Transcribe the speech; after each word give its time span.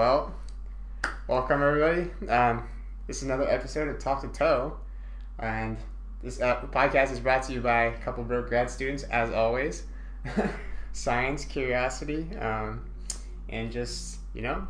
Well, 0.00 0.34
welcome 1.28 1.62
everybody. 1.62 2.10
Um, 2.26 2.66
this 3.06 3.18
is 3.18 3.24
another 3.24 3.46
episode 3.46 3.86
of 3.86 3.98
Talk 3.98 4.22
to 4.22 4.28
Toh, 4.28 4.78
and 5.38 5.76
this 6.22 6.40
uh, 6.40 6.62
podcast 6.72 7.12
is 7.12 7.20
brought 7.20 7.42
to 7.42 7.52
you 7.52 7.60
by 7.60 7.82
a 7.82 7.98
couple 7.98 8.24
broke 8.24 8.48
grad 8.48 8.70
students, 8.70 9.02
as 9.02 9.30
always. 9.30 9.82
Science, 10.94 11.44
curiosity, 11.44 12.34
um, 12.38 12.82
and 13.50 13.70
just 13.70 14.20
you 14.32 14.40
know, 14.40 14.66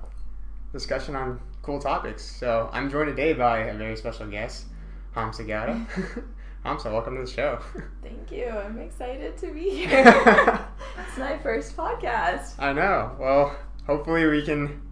discussion 0.72 1.14
on 1.14 1.40
cool 1.62 1.78
topics. 1.78 2.24
So 2.24 2.68
I'm 2.72 2.90
joined 2.90 3.10
today 3.10 3.32
by 3.32 3.58
a 3.58 3.74
very 3.74 3.96
special 3.96 4.26
guest, 4.26 4.64
Hamsa 5.14 5.46
Gowda. 5.46 6.24
Hamsa, 6.66 6.86
welcome 6.86 7.14
to 7.14 7.22
the 7.22 7.30
show. 7.30 7.60
Thank 8.02 8.32
you. 8.32 8.48
I'm 8.48 8.80
excited 8.80 9.38
to 9.38 9.54
be 9.54 9.70
here. 9.86 10.66
it's 11.06 11.18
my 11.18 11.38
first 11.38 11.76
podcast. 11.76 12.54
I 12.58 12.72
know. 12.72 13.14
Well, 13.16 13.56
hopefully 13.86 14.26
we 14.26 14.44
can 14.44 14.89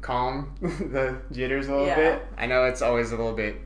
calm 0.00 0.54
the 0.60 1.20
jitters 1.32 1.68
a 1.68 1.72
little 1.72 1.86
Yeah. 1.86 1.96
bit. 1.96 2.26
I 2.38 2.46
know 2.46 2.64
it's 2.64 2.82
always 2.82 3.12
a 3.12 3.16
little 3.16 3.32
bit, 3.34 3.56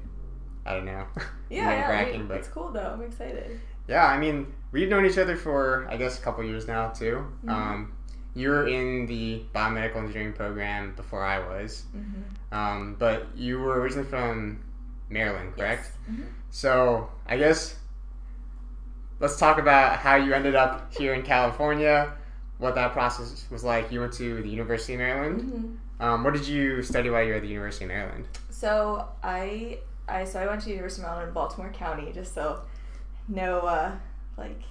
I 0.66 0.74
don't 0.74 0.84
know, 0.86 1.06
Yeah, 1.50 1.70
yeah. 1.70 1.80
nerve-wracking, 1.80 2.20
it- 2.22 2.28
but 2.28 2.38
It's 2.38 2.48
cool 2.48 2.70
though. 2.70 2.90
I'm 2.94 3.02
excited. 3.02 3.60
yeah. 3.88 4.06
I 4.06 4.18
mean, 4.18 4.52
we've 4.72 4.88
known 4.88 5.04
each 5.06 5.18
other 5.18 5.36
for 5.36 5.86
I 5.90 5.96
guess 5.96 6.18
a 6.18 6.22
couple 6.22 6.42
years 6.44 6.66
now 6.66 6.88
too. 6.88 7.26
Mhm. 7.44 7.50
Um, 7.50 7.92
you 8.34 8.48
were 8.50 8.66
in 8.66 9.06
the 9.06 9.44
biomedical 9.54 9.96
engineering 9.96 10.32
program 10.32 10.92
before 10.96 11.22
I 11.22 11.38
was, 11.38 11.84
Mm-hmm. 11.96 12.54
um, 12.54 12.96
but 12.98 13.28
you 13.36 13.60
were 13.60 13.78
originally 13.80 14.08
from 14.08 14.58
Maryland, 15.08 15.54
correct? 15.56 15.90
Yes. 16.08 16.18
Mhm. 16.18 16.24
So 16.50 17.10
I 17.28 17.36
guess 17.36 17.76
let's 19.20 19.36
talk 19.38 19.58
about 19.58 19.98
how 19.98 20.16
you 20.16 20.32
ended 20.34 20.54
up 20.56 20.92
here 20.92 21.14
in 21.14 21.22
California, 21.22 22.12
what 22.58 22.74
that 22.74 22.92
process 22.92 23.46
was 23.50 23.62
like. 23.64 23.92
You 23.92 24.00
went 24.00 24.12
to 24.14 24.42
the 24.42 24.48
University 24.48 24.94
of 24.94 24.98
Maryland. 25.00 25.78
Um, 26.00 26.24
what 26.24 26.34
did 26.34 26.46
you 26.46 26.82
study 26.82 27.10
while 27.10 27.22
you 27.22 27.30
were 27.30 27.36
at 27.36 27.42
the 27.42 27.48
University 27.48 27.84
of 27.84 27.90
Maryland? 27.90 28.26
So 28.50 29.08
I, 29.22 29.78
I 30.08 30.24
so 30.24 30.40
I 30.40 30.46
went 30.46 30.62
to 30.62 30.70
University 30.70 31.02
of 31.02 31.08
Maryland 31.08 31.28
in 31.28 31.34
Baltimore 31.34 31.72
County, 31.72 32.12
just 32.12 32.34
so 32.34 32.62
no 33.28 33.60
uh, 33.60 33.92
like 34.36 34.62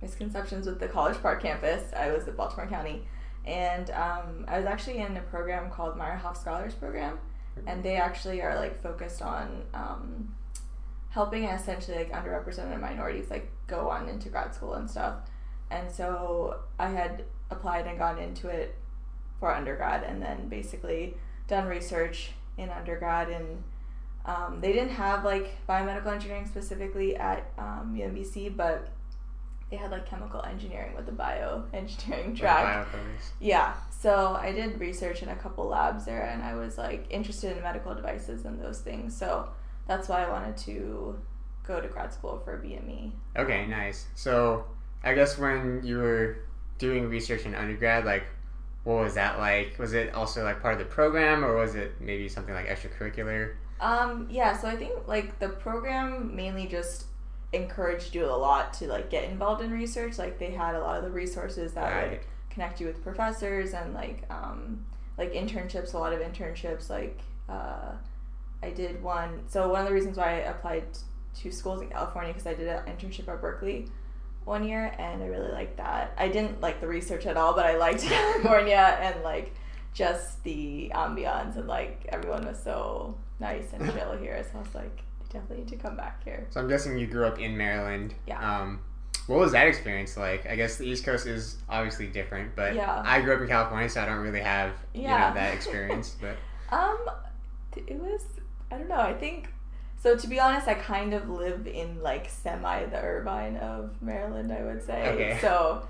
misconceptions 0.00 0.66
with 0.66 0.80
the 0.80 0.88
College 0.88 1.20
Park 1.20 1.42
campus. 1.42 1.92
I 1.94 2.10
was 2.10 2.26
at 2.26 2.36
Baltimore 2.36 2.66
County, 2.66 3.02
and 3.44 3.90
um, 3.90 4.44
I 4.48 4.58
was 4.58 4.66
actually 4.66 4.98
in 4.98 5.16
a 5.16 5.22
program 5.22 5.70
called 5.70 5.96
Meyerhoff 5.96 6.36
Scholars 6.36 6.74
Program, 6.74 7.18
and 7.66 7.82
they 7.82 7.96
actually 7.96 8.40
are 8.42 8.56
like 8.56 8.82
focused 8.82 9.22
on 9.22 9.62
um, 9.74 10.34
helping 11.10 11.44
essentially 11.44 11.96
like 11.96 12.12
underrepresented 12.12 12.80
minorities 12.80 13.30
like 13.30 13.50
go 13.66 13.90
on 13.90 14.08
into 14.08 14.28
grad 14.28 14.54
school 14.54 14.74
and 14.74 14.88
stuff. 14.88 15.14
And 15.70 15.90
so 15.90 16.60
I 16.78 16.90
had 16.90 17.24
applied 17.50 17.86
and 17.86 17.98
gone 17.98 18.18
into 18.18 18.48
it 18.48 18.76
for 19.40 19.54
undergrad, 19.54 20.02
and 20.04 20.22
then 20.22 20.48
basically 20.48 21.16
done 21.48 21.66
research 21.66 22.32
in 22.58 22.70
undergrad 22.70 23.28
and 23.28 23.62
um, 24.26 24.60
they 24.60 24.72
didn't 24.72 24.90
have 24.90 25.24
like 25.24 25.56
biomedical 25.68 26.08
engineering 26.08 26.46
specifically 26.46 27.16
at 27.16 27.52
um, 27.58 27.94
UMBC, 27.96 28.56
but 28.56 28.88
they 29.70 29.76
had 29.76 29.90
like 29.92 30.06
chemical 30.06 30.42
engineering 30.42 30.94
with 30.94 31.06
the 31.06 31.12
bioengineering 31.12 32.36
track. 32.38 32.88
Yeah, 33.40 33.74
so 33.90 34.36
I 34.40 34.52
did 34.52 34.80
research 34.80 35.22
in 35.22 35.28
a 35.28 35.36
couple 35.36 35.66
labs 35.66 36.04
there, 36.04 36.22
and 36.22 36.42
I 36.42 36.54
was 36.54 36.76
like 36.76 37.06
interested 37.08 37.56
in 37.56 37.62
medical 37.62 37.94
devices 37.94 38.44
and 38.44 38.60
those 38.60 38.80
things. 38.80 39.16
So 39.16 39.48
that's 39.86 40.08
why 40.08 40.24
I 40.24 40.30
wanted 40.30 40.56
to 40.58 41.18
go 41.64 41.80
to 41.80 41.86
grad 41.86 42.12
school 42.12 42.40
for 42.44 42.58
BME. 42.58 43.12
Okay, 43.36 43.66
nice. 43.66 44.06
So 44.16 44.64
I 45.04 45.14
guess 45.14 45.38
when 45.38 45.82
you 45.84 45.98
were 45.98 46.38
doing 46.78 47.08
research 47.08 47.46
in 47.46 47.54
undergrad, 47.54 48.04
like 48.04 48.24
what 48.86 49.02
was 49.02 49.14
that 49.14 49.40
like? 49.40 49.76
Was 49.80 49.94
it 49.94 50.14
also 50.14 50.44
like 50.44 50.62
part 50.62 50.74
of 50.74 50.78
the 50.78 50.84
program, 50.84 51.44
or 51.44 51.56
was 51.56 51.74
it 51.74 52.00
maybe 52.00 52.28
something 52.28 52.54
like 52.54 52.68
extracurricular? 52.68 53.54
Um, 53.80 54.28
yeah, 54.30 54.56
so 54.56 54.68
I 54.68 54.76
think 54.76 55.08
like 55.08 55.40
the 55.40 55.48
program 55.48 56.36
mainly 56.36 56.68
just 56.68 57.06
encouraged 57.52 58.14
you 58.14 58.24
a 58.26 58.30
lot 58.30 58.72
to 58.74 58.86
like 58.86 59.10
get 59.10 59.24
involved 59.24 59.60
in 59.60 59.72
research. 59.72 60.18
Like 60.18 60.38
they 60.38 60.52
had 60.52 60.76
a 60.76 60.80
lot 60.80 60.98
of 60.98 61.02
the 61.02 61.10
resources 61.10 61.72
that 61.72 62.10
would 62.10 62.20
connect 62.48 62.80
you 62.80 62.86
with 62.86 63.02
professors 63.02 63.74
and 63.74 63.92
like 63.92 64.22
um, 64.30 64.86
like 65.18 65.32
internships. 65.32 65.92
A 65.92 65.98
lot 65.98 66.12
of 66.12 66.20
internships. 66.20 66.88
Like 66.88 67.18
uh, 67.48 67.90
I 68.62 68.70
did 68.70 69.02
one. 69.02 69.40
So 69.48 69.68
one 69.68 69.80
of 69.80 69.88
the 69.88 69.94
reasons 69.94 70.16
why 70.16 70.26
I 70.26 70.50
applied 70.50 70.84
to 71.42 71.50
schools 71.50 71.82
in 71.82 71.88
California 71.88 72.32
because 72.32 72.46
I 72.46 72.54
did 72.54 72.68
an 72.68 72.84
internship 72.84 73.26
at 73.26 73.40
Berkeley 73.40 73.88
one 74.46 74.64
year 74.66 74.94
and 74.98 75.22
I 75.22 75.26
really 75.26 75.50
liked 75.52 75.76
that. 75.76 76.14
I 76.16 76.28
didn't 76.28 76.60
like 76.60 76.80
the 76.80 76.86
research 76.86 77.26
at 77.26 77.36
all, 77.36 77.52
but 77.54 77.66
I 77.66 77.76
liked 77.76 78.02
California 78.08 78.96
and 79.02 79.22
like 79.22 79.54
just 79.92 80.42
the 80.44 80.90
ambiance 80.94 81.56
and 81.56 81.66
like 81.66 82.06
everyone 82.10 82.46
was 82.46 82.62
so 82.62 83.16
nice 83.40 83.72
and 83.72 83.84
chill 83.92 84.16
here. 84.20 84.42
So 84.50 84.58
I 84.58 84.62
was 84.62 84.74
like, 84.74 85.02
I 85.20 85.24
definitely 85.32 85.64
need 85.64 85.68
to 85.68 85.76
come 85.76 85.96
back 85.96 86.22
here. 86.24 86.46
So 86.50 86.60
I'm 86.60 86.68
guessing 86.68 86.96
you 86.96 87.06
grew 87.08 87.26
up 87.26 87.38
in 87.40 87.56
Maryland. 87.56 88.14
Yeah. 88.26 88.38
Um, 88.60 88.80
what 89.26 89.40
was 89.40 89.50
that 89.52 89.66
experience 89.66 90.16
like? 90.16 90.46
I 90.48 90.54
guess 90.54 90.76
the 90.76 90.84
East 90.84 91.04
Coast 91.04 91.26
is 91.26 91.56
obviously 91.68 92.06
different, 92.06 92.54
but 92.54 92.76
Yeah. 92.76 93.02
I 93.04 93.20
grew 93.22 93.34
up 93.34 93.40
in 93.40 93.48
California, 93.48 93.88
so 93.88 94.00
I 94.00 94.06
don't 94.06 94.18
really 94.18 94.40
have 94.40 94.70
you 94.94 95.02
Yeah. 95.02 95.28
know 95.30 95.34
that 95.34 95.52
experience. 95.54 96.16
But 96.20 96.36
Um, 96.72 96.98
it 97.76 97.98
was 97.98 98.22
I 98.70 98.78
don't 98.78 98.88
know. 98.88 99.00
I 99.00 99.12
think 99.12 99.48
so. 99.98 100.16
To 100.16 100.26
be 100.28 100.38
honest, 100.40 100.68
I 100.68 100.74
kind 100.74 101.12
of 101.14 101.28
live 101.28 101.66
in 101.66 102.02
like 102.02 102.28
semi 102.28 102.84
the 102.86 103.00
Irvine 103.00 103.56
of 103.56 104.00
Maryland. 104.02 104.52
I 104.52 104.62
would 104.64 104.82
say 104.82 105.08
Okay. 105.10 105.38
so. 105.40 105.86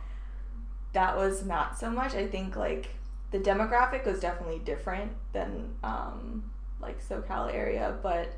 That 0.92 1.14
was 1.16 1.44
not 1.44 1.78
so 1.78 1.90
much. 1.90 2.14
I 2.14 2.26
think 2.26 2.56
like 2.56 2.88
the 3.30 3.38
demographic 3.38 4.06
was 4.06 4.18
definitely 4.18 4.60
different 4.60 5.12
than 5.34 5.74
um 5.84 6.50
like 6.80 7.06
SoCal 7.06 7.52
area, 7.52 7.98
but 8.02 8.32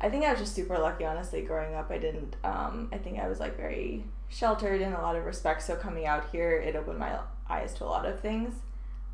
I 0.00 0.08
think 0.08 0.24
I 0.24 0.30
was 0.30 0.40
just 0.40 0.54
super 0.54 0.78
lucky. 0.78 1.04
Honestly, 1.04 1.42
growing 1.42 1.74
up, 1.74 1.90
I 1.90 1.98
didn't. 1.98 2.36
Um, 2.44 2.88
I 2.92 2.96
think 2.98 3.18
I 3.18 3.28
was 3.28 3.38
like 3.40 3.56
very 3.56 4.04
sheltered 4.28 4.80
in 4.80 4.92
a 4.94 5.00
lot 5.02 5.16
of 5.16 5.24
respects. 5.26 5.66
So 5.66 5.76
coming 5.76 6.06
out 6.06 6.30
here, 6.30 6.52
it 6.52 6.74
opened 6.74 6.98
my 6.98 7.18
eyes 7.50 7.74
to 7.74 7.84
a 7.84 7.86
lot 7.86 8.06
of 8.06 8.20
things. 8.20 8.54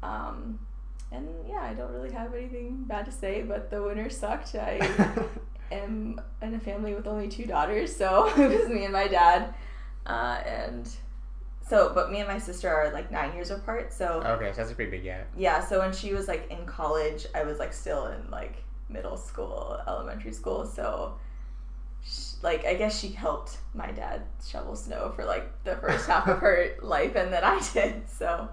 Um, 0.02 0.60
and 1.12 1.28
yeah, 1.48 1.62
I 1.62 1.74
don't 1.74 1.92
really 1.92 2.12
have 2.12 2.34
anything 2.34 2.84
bad 2.84 3.04
to 3.06 3.12
say, 3.12 3.42
but 3.42 3.70
the 3.70 3.82
winter 3.82 4.08
sucked. 4.10 4.54
I 4.54 4.78
am 5.70 6.20
in 6.40 6.54
a 6.54 6.60
family 6.60 6.94
with 6.94 7.06
only 7.06 7.28
two 7.28 7.46
daughters, 7.46 7.94
so 7.94 8.26
it 8.36 8.60
was 8.60 8.68
me 8.68 8.84
and 8.84 8.92
my 8.92 9.08
dad. 9.08 9.54
Uh, 10.06 10.40
and 10.46 10.88
so, 11.68 11.92
but 11.94 12.10
me 12.10 12.18
and 12.18 12.28
my 12.28 12.38
sister 12.38 12.68
are 12.68 12.92
like 12.92 13.10
nine 13.10 13.34
years 13.34 13.50
apart, 13.50 13.92
so 13.92 14.22
okay, 14.24 14.50
so 14.50 14.56
that's 14.56 14.72
a 14.72 14.74
pretty 14.74 14.90
big 14.90 15.04
gap. 15.04 15.28
yeah, 15.36 15.64
so 15.64 15.78
when 15.78 15.92
she 15.92 16.12
was 16.12 16.28
like 16.28 16.50
in 16.50 16.66
college, 16.66 17.26
I 17.34 17.44
was 17.44 17.58
like 17.58 17.72
still 17.72 18.06
in 18.06 18.30
like 18.30 18.64
middle 18.88 19.16
school, 19.16 19.78
elementary 19.86 20.32
school, 20.32 20.66
so 20.66 21.14
like 22.42 22.64
I 22.66 22.74
guess 22.74 22.98
she 22.98 23.08
helped 23.08 23.58
my 23.74 23.90
dad 23.92 24.22
shovel 24.44 24.74
snow 24.74 25.12
for 25.14 25.24
like 25.24 25.50
the 25.64 25.76
first 25.76 26.08
half 26.08 26.26
of 26.26 26.38
her 26.40 26.74
life, 26.82 27.14
and 27.14 27.32
then 27.32 27.44
I 27.44 27.60
did. 27.72 28.08
So 28.08 28.48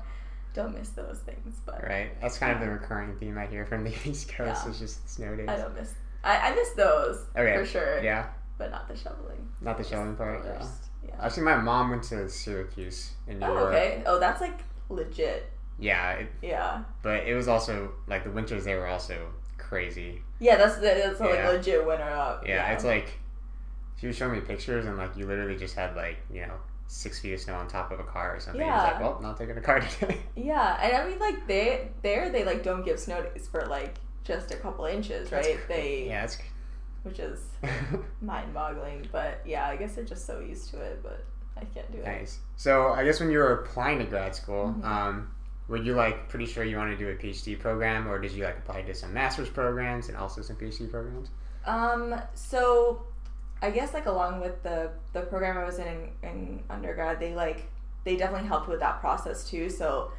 don't 0.53 0.77
miss 0.77 0.89
those 0.89 1.19
things, 1.19 1.59
but 1.65 1.83
Right, 1.83 2.19
that's 2.21 2.37
kind 2.37 2.51
of 2.53 2.59
the 2.59 2.69
recurring 2.69 3.15
theme 3.17 3.37
I 3.37 3.45
hear 3.45 3.65
from 3.65 3.83
the 3.83 3.93
East 4.05 4.29
Coast. 4.29 4.61
Yeah. 4.63 4.69
It's 4.69 4.79
just 4.79 5.09
snow 5.09 5.35
days. 5.35 5.47
I 5.49 5.57
don't 5.57 5.75
miss. 5.75 5.93
I, 6.23 6.51
I 6.51 6.55
miss 6.55 6.71
those 6.71 7.25
Okay. 7.37 7.55
for 7.57 7.65
sure, 7.65 8.01
Yeah, 8.03 8.27
but 8.57 8.71
not 8.71 8.87
the 8.87 8.95
shoveling. 8.97 9.47
not 9.61 9.77
the 9.77 9.83
shoveling 9.83 10.15
part. 10.15 10.43
The 10.43 10.49
Yeah. 10.49 10.67
Yeah. 11.07 11.15
Actually, 11.25 11.43
my 11.43 11.55
mom 11.55 11.91
went 11.91 12.03
to 12.03 12.27
Syracuse 12.29 13.11
in 13.27 13.39
New 13.39 13.45
Oh, 13.45 13.53
York. 13.53 13.73
okay. 13.73 14.03
Oh, 14.05 14.19
that's 14.19 14.41
like 14.41 14.59
legit. 14.89 15.49
Yeah, 15.79 16.11
it, 16.13 16.27
Yeah. 16.41 16.83
but 17.03 17.23
it 17.25 17.35
was 17.35 17.47
also 17.47 17.93
like 18.07 18.25
the 18.25 18.31
winters 18.31 18.65
there 18.65 18.79
were 18.79 18.87
also 18.87 19.31
crazy. 19.57 20.21
Yeah, 20.39 20.57
that's 20.57 20.75
that's 20.77 21.19
like 21.21 21.35
Yeah. 21.35 21.49
legit 21.49 21.85
winter 21.85 22.03
up. 22.03 22.45
Yeah, 22.45 22.71
it's 22.73 22.83
like 22.83 23.13
she 23.97 24.07
was 24.07 24.15
showing 24.17 24.33
me 24.33 24.41
pictures 24.41 24.85
and 24.85 24.97
like 24.97 25.15
you 25.15 25.25
literally 25.25 25.55
just 25.57 25.75
had 25.75 25.95
like 25.95 26.17
you 26.31 26.41
know 26.41 26.55
six 26.91 27.19
feet 27.19 27.33
of 27.33 27.39
snow 27.39 27.53
on 27.53 27.67
top 27.67 27.91
of 27.91 27.99
a 27.99 28.03
car 28.03 28.35
or 28.35 28.39
something. 28.39 28.61
It's 28.61 28.67
Yeah. 28.67 28.83
like, 28.83 28.99
well, 28.99 29.19
not 29.21 29.37
taking 29.37 29.55
a 29.55 29.61
car 29.61 29.79
today. 29.79 30.17
Yeah, 30.35 30.79
and 30.81 30.97
I 30.97 31.07
mean 31.07 31.19
like 31.19 31.45
they 31.47 31.89
there 32.01 32.31
they 32.31 32.43
like 32.43 32.63
don't 32.63 32.83
give 32.83 32.99
snow 32.99 33.21
days 33.21 33.47
for 33.47 33.61
like 33.67 33.95
just 34.23 34.51
a 34.51 34.55
couple 34.57 34.85
inches, 34.85 35.31
right? 35.31 35.57
cra- 35.57 35.75
They 35.75 36.07
yeah, 36.07 36.23
it's 36.23 36.37
which 37.03 37.19
is 37.19 37.39
mind 38.21 38.53
boggling, 38.53 39.07
but 39.11 39.41
yeah, 39.45 39.67
I 39.67 39.75
guess 39.75 39.93
they're 39.95 40.03
just 40.03 40.25
so 40.25 40.39
used 40.39 40.71
to 40.71 40.81
it, 40.81 41.01
but 41.03 41.23
I 41.55 41.63
can't 41.65 41.89
do 41.91 41.99
it. 41.99 42.05
nice. 42.05 42.39
So 42.55 42.89
I 42.93 43.03
guess 43.05 43.19
when 43.19 43.29
you 43.29 43.37
were 43.37 43.53
applying 43.61 43.99
to 43.99 44.05
grad 44.05 44.35
school, 44.35 44.73
Mhm. 44.79 44.83
um, 44.83 45.31
were 45.67 45.77
you 45.77 45.93
like 45.93 46.27
pretty 46.27 46.47
sure 46.47 46.63
you 46.63 46.77
wanted 46.77 46.97
to 46.97 47.05
do 47.05 47.09
a 47.11 47.15
PhD 47.15 47.59
program, 47.59 48.07
or 48.07 48.17
did 48.19 48.31
you 48.31 48.43
like 48.43 48.57
apply 48.57 48.81
to 48.81 48.95
some 48.95 49.13
master's 49.13 49.49
programs 49.49 50.07
and 50.09 50.17
also 50.17 50.41
some 50.41 50.55
PhD 50.55 50.89
programs? 50.89 51.29
Um, 51.65 52.19
so 52.33 53.03
I 53.61 53.71
guess 53.71 53.93
like 53.93 54.05
along 54.05 54.39
with 54.41 54.63
the 54.63 54.91
the 55.13 55.21
program 55.21 55.57
I 55.57 55.65
was 55.65 55.79
in 55.79 56.09
in 56.23 56.63
undergrad, 56.69 57.19
they 57.19 57.35
like 57.35 57.67
they 58.03 58.15
definitely 58.15 58.47
helped 58.47 58.67
with 58.67 58.79
that 58.79 58.99
process 58.99 59.49
too. 59.49 59.69
So 59.69 60.11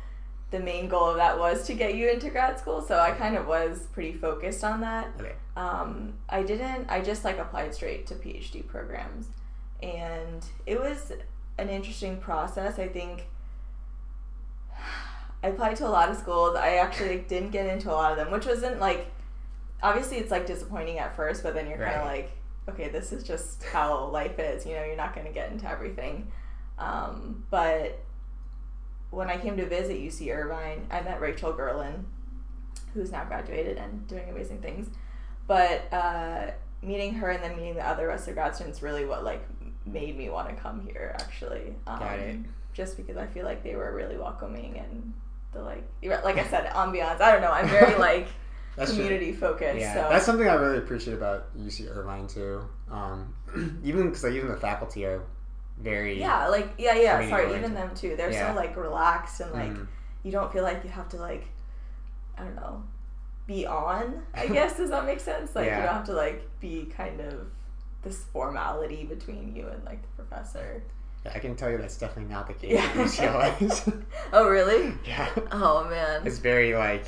the 0.51 0.61
main 0.61 0.89
goal 0.89 1.11
of 1.11 1.17
that 1.17 1.39
was 1.39 1.65
to 1.67 1.75
get 1.75 1.95
you 1.95 2.11
into 2.11 2.29
grad 2.29 2.59
school. 2.59 2.83
So 2.83 2.99
I 2.99 3.13
kind 3.13 3.37
of 3.37 3.47
was 3.47 3.87
pretty 3.93 4.13
focused 4.13 4.65
on 4.65 4.81
that. 4.81 5.09
Okay. 5.19 5.35
Um, 5.57 6.15
I 6.29 6.43
didn't. 6.43 6.91
I 6.91 7.01
just 7.01 7.25
like 7.25 7.39
applied 7.39 7.75
straight 7.75 8.07
to 8.09 8.15
PhD 8.15 8.67
programs, 8.67 9.29
and 9.83 10.45
it 10.67 10.79
was 10.79 11.13
an 11.59 11.69
interesting 11.69 12.19
process. 12.19 12.79
I 12.79 12.89
think 12.89 13.27
I 15.43 15.49
applied 15.49 15.77
to 15.77 15.87
a 15.87 15.89
lot 15.89 16.11
of 16.11 16.17
schools. 16.17 16.57
I 16.57 16.77
actually 16.77 17.17
like, 17.17 17.29
didn't 17.29 17.51
get 17.51 17.67
into 17.67 17.91
a 17.91 17.95
lot 17.95 18.13
of 18.13 18.19
them, 18.19 18.31
which 18.31 18.45
wasn't 18.45 18.81
like 18.81 19.11
obviously 19.83 20.19
it's 20.19 20.31
like 20.31 20.47
disappointing 20.47 20.99
at 20.99 21.17
first, 21.17 21.43
but 21.43 21.55
then 21.55 21.69
you're 21.69 21.79
kind 21.79 21.97
of 21.97 22.07
like, 22.07 22.33
okay, 22.69 22.89
this 22.89 23.13
is 23.13 23.25
just 23.25 23.63
how 23.65 24.07
life 24.07 24.39
is. 24.39 24.67
You 24.67 24.75
know, 24.75 24.85
you're 24.85 24.97
not 24.97 25.15
going 25.15 25.27
to 25.27 25.33
get 25.33 25.51
into 25.51 25.69
everything. 25.69 26.31
Um, 26.79 27.45
but 27.51 28.01
when 29.11 29.29
I 29.29 29.37
came 29.37 29.57
to 29.57 29.67
visit 29.67 29.99
UC 29.99 30.35
Irvine, 30.35 30.87
I 30.91 31.01
met 31.01 31.21
Rachel 31.21 31.53
Gerlin, 31.53 32.05
who's 32.95 33.13
now 33.13 33.25
graduated 33.25 33.77
and 33.77 34.07
doing 34.07 34.29
amazing 34.29 34.61
things. 34.61 34.89
But 35.47 35.93
uh, 35.93 36.53
meeting 36.83 37.15
her 37.15 37.31
and 37.31 37.43
then 37.43 37.57
meeting 37.57 37.75
the 37.75 37.87
other 37.87 38.09
rest 38.09 38.29
of 38.29 38.35
grad 38.35 38.55
students 38.55 38.83
really 38.83 39.05
what 39.05 39.25
like 39.25 39.45
made 39.85 40.17
me 40.17 40.31
want 40.31 40.49
to 40.49 40.55
come 40.55 40.81
here 40.87 41.15
actually. 41.21 41.75
Um, 41.87 41.99
Got 41.99 42.19
it. 42.19 42.37
Just 42.73 42.97
because 42.97 43.17
I 43.17 43.27
feel 43.27 43.45
like 43.45 43.65
they 43.65 43.75
were 43.75 43.93
really 43.95 44.17
welcoming 44.17 44.79
and 44.79 45.13
the 45.53 45.63
like, 45.63 45.85
like 46.03 46.39
I 46.39 46.47
said, 46.47 46.71
ambiance. 46.71 47.21
I 47.21 47.33
don't 47.33 47.43
know. 47.43 47.51
I'm 47.51 47.69
very 47.69 47.99
like 47.99 48.29
That's 48.81 48.93
community 48.93 49.33
focused. 49.33 49.79
Yeah, 49.79 49.95
so 49.95 50.09
that's 50.11 50.25
something 50.27 50.49
I 50.49 50.55
really 50.55 50.79
appreciate 50.79 51.15
about 51.15 51.57
UC 51.59 51.95
Irvine 51.95 52.27
too. 52.27 52.63
Um, 52.91 53.35
even 53.85 54.09
because 54.09 54.25
like 54.25 54.33
even 54.33 54.49
the 54.49 54.57
faculty 54.57 55.05
are 55.05 55.23
very 55.79 56.19
yeah, 56.19 56.49
like 56.49 56.75
yeah, 56.79 56.95
yeah. 56.95 57.29
Sorry, 57.29 57.45
oriented. 57.45 57.59
even 57.59 57.75
them 57.75 57.95
too. 57.95 58.17
They're 58.17 58.33
Yeah. 58.33 58.51
so 58.53 58.57
like 58.57 58.77
relaxed 58.77 59.41
and 59.41 59.53
like 59.53 59.71
Mhm. 59.73 59.87
you 60.23 60.33
don't 60.33 60.53
feel 60.53 60.63
like 60.63 60.83
you 60.85 60.91
have 60.91 61.09
to 61.11 61.17
like 61.19 61.47
I 62.39 62.43
don't 62.45 62.57
know 62.57 62.83
be 63.47 63.67
on. 63.67 64.23
I 64.35 64.47
guess 64.57 64.77
does 64.77 64.91
that 64.91 65.05
make 65.05 65.21
sense? 65.21 65.55
Like 65.55 65.67
Yeah. 65.67 65.77
you 65.81 65.87
don't 65.87 65.95
have 65.95 66.07
to 66.07 66.13
like 66.15 66.49
be 66.61 66.87
kind 66.97 67.21
of 67.21 67.47
this 68.03 68.25
formality 68.33 69.05
between 69.05 69.55
you 69.55 69.69
and 69.69 69.85
like 69.85 70.01
the 70.03 70.23
professor. 70.25 70.83
Yeah, 71.27 71.33
I 71.35 71.39
can 71.39 71.55
tell 71.55 71.71
you 71.71 71.77
that's 71.77 71.99
definitely 71.99 72.33
not 72.33 72.47
the 72.47 72.55
case 72.55 73.19
Yeah. 73.19 73.73
oh 74.33 74.49
really? 74.49 74.95
yeah, 75.07 75.29
Oh 75.53 75.87
man. 75.91 76.27
it's 76.27 76.39
very 76.39 76.75
like 76.75 77.05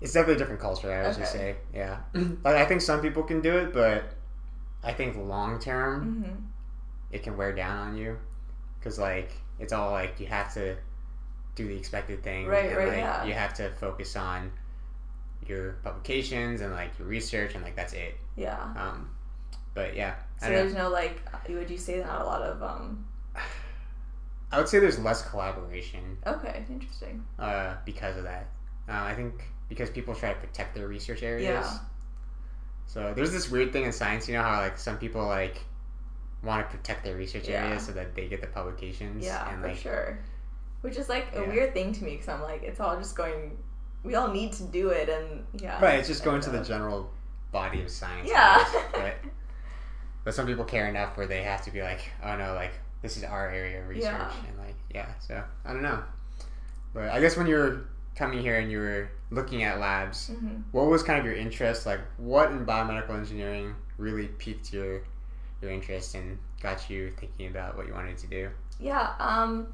it's 0.00 0.12
definitely 0.12 0.34
a 0.34 0.38
different 0.38 0.60
culture. 0.60 0.92
I 0.92 1.06
would 1.08 1.16
just 1.16 1.34
Okay. 1.34 1.56
say, 1.72 1.78
yeah. 1.78 2.00
like 2.44 2.56
I 2.56 2.64
think 2.66 2.80
some 2.80 3.00
people 3.00 3.22
can 3.22 3.40
do 3.40 3.56
it, 3.56 3.72
but 3.72 4.14
I 4.84 4.92
think 4.92 5.16
long 5.16 5.58
term 5.58 6.22
hmm 6.22 6.44
it 7.12 7.22
can 7.22 7.36
wear 7.36 7.52
down 7.54 7.78
on 7.88 7.96
you 7.96 8.18
because 8.78 8.98
like 8.98 9.30
it's 9.60 9.72
all 9.72 9.92
like 9.92 10.18
you 10.18 10.26
have 10.26 10.52
to 10.54 10.76
do 11.54 11.68
the 11.68 11.76
expected 11.76 12.22
things 12.22 12.48
Right, 12.48 12.66
and 12.66 12.76
right, 12.76 12.88
like 12.88 12.96
yeah. 12.98 13.24
you 13.24 13.32
have 13.32 13.54
to 13.54 13.70
focus 13.76 14.16
on 14.16 14.50
your 15.46 15.74
publications 15.84 16.60
and 16.60 16.72
like 16.72 16.98
your 16.98 17.06
research 17.06 17.54
and 17.54 17.62
like 17.62 17.76
that's 17.76 17.92
it 17.92 18.16
Yeah. 18.36 18.60
um 18.76 19.08
but 19.72 19.94
yeah 19.94 20.16
So 20.40 20.46
don't 20.46 20.54
know. 20.56 20.62
there's 20.62 20.74
no 20.74 20.88
like 20.90 21.22
would 21.48 21.70
you 21.70 21.78
say 21.78 22.00
not 22.00 22.20
a 22.22 22.24
lot 22.24 22.42
of 22.42 22.60
um 22.62 23.06
I 24.50 24.58
would 24.58 24.68
say 24.68 24.78
there's 24.80 24.98
less 24.98 25.22
collaboration 25.28 26.18
okay, 26.26 26.64
interesting. 26.68 27.24
uh 27.38 27.74
because 27.84 28.16
of 28.16 28.24
that 28.24 28.48
uh, 28.88 28.92
i 29.04 29.14
think 29.14 29.44
because 29.68 29.90
people 29.90 30.14
try 30.14 30.32
to 30.32 30.38
protect 30.40 30.74
their 30.74 30.88
research 30.88 31.22
areas 31.22 31.44
Yeah. 31.66 31.78
so 32.86 33.12
there's 33.14 33.32
this 33.32 33.50
weird 33.50 33.72
thing 33.72 33.84
in 33.84 33.92
science 33.92 34.28
you 34.28 34.34
know 34.34 34.42
how 34.42 34.60
like 34.60 34.78
some 34.78 34.98
people 34.98 35.24
like 35.26 35.58
want 36.42 36.68
to 36.70 36.76
protect 36.76 37.02
their 37.04 37.16
research 37.16 37.48
Yeah. 37.48 37.64
areas 37.66 37.86
so 37.86 37.92
that 37.92 38.14
they 38.14 38.28
get 38.28 38.40
the 38.40 38.46
publications 38.46 39.24
Yeah, 39.24 39.48
and 39.50 39.60
for 39.62 39.68
like 39.68 39.76
sure. 39.76 40.18
Which 40.82 40.96
is 40.96 41.08
like 41.08 41.26
a 41.34 41.40
Yeah. 41.40 41.48
weird 41.48 41.74
thing 41.74 41.92
to 41.94 42.04
me 42.04 42.12
because 42.12 42.28
I'm 42.28 42.42
like, 42.42 42.62
it's 42.62 42.78
all 42.78 42.96
just 42.96 43.16
going. 43.16 43.56
We 44.04 44.14
all 44.14 44.28
need 44.28 44.52
to 44.52 44.62
do 44.64 44.90
it, 44.90 45.08
and 45.08 45.44
yeah. 45.54 45.82
Right, 45.82 45.98
it's 45.98 46.06
just 46.06 46.22
going 46.22 46.40
to 46.42 46.50
the 46.50 46.62
general 46.62 47.10
body 47.50 47.82
of 47.82 47.90
science. 47.90 48.28
Yeah. 48.30 48.62
But, 48.92 49.14
but 50.24 50.34
some 50.34 50.46
people 50.46 50.64
care 50.64 50.86
enough 50.86 51.16
where 51.16 51.26
they 51.26 51.42
have 51.42 51.62
to 51.64 51.72
be 51.72 51.82
like, 51.82 52.02
oh 52.22 52.36
no, 52.36 52.54
like 52.54 52.72
this 53.02 53.16
is 53.16 53.24
our 53.24 53.48
area 53.48 53.80
of 53.82 53.88
research, 53.88 54.12
Yeah. 54.12 54.30
and 54.48 54.58
like 54.58 54.76
yeah. 54.94 55.08
So 55.18 55.42
I 55.64 55.72
don't 55.72 55.82
know, 55.82 56.00
but 56.94 57.08
I 57.08 57.20
guess 57.20 57.36
when 57.36 57.46
you 57.48 57.56
were 57.56 57.80
coming 58.16 58.40
here 58.40 58.58
and 58.58 58.70
you 58.70 58.78
were 58.78 59.10
looking 59.30 59.62
at 59.62 59.78
labs, 59.78 60.30
mhm. 60.30 60.62
what 60.72 60.86
was 60.86 61.02
kind 61.02 61.18
of 61.18 61.24
your 61.24 61.34
interest? 61.34 61.86
Like, 61.86 62.00
what 62.16 62.50
in 62.50 62.64
biomedical 62.64 63.10
engineering 63.10 63.74
really 63.98 64.28
piqued 64.28 64.72
your 64.72 65.02
your 65.62 65.70
interest 65.70 66.14
and 66.14 66.38
got 66.60 66.90
you 66.90 67.12
thinking 67.18 67.46
about 67.46 67.76
what 67.76 67.86
you 67.86 67.94
wanted 67.94 68.18
to 68.18 68.26
do? 68.26 68.50
Yeah. 68.80 69.12
Um. 69.18 69.68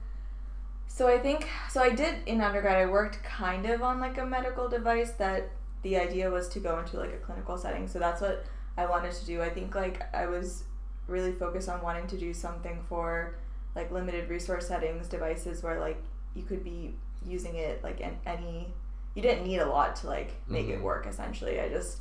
So 0.88 1.08
I 1.08 1.18
think 1.18 1.48
so. 1.70 1.80
I 1.82 1.90
did 1.90 2.16
in 2.26 2.40
undergrad. 2.40 2.76
I 2.76 2.86
worked 2.86 3.22
kind 3.22 3.64
of 3.66 3.82
on 3.82 4.00
like 4.00 4.18
a 4.18 4.26
medical 4.26 4.68
device 4.68 5.12
that 5.12 5.48
the 5.82 5.96
idea 5.96 6.30
was 6.30 6.48
to 6.50 6.60
go 6.60 6.78
into 6.78 6.98
like 6.98 7.12
a 7.12 7.18
clinical 7.18 7.56
setting. 7.56 7.88
So 7.88 7.98
that's 7.98 8.20
what 8.20 8.44
I 8.76 8.86
wanted 8.86 9.12
to 9.12 9.26
do. 9.26 9.42
I 9.42 9.50
think 9.50 9.74
like 9.74 10.02
I 10.14 10.26
was 10.26 10.64
really 11.08 11.32
focused 11.32 11.68
on 11.68 11.82
wanting 11.82 12.06
to 12.08 12.18
do 12.18 12.32
something 12.32 12.84
for 12.88 13.36
like 13.74 13.90
limited 13.90 14.28
resource 14.28 14.68
settings 14.68 15.08
devices 15.08 15.62
where 15.62 15.80
like 15.80 16.02
you 16.34 16.42
could 16.42 16.62
be 16.62 16.94
using 17.26 17.54
it 17.56 17.82
like 17.82 18.00
in 18.00 18.16
any 18.26 18.72
you 19.14 19.22
didn't 19.22 19.46
need 19.46 19.58
a 19.58 19.66
lot 19.66 19.94
to 19.96 20.06
like 20.06 20.32
make 20.48 20.68
it 20.68 20.78
Mhm. 20.78 20.82
work 20.82 21.06
essentially 21.06 21.60
i 21.60 21.68
just 21.68 21.98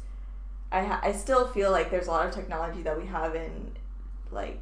I, 0.72 0.84
ha- 0.84 1.02
I 1.04 1.12
still 1.12 1.48
feel 1.48 1.70
like 1.72 1.92
there's 1.92 2.08
a 2.08 2.12
lot 2.12 2.26
of 2.28 2.34
technology 2.34 2.82
that 2.84 2.98
we 2.98 3.06
have 3.08 3.36
in 3.36 3.72
like 4.32 4.62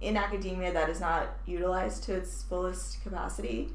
in 0.00 0.16
academia 0.16 0.72
that 0.72 0.88
is 0.88 1.00
not 1.00 1.28
utilized 1.46 2.04
to 2.04 2.14
its 2.14 2.42
fullest 2.44 3.02
capacity 3.02 3.68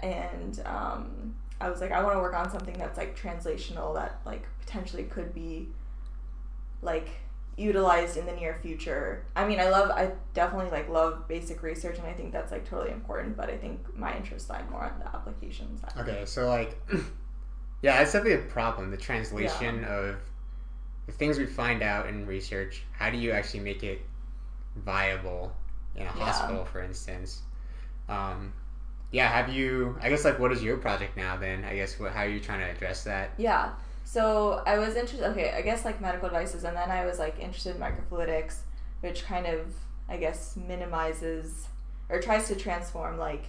and 0.00 0.60
um, 0.64 1.34
i 1.60 1.68
was 1.68 1.80
like 1.82 1.92
i 1.92 2.02
want 2.02 2.14
to 2.16 2.20
work 2.20 2.34
on 2.34 2.50
something 2.50 2.76
that's 2.78 2.96
like 2.96 3.18
translational 3.18 3.94
that 3.94 4.20
like 4.24 4.46
potentially 4.60 5.04
could 5.04 5.34
be 5.34 5.68
like 6.80 7.08
utilized 7.58 8.16
in 8.16 8.24
the 8.24 8.32
near 8.32 8.54
future 8.62 9.24
i 9.34 9.46
mean 9.46 9.58
i 9.58 9.68
love 9.68 9.90
i 9.90 10.10
definitely 10.32 10.70
like 10.70 10.88
love 10.88 11.26
basic 11.26 11.62
research 11.62 11.98
and 11.98 12.06
i 12.06 12.12
think 12.12 12.32
that's 12.32 12.52
like 12.52 12.64
totally 12.68 12.92
important 12.92 13.36
but 13.36 13.50
i 13.50 13.56
think 13.56 13.80
my 13.96 14.16
interest 14.16 14.48
lied 14.48 14.70
more 14.70 14.84
on 14.84 14.98
the 15.00 15.06
application 15.06 15.76
side 15.76 15.92
Okay, 15.98 16.22
so 16.24 16.46
like, 16.48 16.80
yeah, 17.82 18.00
it's 18.00 18.12
definitely 18.12 18.40
a 18.44 18.50
problem. 18.50 18.90
The 18.90 18.96
translation 18.96 19.84
of 19.84 20.16
the 21.06 21.12
things 21.12 21.38
we 21.38 21.46
find 21.46 21.82
out 21.82 22.06
in 22.08 22.26
research. 22.26 22.82
How 22.92 23.10
do 23.10 23.16
you 23.16 23.32
actually 23.32 23.60
make 23.60 23.82
it 23.82 24.02
viable 24.76 25.52
in 25.96 26.02
a 26.02 26.04
Yeah. 26.04 26.10
hospital, 26.10 26.64
for 26.64 26.80
instance? 26.82 27.42
Um, 28.08 28.52
yeah, 29.10 29.28
have 29.28 29.48
you? 29.52 29.96
I 30.02 30.08
guess 30.10 30.24
like, 30.24 30.38
what 30.38 30.52
is 30.52 30.62
your 30.62 30.76
project 30.76 31.16
now? 31.16 31.36
Then 31.36 31.64
I 31.64 31.74
guess 31.74 31.98
what, 31.98 32.12
how 32.12 32.22
are 32.22 32.28
you 32.28 32.40
trying 32.40 32.60
to 32.60 32.66
address 32.66 33.04
that? 33.04 33.30
Yeah. 33.38 33.70
So 34.08 34.62
I 34.66 34.78
was 34.78 34.96
interested. 34.96 35.28
Okay, 35.32 35.52
I 35.54 35.60
guess 35.60 35.84
like 35.84 36.00
medical 36.00 36.28
devices, 36.30 36.64
and 36.64 36.74
then 36.74 36.90
I 36.90 37.04
was 37.04 37.18
like 37.18 37.38
interested 37.38 37.76
in 37.76 37.82
microfluidics, 37.82 38.60
which 39.00 39.22
kind 39.26 39.44
of 39.46 39.74
I 40.08 40.16
guess 40.16 40.56
minimizes 40.56 41.68
or 42.08 42.18
tries 42.18 42.48
to 42.48 42.56
transform 42.56 43.18
like 43.18 43.44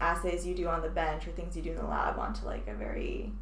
assays 0.00 0.46
you 0.46 0.54
do 0.54 0.68
on 0.68 0.80
the 0.82 0.88
bench 0.88 1.26
or 1.26 1.32
things 1.32 1.56
you 1.56 1.62
do 1.62 1.70
in 1.72 1.76
the 1.76 1.82
lab 1.84 2.20
onto 2.20 2.46
like 2.46 2.68
a 2.68 2.74
very 2.74 3.32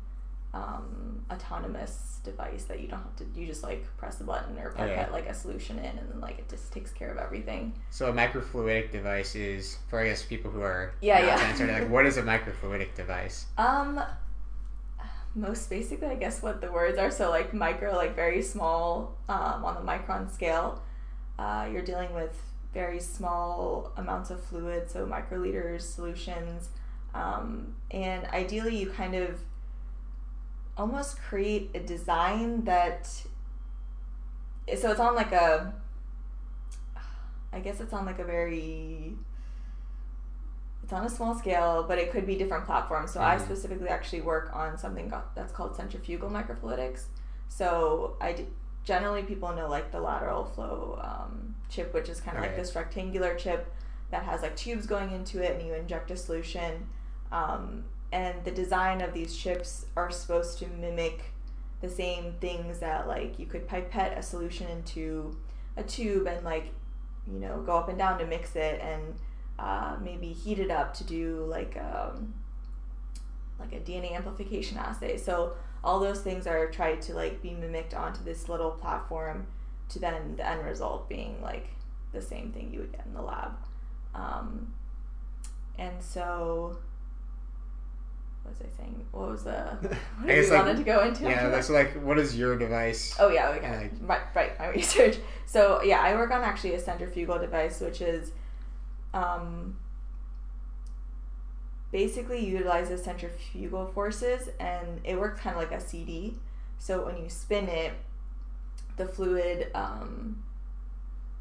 um, 0.54 1.20
autonomous 1.30 2.20
device 2.24 2.64
that 2.64 2.80
you 2.80 2.88
don't 2.88 3.02
have 3.02 3.16
to. 3.16 3.26
You 3.38 3.46
just 3.46 3.62
like 3.62 3.84
press 3.98 4.16
the 4.16 4.24
button 4.24 4.58
or 4.58 4.70
Okay. 4.70 5.06
like 5.12 5.28
a 5.28 5.34
solution 5.34 5.78
in, 5.78 5.98
and 5.98 6.08
then 6.10 6.18
like 6.18 6.38
it 6.38 6.48
just 6.48 6.72
takes 6.72 6.92
care 6.92 7.10
of 7.10 7.18
everything. 7.18 7.74
So 7.90 8.08
a 8.08 8.12
microfluidic 8.14 8.90
device 8.90 9.34
is 9.34 9.76
for 9.88 10.00
I 10.00 10.06
guess 10.08 10.22
people 10.24 10.50
who 10.50 10.62
are 10.62 10.94
Yeah, 11.02 11.18
not 11.20 11.26
yeah. 11.26 11.36
science, 11.36 11.60
like 11.60 11.90
what 11.94 12.06
is 12.06 12.16
a 12.16 12.22
microfluidic 12.22 12.94
device? 12.94 13.44
Um, 13.58 14.00
most 15.34 15.70
basically, 15.70 16.08
I 16.08 16.14
guess 16.14 16.42
what 16.42 16.60
the 16.60 16.70
words 16.70 16.98
are. 16.98 17.10
So 17.10 17.30
like 17.30 17.54
micro, 17.54 17.94
like 17.94 18.14
very 18.14 18.42
small, 18.42 19.16
um, 19.28 19.64
on 19.64 19.74
the 19.74 19.80
micron 19.90 20.30
scale. 20.32 20.82
Uh, 21.38 21.68
you're 21.72 21.82
dealing 21.82 22.12
with 22.14 22.36
very 22.74 23.00
small 23.00 23.92
amounts 23.96 24.30
of 24.30 24.42
fluid, 24.42 24.90
so 24.90 25.06
microliters 25.06 25.82
solutions, 25.82 26.68
um, 27.14 27.74
and 27.90 28.26
ideally 28.26 28.76
you 28.76 28.90
kind 28.90 29.14
of 29.14 29.40
almost 30.76 31.18
create 31.18 31.70
a 31.74 31.80
design 31.80 32.64
that. 32.64 33.06
So 33.06 34.90
it's 34.90 35.00
on 35.00 35.14
like 35.14 35.32
a. 35.32 35.74
I 37.52 37.60
guess 37.60 37.80
it's 37.80 37.94
on 37.94 38.04
like 38.04 38.18
a 38.18 38.24
very 38.24 39.14
it's 40.88 40.92
on 40.94 41.04
a 41.04 41.10
small 41.10 41.34
scale, 41.34 41.84
but 41.86 41.98
it 41.98 42.10
could 42.10 42.26
be 42.26 42.34
different 42.34 42.64
platforms. 42.64 43.10
So 43.12 43.20
I 43.20 43.36
Mhm. 43.36 43.42
specifically 43.44 43.88
actually 43.90 44.22
work 44.22 44.48
on 44.56 44.78
something 44.78 45.12
that's 45.34 45.52
called 45.52 45.76
centrifugal 45.76 46.30
microfluidics. 46.30 47.08
So 47.48 48.16
I 48.22 48.32
d- 48.32 48.48
generally 48.84 49.22
people 49.22 49.52
know 49.52 49.68
like 49.68 49.92
the 49.92 50.00
lateral 50.00 50.46
flow 50.46 50.98
um, 51.02 51.54
chip, 51.68 51.92
which 51.92 52.08
is 52.08 52.22
kind 52.22 52.38
of 52.38 52.42
like 52.42 52.52
Okay. 52.52 52.62
this 52.62 52.74
rectangular 52.74 53.34
chip 53.34 53.70
that 54.10 54.22
has 54.22 54.40
like 54.40 54.56
tubes 54.56 54.86
going 54.86 55.12
into 55.12 55.42
it, 55.44 55.58
and 55.60 55.68
you 55.68 55.74
inject 55.74 56.10
a 56.10 56.16
solution. 56.16 56.88
Um, 57.30 57.84
and 58.10 58.42
the 58.46 58.50
design 58.50 59.02
of 59.02 59.12
these 59.12 59.36
chips 59.36 59.84
are 59.94 60.10
supposed 60.10 60.58
to 60.60 60.68
mimic 60.68 61.34
the 61.82 61.90
same 61.90 62.32
things 62.40 62.78
that 62.78 63.06
like 63.06 63.38
you 63.38 63.44
could 63.44 63.68
pipette 63.68 64.16
a 64.16 64.22
solution 64.22 64.66
into 64.68 65.36
a 65.76 65.82
tube 65.82 66.26
and 66.26 66.42
like 66.46 66.72
you 67.30 67.38
know 67.38 67.60
go 67.60 67.76
up 67.76 67.90
and 67.90 67.98
down 67.98 68.18
to 68.20 68.24
mix 68.26 68.56
it 68.56 68.80
and 68.80 69.18
uh, 69.58 69.96
maybe 70.02 70.28
heat 70.28 70.58
it 70.58 70.70
up 70.70 70.94
to 70.94 71.04
do 71.04 71.44
like 71.48 71.76
um, 71.76 72.34
like 73.58 73.72
a 73.72 73.80
DNA 73.80 74.14
amplification 74.14 74.78
assay. 74.78 75.16
So 75.16 75.54
all 75.82 76.00
those 76.00 76.20
things 76.20 76.46
are 76.46 76.70
tried 76.70 77.02
to 77.02 77.14
like 77.14 77.42
be 77.42 77.52
mimicked 77.52 77.94
onto 77.94 78.22
this 78.24 78.48
little 78.48 78.70
platform 78.70 79.46
to 79.90 79.98
then 79.98 80.36
the 80.36 80.46
end 80.48 80.64
result 80.64 81.08
being 81.08 81.40
like 81.42 81.68
the 82.12 82.22
same 82.22 82.52
thing 82.52 82.72
you 82.72 82.80
would 82.80 82.92
get 82.92 83.04
in 83.06 83.14
the 83.14 83.22
lab. 83.22 83.52
and 85.78 86.02
so 86.02 86.76
what 88.42 88.58
was 88.58 88.66
I 88.72 88.76
saying? 88.82 89.06
What 89.12 89.30
was 89.30 89.44
the 89.44 89.52
what 89.80 89.92
I 90.22 90.26
did 90.26 90.34
guess, 90.42 90.50
like, 90.50 90.58
wanted 90.60 90.76
to 90.78 90.82
go 90.84 91.00
into? 91.06 91.22
Yeah, 91.24 91.48
that's 91.50 91.68
that? 91.68 91.74
like 91.74 92.02
what 92.02 92.18
is 92.18 92.36
your 92.36 92.56
device? 92.56 93.14
Oh 93.18 93.28
yeah, 93.28 93.52
got 93.58 93.62
like- 93.62 93.92
right, 94.02 94.20
right. 94.34 94.58
My 94.58 94.68
research. 94.74 95.18
So 95.46 95.82
yeah, 95.82 96.00
I 96.00 96.14
work 96.14 96.30
on 96.30 96.42
actually 96.42 96.74
a 96.74 96.80
centrifugal 96.80 97.38
device, 97.38 97.80
which 97.80 98.00
is 98.00 98.32
um, 99.18 99.76
basically 101.90 102.44
utilizes 102.44 103.02
centrifugal 103.02 103.86
forces, 103.86 104.48
and 104.60 105.00
it 105.04 105.18
works 105.18 105.40
kind 105.40 105.56
of 105.56 105.62
like 105.62 105.72
a 105.72 105.80
CD. 105.80 106.34
So 106.78 107.04
when 107.04 107.16
you 107.16 107.28
spin 107.28 107.68
it, 107.68 107.92
the 108.96 109.06
fluid 109.06 109.70
um, 109.74 110.42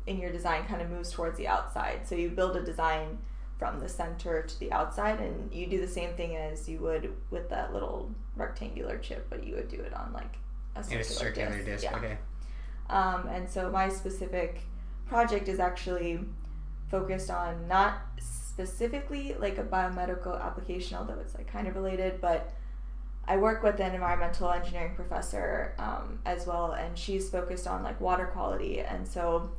in 0.05 0.19
your 0.19 0.31
design 0.31 0.65
kind 0.65 0.81
of 0.81 0.89
moves 0.89 1.11
towards 1.11 1.37
the 1.37 1.47
outside. 1.47 2.07
So 2.07 2.15
you 2.15 2.29
build 2.29 2.55
a 2.55 2.63
design 2.63 3.17
from 3.59 3.79
the 3.79 3.89
center 3.89 4.43
to 4.43 4.59
the 4.59 4.71
outside, 4.71 5.19
and 5.19 5.53
you 5.53 5.67
do 5.67 5.81
the 5.81 5.87
same 5.87 6.13
thing 6.13 6.35
as 6.35 6.69
you 6.69 6.79
would 6.79 7.13
with 7.29 7.49
that 7.49 7.73
little 7.73 8.11
rectangular 8.35 8.97
chip, 8.97 9.27
but 9.29 9.45
you 9.45 9.55
would 9.55 9.69
do 9.69 9.81
it 9.81 9.93
on 9.93 10.13
like 10.13 10.37
a 10.75 10.83
circular, 10.83 11.01
a 11.01 11.03
circular 11.03 11.57
disc. 11.57 11.65
disc. 11.65 11.83
Yeah. 11.83 11.97
Okay. 11.97 12.17
Um, 12.89 13.27
and 13.27 13.49
so 13.49 13.69
my 13.69 13.89
specific 13.89 14.61
project 15.07 15.49
is 15.49 15.59
actually 15.59 16.19
focused 16.89 17.29
on 17.29 17.67
not 17.67 18.01
specifically 18.19 19.35
like 19.39 19.57
a 19.57 19.63
biomedical 19.63 20.41
application, 20.41 20.97
although 20.97 21.19
it's 21.19 21.35
like 21.35 21.47
kind 21.47 21.67
of 21.67 21.75
related, 21.75 22.19
but 22.21 22.53
I 23.27 23.37
work 23.37 23.61
with 23.61 23.79
an 23.79 23.93
environmental 23.93 24.49
engineering 24.49 24.95
professor 24.95 25.75
um, 25.77 26.19
as 26.25 26.47
well, 26.47 26.71
and 26.71 26.97
she's 26.97 27.29
focused 27.29 27.67
on 27.67 27.83
like 27.83 27.99
water 27.99 28.27
quality. 28.27 28.79
And 28.79 29.05
so 29.05 29.51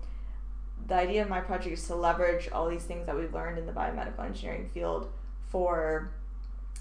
the 0.87 0.94
idea 0.94 1.23
of 1.23 1.28
my 1.28 1.40
project 1.40 1.75
is 1.75 1.87
to 1.88 1.94
leverage 1.94 2.49
all 2.50 2.68
these 2.68 2.85
things 2.85 3.06
that 3.06 3.14
we've 3.14 3.32
learned 3.35 3.58
in 3.58 3.66
the 3.66 3.73
biomedical 3.73 4.25
engineering 4.25 4.70
field 4.73 5.11
for 5.49 6.11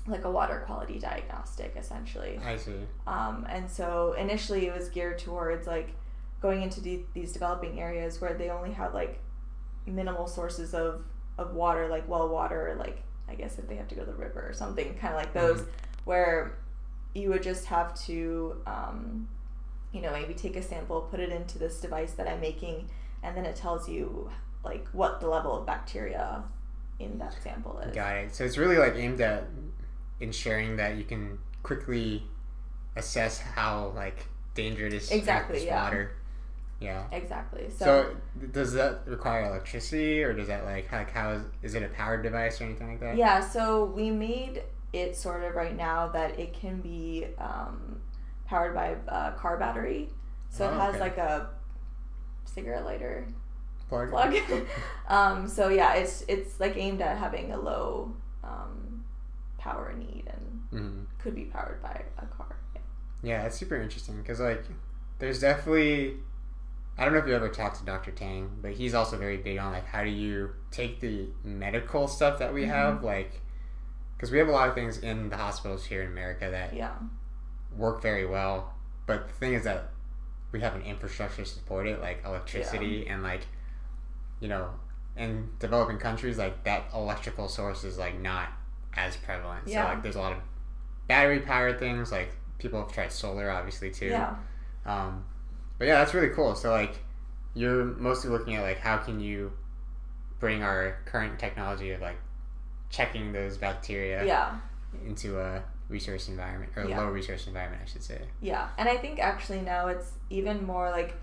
like 0.08 0.24
a 0.24 0.32
water 0.32 0.64
quality 0.66 1.00
diagnostic 1.00 1.76
essentially. 1.78 2.40
I 2.44 2.56
see. 2.56 2.80
Um, 3.06 3.46
and 3.50 3.70
so 3.70 4.14
initially 4.14 4.68
it 4.68 4.74
was 4.74 4.88
geared 4.88 5.20
towards 5.20 5.68
like 5.68 5.94
going 6.42 6.62
into 6.62 6.80
de- 6.80 7.06
these 7.14 7.34
developing 7.34 7.82
areas 7.82 8.22
where 8.22 8.34
they 8.34 8.50
only 8.50 8.72
have 8.72 8.94
like 8.94 9.20
minimal 9.88 10.28
sources 10.28 10.74
of, 10.74 11.04
of 11.38 11.54
water, 11.54 11.88
like 11.88 12.08
well 12.08 12.28
water, 12.30 12.76
like 12.80 13.04
I 13.30 13.36
guess 13.36 13.58
if 13.58 13.68
they 13.68 13.76
have 13.76 13.88
to 13.90 13.96
go 13.96 14.02
to 14.06 14.12
the 14.12 14.18
river 14.18 14.46
or 14.48 14.54
something, 14.54 14.94
kind 14.96 15.14
of 15.14 15.20
like 15.20 15.34
those, 15.34 15.64
where 16.06 16.58
you 17.14 17.30
would 17.30 17.44
just 17.44 17.66
have 17.66 18.00
to, 18.06 18.62
um, 18.66 19.28
you 19.92 20.02
know, 20.02 20.12
maybe 20.12 20.34
take 20.34 20.56
a 20.56 20.62
sample, 20.62 21.02
put 21.02 21.20
it 21.20 21.30
into 21.30 21.58
this 21.58 21.80
device 21.80 22.14
that 22.14 22.28
I'm 22.28 22.40
making, 22.40 22.90
and 23.24 23.36
then 23.36 23.46
it 23.46 23.56
tells 23.56 23.90
you 23.90 24.30
like 24.64 24.88
what 24.92 25.20
the 25.20 25.28
level 25.28 25.58
of 25.58 25.66
bacteria 25.66 26.44
in 27.00 27.18
that 27.20 27.36
sample 27.44 27.80
is. 27.80 27.96
Got 27.96 28.16
it. 28.18 28.36
So 28.36 28.44
it's 28.44 28.58
really 28.58 28.78
like 28.78 28.96
aimed 28.96 29.22
at 29.22 29.46
ensuring 30.20 30.78
that 30.78 30.98
you 30.98 31.04
can 31.04 31.38
quickly 31.64 32.24
assess 32.96 33.40
how 33.40 33.92
like 33.96 34.26
dangerous 34.56 34.94
it 34.94 34.96
is 34.96 35.10
with 35.12 35.20
Exactly, 35.20 35.56
this 35.60 35.66
yeah. 35.66 35.84
water. 35.84 36.12
Yeah. 36.80 37.06
Exactly. 37.12 37.70
So, 37.70 38.16
does 38.52 38.74
that 38.74 39.02
require 39.08 39.46
electricity, 39.46 40.22
or 40.24 40.34
does 40.34 40.48
that 40.48 40.64
like 40.64 40.92
like 40.92 41.12
how 41.12 41.32
is 41.32 41.44
is 41.64 41.74
it 41.76 41.84
a 41.84 41.88
powered 41.88 42.22
device 42.24 42.62
or 42.62 42.66
anything 42.66 42.88
like 42.90 43.00
that? 43.00 43.18
Yeah, 43.18 43.40
so 43.40 43.86
we 43.86 44.12
made 44.12 44.62
it 44.94 45.16
sort 45.16 45.44
of 45.44 45.56
right 45.56 45.76
now 45.76 46.08
that 46.10 46.40
it 46.40 46.54
can 46.54 46.80
be 46.82 47.26
um, 47.40 48.00
powered 48.46 48.76
by 48.76 48.96
a 49.08 49.32
car 49.34 49.58
battery. 49.58 50.10
So 50.50 50.66
Oh, 50.66 50.70
it 50.70 50.80
has 50.80 50.90
okay. 50.96 51.00
like 51.00 51.18
a 51.18 51.50
cigarette 52.46 52.86
lighter 52.86 53.28
Plug. 53.90 54.10
plug. 54.10 54.36
um, 55.08 55.48
so 55.48 55.70
yeah, 55.70 55.94
it's 55.96 56.24
it's 56.28 56.60
like 56.60 56.78
aimed 56.78 57.02
at 57.02 57.18
having 57.18 57.52
a 57.54 57.58
low 57.58 58.14
um, 58.44 59.04
power 59.58 59.94
need 59.98 60.26
and 60.28 60.62
hmm 60.70 61.04
could 61.18 61.34
be 61.34 61.46
powered 61.46 61.82
by 61.82 62.04
a 62.20 62.26
car. 62.28 62.56
Yeah. 62.76 62.82
Yeah, 63.24 63.46
it's 63.46 63.58
super 63.58 63.76
interesting 63.78 64.18
because 64.22 64.40
like 64.40 64.64
there's 65.20 65.40
definitely 65.42 66.18
I 66.98 67.04
don't 67.04 67.14
know 67.14 67.20
if 67.20 67.28
you 67.28 67.36
ever 67.36 67.50
talked 67.50 67.78
to 67.80 67.86
Dr. 67.86 68.12
Tang, 68.12 68.50
but 68.62 68.72
he's 68.72 68.94
also 68.96 69.18
very 69.18 69.38
big 69.38 69.58
on 69.60 69.72
like 69.72 69.86
how 69.86 70.04
do 70.04 70.10
you 70.10 70.52
take 70.72 71.00
the 71.00 71.28
medical 71.44 72.08
stuff 72.08 72.40
that 72.40 72.54
we 72.54 72.64
Mhm. 72.64 72.70
have 72.70 73.04
like 73.04 73.42
because 74.16 74.32
we 74.32 74.40
have 74.40 74.48
a 74.48 74.52
lot 74.52 74.68
of 74.68 74.74
things 74.74 74.98
in 74.98 75.30
the 75.30 75.38
hospitals 75.38 75.86
here 75.86 76.02
in 76.02 76.08
America 76.08 76.50
that 76.50 76.74
Yeah. 76.74 76.94
work 77.76 78.02
very 78.02 78.26
well, 78.26 78.74
but 79.06 79.28
the 79.28 79.34
thing 79.36 79.54
is 79.54 79.64
that 79.66 79.92
we 80.52 80.62
have 80.62 80.74
an 80.76 80.82
infrastructure 80.82 81.44
to 81.44 81.50
support 81.50 81.86
it, 81.86 82.02
like 82.02 82.24
electricity 82.26 83.08
and 83.08 83.22
like 83.22 83.46
you 84.40 84.48
know, 84.48 84.70
in 85.16 85.50
developing 85.60 85.98
countries, 85.98 86.38
like 86.38 86.64
that 86.64 86.84
electrical 86.94 87.48
source 87.48 87.84
is 87.84 87.98
like 87.98 88.20
not 88.20 88.50
as 88.96 89.18
prevalent. 89.18 89.68
Yeah. 89.68 89.84
So 89.84 89.94
like 89.94 90.04
there's 90.04 90.16
a 90.16 90.22
lot 90.22 90.32
of 90.34 90.40
battery 91.08 91.40
powered 91.42 91.80
things. 91.80 92.12
Like 92.12 92.32
people 92.60 92.80
have 92.82 92.92
tried 92.92 93.12
solar, 93.12 93.50
obviously 93.52 93.92
too. 93.92 94.08
Yeah. 94.08 94.36
Um, 94.86 95.26
but 95.78 95.88
yeah, 95.88 95.96
that's 96.00 96.14
really 96.14 96.30
cool. 96.30 96.56
So 96.56 96.72
like, 96.72 97.00
you're 97.54 97.86
mostly 97.86 98.30
looking 98.30 98.56
at 98.56 98.62
like 98.64 98.80
how 98.80 98.98
can 98.98 99.20
you 99.20 99.52
bring 100.40 100.62
our 100.64 100.98
current 101.06 101.40
technology 101.40 101.92
of 101.92 102.02
like 102.02 102.18
checking 102.90 103.32
those 103.34 103.58
bacteria 103.58 104.24
Yeah. 104.26 104.58
into 105.06 105.40
a 105.40 105.64
research 105.90 106.28
environment 106.28 106.72
or 106.76 106.84
a 106.84 106.90
Yeah. 106.90 107.00
low 107.00 107.08
research 107.10 107.48
environment, 107.48 107.82
I 107.84 107.90
should 107.90 108.04
say. 108.04 108.22
Yeah, 108.42 108.70
and 108.78 108.88
I 108.88 108.98
think 108.98 109.20
actually 109.20 109.62
now 109.62 109.88
it's 109.88 110.12
even 110.30 110.66
more 110.66 110.90
like 110.92 111.16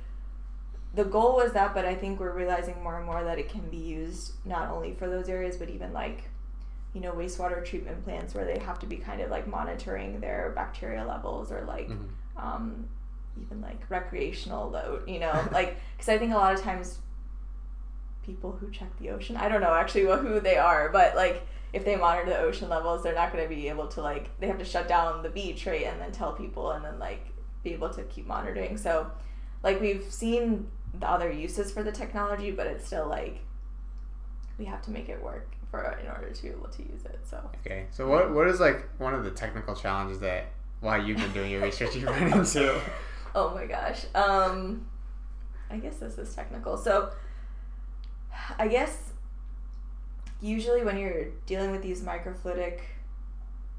the 0.94 1.04
goal 1.04 1.34
was 1.36 1.52
that, 1.52 1.74
but 1.74 1.84
I 1.84 1.94
think 1.94 2.20
we're 2.20 2.32
realizing 2.32 2.80
more 2.82 2.96
and 2.96 3.04
more 3.06 3.22
that 3.24 3.38
it 3.38 3.48
can 3.48 3.68
be 3.68 3.76
used 3.76 4.32
not 4.46 4.70
only 4.70 4.94
for 4.94 5.08
those 5.08 5.28
areas, 5.28 5.56
but 5.56 5.68
even 5.68 5.92
like, 5.92 6.30
you 6.92 7.00
know, 7.00 7.12
wastewater 7.12 7.64
treatment 7.64 8.04
plants 8.04 8.32
where 8.34 8.44
they 8.44 8.58
have 8.60 8.78
to 8.78 8.86
be 8.86 8.96
kind 8.96 9.20
of 9.20 9.28
like 9.30 9.46
monitoring 9.48 10.20
their 10.20 10.52
bacteria 10.54 11.04
levels 11.04 11.50
or 11.50 11.62
like, 11.62 11.88
Mhm. 11.88 12.08
um, 12.36 12.88
even 13.40 13.60
like 13.60 13.88
recreational 13.90 14.70
load, 14.70 15.08
you 15.08 15.18
know, 15.18 15.48
like, 15.52 15.76
because 15.96 16.08
I 16.08 16.18
think 16.18 16.32
a 16.32 16.36
lot 16.36 16.54
of 16.54 16.60
times 16.60 16.98
people 18.24 18.52
who 18.52 18.70
check 18.70 18.88
the 18.98 19.10
ocean, 19.10 19.36
I 19.36 19.48
don't 19.48 19.60
know 19.60 19.74
actually 19.74 20.04
who 20.04 20.40
they 20.40 20.56
are, 20.56 20.88
but 20.90 21.14
like, 21.16 21.46
if 21.72 21.84
they 21.84 21.96
monitor 21.96 22.30
the 22.30 22.38
ocean 22.38 22.68
levels, 22.68 23.02
they're 23.02 23.16
not 23.16 23.32
going 23.32 23.42
to 23.42 23.52
be 23.52 23.68
able 23.68 23.88
to 23.88 24.00
like 24.00 24.30
they 24.38 24.46
have 24.46 24.58
to 24.58 24.64
shut 24.64 24.86
down 24.86 25.24
the 25.24 25.28
beach, 25.28 25.66
right, 25.66 25.84
and 25.86 26.00
then 26.00 26.12
tell 26.12 26.32
people, 26.32 26.70
and 26.70 26.84
then 26.84 27.00
like 27.00 27.26
be 27.64 27.72
able 27.72 27.88
to 27.90 28.04
keep 28.04 28.28
monitoring. 28.28 28.76
So, 28.76 29.10
like 29.64 29.80
we've 29.80 30.04
seen 30.08 30.68
the 31.00 31.10
other 31.10 31.32
uses 31.32 31.72
for 31.72 31.82
the 31.82 31.90
technology, 31.90 32.52
but 32.52 32.68
it's 32.68 32.86
still 32.86 33.08
like 33.08 33.40
we 34.56 34.64
have 34.66 34.82
to 34.82 34.92
make 34.92 35.08
it 35.08 35.20
work 35.20 35.50
for 35.68 35.82
in 36.00 36.08
order 36.08 36.30
to 36.30 36.42
be 36.42 36.48
able 36.50 36.68
to 36.68 36.82
use 36.82 37.04
it. 37.06 37.18
So, 37.28 37.40
Okay. 37.66 37.86
So 37.90 38.08
what 38.08 38.32
what 38.32 38.46
is 38.46 38.60
like 38.60 38.88
one 38.98 39.12
of 39.12 39.24
the 39.24 39.32
technical 39.32 39.74
challenges 39.74 40.20
that 40.20 40.52
while 40.80 41.02
you've 41.02 41.18
been 41.18 41.32
doing 41.32 41.50
your 41.50 41.62
research 41.62 41.96
you 41.96 42.06
run 42.06 42.32
into? 42.32 42.80
oh 43.36 43.54
my 43.54 43.66
gosh, 43.66 44.04
um, 44.14 44.86
I 45.70 45.76
guess 45.78 45.96
this 45.96 46.18
is 46.18 46.34
technical. 46.34 46.76
So, 46.76 47.10
I 48.58 48.68
guess 48.68 49.12
usually 50.40 50.84
when 50.84 50.98
you're 50.98 51.26
dealing 51.46 51.70
with 51.70 51.82
these 51.82 52.02
microfluidic 52.02 52.80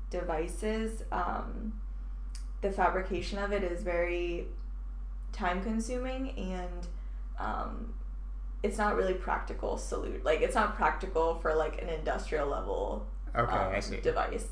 devices, 0.10 1.04
um, 1.12 1.74
the 2.62 2.72
fabrication 2.72 3.38
of 3.40 3.52
it 3.52 3.64
is 3.64 3.84
very 3.84 4.48
time 5.32 5.62
consuming 5.62 6.30
and 6.38 6.88
um, 7.40 7.94
it's 8.64 8.78
not 8.78 8.96
really 8.96 9.14
practical 9.14 9.78
salute 9.78 10.24
like 10.24 10.40
it's 10.42 10.56
not 10.56 10.76
practical 10.76 11.36
for 11.36 11.54
like 11.54 11.82
an 11.82 11.90
industrial 11.90 12.48
level 12.48 13.06
Okay, 13.36 13.54
um, 13.58 13.76
I 13.76 13.82
see. 13.82 14.00
device 14.00 14.48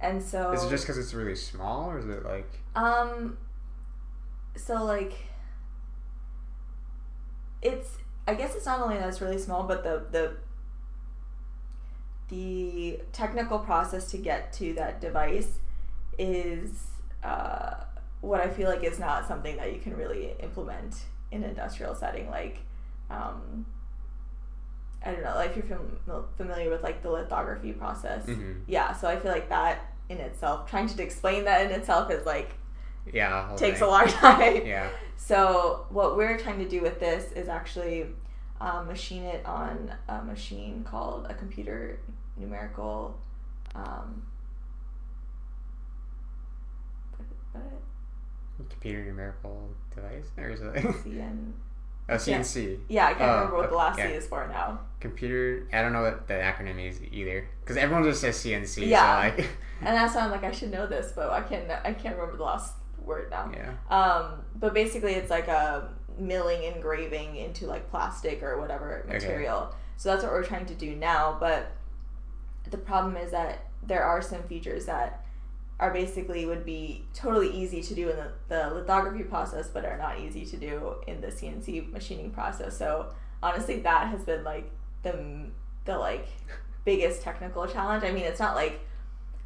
and 0.00 0.22
so 0.22 0.50
Is 0.52 0.64
it 0.64 0.70
just 0.70 0.84
because 0.84 0.96
it's 0.98 1.12
really 1.12 1.36
small, 1.36 1.90
or 1.90 1.98
is 1.98 2.06
it 2.08 2.24
like? 2.24 2.50
um 2.74 3.36
so 4.56 4.84
like 4.84 5.14
it's 7.62 7.98
I 8.26 8.34
guess 8.34 8.54
it's 8.54 8.66
not 8.66 8.80
only 8.80 8.96
that 8.98 9.08
it's 9.08 9.20
really 9.20 9.38
small, 9.38 9.64
but 9.64 9.82
the 9.82 10.04
the 10.10 10.36
the 12.28 13.00
technical 13.12 13.58
process 13.58 14.10
to 14.10 14.16
get 14.18 14.52
to 14.54 14.72
that 14.74 15.00
device 15.00 15.58
is 16.18 16.70
uh, 17.22 17.74
what 18.22 18.40
I 18.40 18.48
feel 18.48 18.68
like 18.70 18.82
is 18.82 18.98
not 18.98 19.28
something 19.28 19.56
that 19.56 19.72
you 19.74 19.80
can 19.80 19.94
really 19.96 20.34
implement 20.40 21.02
in 21.30 21.42
an 21.42 21.50
industrial 21.50 21.94
setting. 21.94 22.30
Like, 22.30 22.60
um, 23.10 23.66
I 25.04 25.12
don't 25.12 25.22
know, 25.22 25.34
like 25.34 25.50
if 25.56 25.68
you're 25.68 25.78
fam- 26.06 26.24
familiar 26.38 26.70
with 26.70 26.82
like 26.82 27.02
the 27.02 27.10
lithography 27.10 27.72
process, 27.72 28.24
Mhm. 28.26 28.62
yeah. 28.66 28.94
So 28.94 29.06
I 29.08 29.16
feel 29.18 29.32
like 29.32 29.50
that 29.50 29.92
in 30.08 30.16
itself, 30.18 30.68
trying 30.68 30.86
to 30.88 31.02
explain 31.02 31.44
that 31.44 31.66
in 31.66 31.72
itself 31.78 32.10
is 32.10 32.24
like 32.24 32.54
Yeah. 33.12 33.54
takes 33.56 33.80
a 33.80 33.86
long 33.86 34.06
time. 34.08 34.66
Yeah. 34.66 34.88
So 35.16 35.86
what 35.90 36.16
we're 36.16 36.38
trying 36.38 36.58
to 36.58 36.68
do 36.68 36.80
with 36.82 37.00
this 37.00 37.32
is 37.32 37.48
actually 37.48 38.06
um, 38.60 38.86
machine 38.86 39.22
it 39.24 39.44
on 39.46 39.92
a 40.08 40.22
machine 40.22 40.84
called 40.84 41.26
a 41.28 41.34
computer 41.34 41.98
numerical. 42.36 43.16
Um, 43.74 44.22
what, 47.52 47.62
Computer 48.70 49.04
numerical 49.04 49.68
device, 49.94 50.26
or 50.38 50.48
is 50.50 50.60
it? 50.60 50.74
CN, 50.74 51.52
Oh, 52.08 52.14
CNC. 52.16 52.80
Yeah, 52.88 53.06
I 53.06 53.14
can't 53.14 53.22
Oh, 53.22 53.34
remember 53.36 53.56
what 53.56 53.70
the 53.70 53.76
last 53.76 53.98
yeah. 53.98 54.08
C 54.08 54.12
is 54.14 54.26
for 54.26 54.46
now. 54.46 54.78
Computer. 55.00 55.66
I 55.72 55.80
don't 55.80 55.94
know 55.94 56.02
what 56.02 56.28
the 56.28 56.34
acronym 56.34 56.78
is 56.86 57.00
either. 57.10 57.48
Because 57.60 57.78
everyone 57.78 58.04
just 58.04 58.20
says 58.20 58.36
CNC. 58.36 58.88
Yeah. 58.88 59.30
So 59.30 59.36
like, 59.36 59.48
And 59.80 59.96
that's 59.96 60.14
why 60.14 60.20
I'm 60.22 60.30
like, 60.30 60.44
I 60.44 60.50
should 60.50 60.70
know 60.70 60.86
this, 60.86 61.12
but 61.16 61.30
I 61.30 61.40
can't. 61.40 61.70
I 61.70 61.94
can't 61.94 62.14
remember 62.16 62.36
the 62.36 62.42
last 62.44 62.74
word 63.04 63.30
now. 63.30 63.50
yeah. 63.52 63.72
Um, 63.90 64.42
but 64.56 64.74
basically, 64.74 65.12
it's 65.12 65.30
like 65.30 65.48
a 65.48 65.88
milling 66.18 66.62
engraving 66.62 67.36
into 67.36 67.66
like 67.66 67.90
plastic 67.90 68.42
or 68.42 68.60
whatever 68.60 69.04
material. 69.08 69.58
Okay. 69.58 69.76
So 69.96 70.10
that's 70.10 70.22
what 70.22 70.32
we're 70.32 70.44
trying 70.44 70.66
to 70.66 70.74
do 70.74 70.94
now. 70.94 71.36
But 71.38 71.72
the 72.70 72.78
problem 72.78 73.16
is 73.16 73.30
that 73.30 73.66
there 73.86 74.04
are 74.04 74.22
some 74.22 74.42
features 74.44 74.86
that 74.86 75.24
are 75.80 75.92
basically 75.92 76.46
would 76.46 76.64
be 76.64 77.04
totally 77.14 77.50
easy 77.50 77.82
to 77.82 77.94
do 77.94 78.08
in 78.08 78.16
the, 78.16 78.32
the 78.48 78.74
lithography 78.74 79.24
process, 79.24 79.68
but 79.68 79.84
are 79.84 79.98
not 79.98 80.20
easy 80.20 80.44
to 80.46 80.56
do 80.56 80.94
in 81.06 81.20
the 81.20 81.28
CNC 81.28 81.90
machining 81.90 82.30
process. 82.30 82.78
So 82.78 83.12
honestly, 83.42 83.80
that 83.80 84.08
has 84.08 84.22
been 84.22 84.44
like 84.44 84.70
the 85.02 85.46
the 85.84 85.98
like 85.98 86.28
biggest 86.84 87.22
technical 87.22 87.66
challenge. 87.66 88.04
I 88.04 88.12
mean, 88.12 88.24
it's 88.24 88.40
not 88.40 88.54
like 88.54 88.80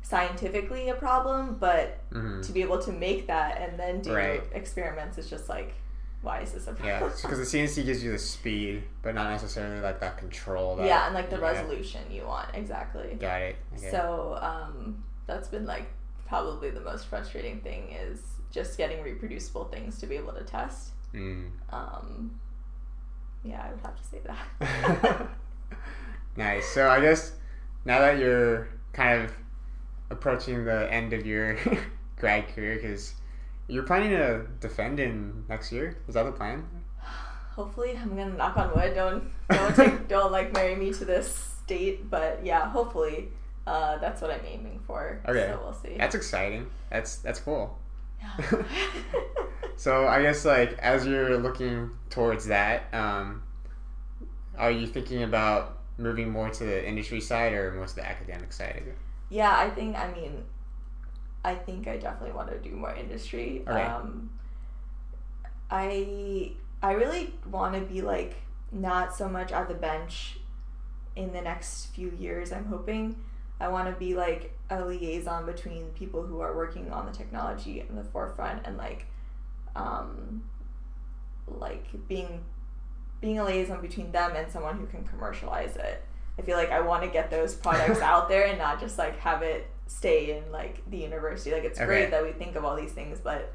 scientifically 0.09 0.89
a 0.89 0.95
problem, 0.95 1.57
but 1.61 2.01
hmm 2.11 2.41
to 2.41 2.53
be 2.53 2.63
able 2.63 2.81
to 2.81 2.93
make 2.93 3.27
that 3.27 3.61
and 3.61 3.79
then 3.79 4.01
do 4.01 4.15
Right. 4.15 4.43
experiments 4.53 5.19
is 5.19 5.29
just 5.29 5.49
like 5.49 5.75
why 6.23 6.41
is 6.41 6.53
this 6.53 6.67
a 6.67 6.73
problem? 6.73 6.87
Yeah, 6.89 7.09
because 7.23 7.39
the 7.39 7.59
CNC 7.59 7.85
gives 7.85 8.03
you 8.03 8.11
the 8.11 8.19
speed, 8.19 8.83
but 9.03 9.15
not 9.15 9.31
necessarily 9.31 9.81
like 9.81 10.01
that 10.01 10.17
control. 10.17 10.77
That, 10.77 10.87
yeah, 10.87 11.07
and 11.07 11.15
like 11.15 11.31
the 11.31 11.37
yeah. 11.37 11.53
resolution 11.53 12.01
you 12.11 12.25
want 12.27 12.49
exactly. 12.55 13.17
Got 13.21 13.43
it. 13.43 13.57
Okay. 13.77 13.91
So 13.91 14.39
um, 14.41 15.05
that's 15.27 15.49
been 15.49 15.67
like 15.67 15.87
probably 16.27 16.71
the 16.71 16.81
most 16.81 17.07
frustrating 17.07 17.61
thing 17.61 17.91
is 17.93 18.21
just 18.51 18.79
getting 18.79 19.03
reproducible 19.03 19.67
things 19.67 19.99
to 20.01 20.07
be 20.07 20.17
able 20.17 20.33
to 20.33 20.43
test. 20.43 20.91
Mm. 21.15 21.51
Um, 21.71 22.41
yeah, 23.45 23.63
I 23.67 23.71
would 23.71 23.81
have 23.83 23.97
to 23.97 24.05
say 24.05 24.21
that. 24.27 25.29
nice. 26.37 26.67
So 26.67 26.89
I 26.89 27.01
guess 27.01 27.33
now 27.85 28.01
that 28.01 28.19
you're 28.19 28.69
kind 28.93 29.23
of 29.23 29.33
approaching 30.11 30.65
the 30.65 30.93
end 30.93 31.13
of 31.13 31.27
your 31.27 31.57
grad 32.17 32.49
career, 32.55 32.77
because 32.77 33.15
you're 33.69 33.85
planning 33.85 34.11
to 34.11 34.47
defend 34.61 35.01
in 35.01 35.45
next 35.49 35.73
year, 35.73 35.97
is 36.09 36.15
that 36.15 36.25
the 36.25 36.33
plan? 36.33 36.65
hopefully, 37.55 37.99
I'm 38.01 38.17
gonna 38.17 38.35
knock 38.35 38.57
on 38.57 38.73
wood. 38.75 38.95
Don't 38.95 39.25
don't 39.51 39.77
take, 39.77 40.09
don't 40.09 40.33
like 40.33 40.53
marry 40.53 40.77
me 40.77 40.93
to 40.93 41.05
this 41.05 41.35
state, 41.63 42.11
but 42.11 42.41
yeah, 42.45 42.71
hopefully. 42.71 43.29
Uh, 43.67 43.99
that's 43.99 44.23
what 44.23 44.31
I'm 44.31 44.41
aiming 44.47 44.81
for. 44.87 45.21
Okay. 45.29 45.47
So 45.47 45.61
we'll 45.63 45.75
see. 45.75 45.99
That's 45.99 46.15
exciting. 46.15 46.71
That's 46.89 47.17
that's 47.17 47.39
cool. 47.39 47.79
Yeah. 48.19 48.63
So 49.79 50.09
I 50.09 50.23
guess 50.23 50.45
like 50.45 50.77
as 50.81 51.07
you're 51.07 51.39
looking 51.39 51.91
towards 52.11 52.47
that, 52.47 52.93
um, 52.93 53.45
are 54.59 54.73
you 54.73 54.89
thinking 54.89 55.23
about 55.23 55.79
moving 55.97 56.31
more 56.31 56.51
to 56.51 56.65
the 56.65 56.87
industry 56.87 57.21
side 57.21 57.53
or 57.53 57.73
more 57.75 57.87
to 57.87 57.95
the 57.95 58.05
academic 58.05 58.53
side? 58.53 58.83
Yeah, 59.31 59.55
I 59.57 59.71
think 59.71 59.97
I 59.97 60.11
mean 60.13 60.45
I 61.45 61.55
think 61.55 61.87
I 61.89 61.97
definitely 61.97 62.35
want 62.35 62.51
to 62.51 62.59
do 62.59 62.75
more 62.75 62.95
industry. 62.95 63.63
Um 63.67 64.31
I 65.71 66.53
I 66.83 66.93
really 66.93 67.35
want 67.51 67.75
to 67.75 67.81
be 67.81 68.03
like 68.03 68.37
not 68.71 69.15
so 69.15 69.29
much 69.29 69.53
at 69.53 69.69
the 69.69 69.75
bench 69.75 70.39
in 71.17 71.33
the 71.33 71.41
next 71.41 71.87
few 71.87 72.11
years. 72.19 72.53
I'm 72.53 72.67
hoping 72.67 73.17
I 73.61 73.69
want 73.69 73.93
to 73.93 73.99
be 73.99 74.15
like 74.15 74.57
a 74.71 74.85
liaison 74.85 75.47
between 75.47 75.87
people 75.91 76.23
who 76.23 76.41
are 76.41 76.55
working 76.57 76.93
on 76.93 77.07
the 77.07 77.13
technology 77.13 77.81
in 77.81 77.97
the 77.97 78.05
forefront 78.05 78.67
and 78.67 78.77
like 78.77 79.07
um 79.75 80.43
like 81.47 81.87
being 82.09 82.45
being 83.21 83.39
a 83.39 83.45
liaison 83.45 83.81
between 83.81 84.13
them 84.13 84.33
and 84.37 84.51
someone 84.51 84.79
who 84.79 84.87
can 84.87 85.05
commercialize 85.05 85.77
it. 85.77 86.05
I 86.39 86.43
feel 86.43 86.57
like 86.57 86.71
I 86.71 86.81
want 86.81 87.03
to 87.03 87.09
get 87.09 87.31
those 87.31 87.55
products 87.55 88.01
out 88.01 88.29
there 88.29 88.47
and 88.47 88.59
not 88.59 88.81
just 88.81 88.97
like 88.99 89.19
have 89.19 89.43
it 89.43 89.67
stay 89.87 90.37
in 90.37 90.53
like 90.53 90.89
the 90.91 90.99
university. 90.99 91.51
Like 91.53 91.65
it's 91.65 91.79
Okay. 91.79 91.87
great 91.87 92.11
that 92.11 92.23
we 92.23 92.33
think 92.33 92.57
of 92.57 92.65
all 92.65 92.77
these 92.77 92.93
things, 92.93 93.19
but 93.21 93.53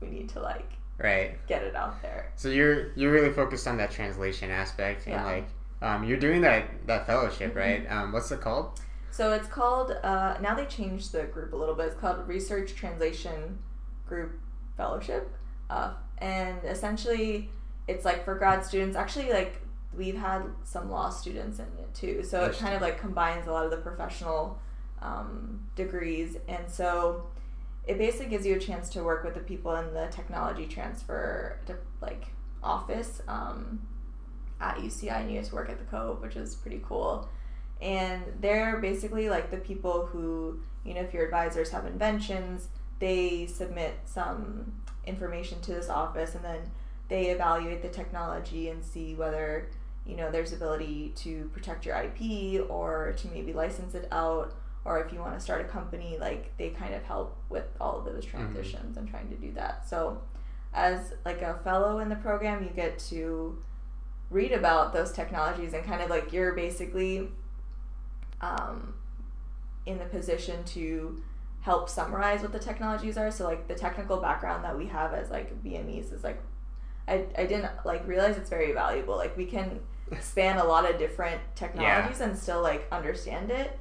we 0.00 0.08
need 0.08 0.28
to 0.30 0.40
like 0.40 0.70
Right. 0.98 1.38
get 1.46 1.62
it 1.62 1.74
out 1.76 2.00
there. 2.02 2.30
So 2.36 2.48
you're 2.48 2.92
you're 2.94 3.12
really 3.12 3.32
focused 3.32 3.66
on 3.66 3.76
that 3.78 3.90
translation 3.90 4.50
aspect 4.50 5.06
Yeah. 5.06 5.16
and 5.18 5.26
like 5.26 5.46
um, 5.82 6.04
you're 6.04 6.18
doing 6.18 6.40
that 6.42 6.64
that 6.86 7.06
fellowship, 7.06 7.52
Mhm. 7.54 7.56
right? 7.56 7.90
Um, 7.90 8.12
what's 8.12 8.30
it 8.30 8.40
called? 8.40 8.80
So 9.10 9.32
it's 9.32 9.46
called 9.48 9.92
uh, 10.02 10.36
now 10.40 10.54
they 10.54 10.66
changed 10.66 11.12
the 11.12 11.24
group 11.24 11.52
a 11.52 11.56
little 11.56 11.74
bit. 11.74 11.86
It's 11.86 11.96
called 11.96 12.26
Research 12.28 12.74
Translation 12.74 13.58
Group 14.06 14.32
Fellowship, 14.76 15.30
uh, 15.70 15.94
and 16.18 16.58
essentially 16.64 17.50
it's 17.88 18.04
like 18.04 18.24
for 18.24 18.34
grad 18.34 18.64
students. 18.64 18.96
Actually, 18.96 19.32
like 19.32 19.60
we've 19.96 20.16
had 20.16 20.42
some 20.64 20.90
law 20.90 21.10
students 21.10 21.58
in 21.58 21.66
it 21.78 21.94
too. 21.94 22.22
So 22.22 22.44
it 22.44 22.56
kind 22.58 22.74
of 22.74 22.82
like 22.82 23.00
combines 23.00 23.46
a 23.46 23.52
lot 23.52 23.64
of 23.64 23.70
the 23.70 23.78
professional 23.78 24.58
um, 25.00 25.66
degrees, 25.74 26.36
and 26.48 26.70
so 26.70 27.26
it 27.86 27.98
basically 27.98 28.26
gives 28.26 28.46
you 28.46 28.56
a 28.56 28.58
chance 28.58 28.88
to 28.90 29.02
work 29.02 29.24
with 29.24 29.34
the 29.34 29.40
people 29.40 29.74
in 29.76 29.94
the 29.94 30.08
technology 30.10 30.66
transfer 30.66 31.58
to, 31.66 31.76
like 32.00 32.26
office 32.62 33.22
um, 33.28 33.86
at 34.60 34.76
UCI, 34.78 35.20
and 35.20 35.30
you 35.30 35.40
get 35.40 35.48
to 35.48 35.54
work 35.54 35.70
at 35.70 35.78
the 35.78 35.84
Cove, 35.84 36.20
which 36.20 36.36
is 36.36 36.54
pretty 36.54 36.82
cool. 36.86 37.28
And 37.80 38.22
they're 38.40 38.78
basically 38.78 39.28
like 39.28 39.50
the 39.50 39.58
people 39.58 40.06
who 40.06 40.60
you 40.84 40.94
know 40.94 41.00
if 41.00 41.12
your 41.12 41.24
advisors 41.24 41.70
have 41.70 41.84
inventions 41.84 42.68
they 42.98 43.46
submit 43.46 43.94
some 44.04 44.72
information 45.04 45.60
to 45.60 45.72
this 45.72 45.88
office 45.88 46.34
and 46.34 46.44
then 46.44 46.60
they 47.08 47.26
evaluate 47.26 47.82
the 47.82 47.88
technology 47.88 48.68
and 48.68 48.84
see 48.84 49.14
whether 49.14 49.68
you 50.06 50.16
know 50.16 50.30
there's 50.30 50.52
ability 50.52 51.12
to 51.16 51.50
protect 51.52 51.84
your 51.84 51.96
ip 51.96 52.70
or 52.70 53.14
to 53.16 53.28
maybe 53.28 53.52
license 53.52 53.94
it 53.94 54.08
out 54.12 54.54
or 54.84 55.02
if 55.02 55.12
you 55.12 55.18
want 55.18 55.34
to 55.34 55.40
start 55.40 55.60
a 55.60 55.64
company 55.64 56.16
like 56.20 56.56
they 56.58 56.70
kind 56.70 56.94
of 56.94 57.02
help 57.02 57.36
with 57.48 57.66
all 57.80 57.98
of 57.98 58.04
those 58.04 58.24
transitions 58.24 58.96
and 58.96 59.08
trying 59.08 59.28
to 59.28 59.36
do 59.36 59.52
that 59.52 59.88
so 59.88 60.20
as 60.72 61.14
like 61.24 61.42
a 61.42 61.58
fellow 61.64 61.98
in 61.98 62.08
the 62.08 62.16
program 62.16 62.62
you 62.62 62.70
get 62.70 62.98
to 62.98 63.58
read 64.30 64.52
about 64.52 64.92
those 64.92 65.12
technologies 65.12 65.72
and 65.72 65.84
kind 65.84 66.02
of 66.02 66.10
like 66.10 66.32
you're 66.32 66.52
basically 66.54 67.28
um, 68.40 68.94
in 69.86 69.98
the 69.98 70.04
position 70.04 70.64
to 70.64 71.22
help 71.60 71.88
summarize 71.88 72.42
what 72.42 72.52
the 72.52 72.58
technologies 72.58 73.16
are. 73.16 73.30
So 73.30 73.44
like 73.44 73.68
the 73.68 73.74
technical 73.74 74.18
background 74.18 74.64
that 74.64 74.76
we 74.76 74.86
have 74.86 75.12
as 75.12 75.30
like 75.30 75.62
BMEs 75.64 76.12
is 76.12 76.24
like 76.24 76.40
I, 77.08 77.24
I 77.38 77.46
didn't 77.46 77.70
like 77.84 78.06
realize 78.06 78.36
it's 78.36 78.50
very 78.50 78.72
valuable. 78.72 79.16
Like 79.16 79.36
we 79.36 79.46
can 79.46 79.80
span 80.20 80.58
a 80.58 80.64
lot 80.64 80.88
of 80.90 80.98
different 80.98 81.40
technologies 81.54 82.20
and 82.20 82.36
still 82.38 82.62
like 82.62 82.86
understand 82.92 83.50
it. 83.50 83.78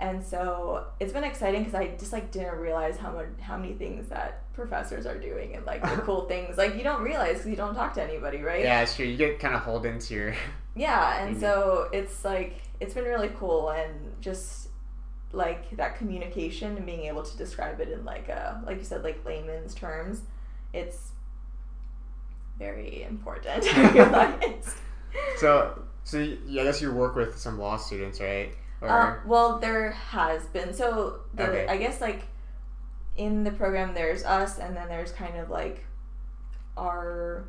And 0.00 0.24
so 0.24 0.86
it's 0.98 1.12
been 1.12 1.24
exciting 1.24 1.60
because 1.64 1.74
I 1.74 1.88
just 1.98 2.12
like 2.12 2.30
didn't 2.30 2.56
realize 2.58 2.96
how 2.96 3.12
much 3.12 3.26
how 3.40 3.58
many 3.58 3.74
things 3.74 4.08
that 4.08 4.50
professors 4.54 5.04
are 5.04 5.18
doing 5.18 5.54
and 5.56 5.66
like 5.66 5.82
the 5.82 5.88
cool 6.06 6.22
things 6.26 6.56
like 6.56 6.74
you 6.76 6.82
don't 6.82 7.02
realize 7.02 7.34
because 7.34 7.48
you 7.50 7.56
don't 7.56 7.74
talk 7.74 7.92
to 7.94 8.02
anybody, 8.02 8.38
right? 8.38 8.62
Yeah, 8.64 8.80
it's 8.80 8.96
true. 8.96 9.04
You 9.04 9.16
get 9.18 9.38
kind 9.38 9.54
of 9.54 9.60
hold 9.62 9.84
into 9.86 10.14
your. 10.14 10.34
Yeah, 10.76 11.22
and 11.24 11.36
Mhm. 11.36 11.40
so 11.40 11.88
it's 11.92 12.24
like 12.24 12.54
it's 12.78 12.94
been 12.94 13.04
really 13.04 13.30
cool 13.36 13.70
and 13.70 13.92
just 14.20 14.68
like 15.32 15.68
that 15.76 15.96
communication 15.98 16.76
and 16.76 16.86
being 16.86 17.02
able 17.06 17.22
to 17.24 17.36
describe 17.36 17.80
it 17.80 17.88
in 17.90 18.04
like 18.04 18.28
a 18.28 18.62
like 18.64 18.78
you 18.78 18.84
said 18.84 19.02
like 19.04 19.22
layman's 19.26 19.74
terms, 19.74 20.22
it's 20.72 21.10
very 22.58 23.02
important. 23.02 23.64
So 25.38 25.82
so 26.04 26.18
I 26.20 26.36
guess 26.64 26.80
you 26.80 26.92
work 26.92 27.14
with 27.14 27.38
some 27.38 27.58
law 27.58 27.76
students, 27.76 28.20
right? 28.20 28.54
Or 28.80 28.88
Um, 28.88 29.18
well, 29.26 29.58
there 29.58 29.90
has 29.90 30.44
been 30.46 30.72
so 30.72 31.20
the 31.34 31.48
Okay. 31.48 31.66
I 31.68 31.76
guess 31.76 32.00
like 32.00 32.24
in 33.16 33.44
the 33.44 33.50
program 33.50 33.92
there's 33.94 34.24
us 34.24 34.58
and 34.58 34.76
then 34.76 34.88
there's 34.88 35.12
kind 35.12 35.36
of 35.36 35.50
like 35.50 35.84
our 36.76 37.44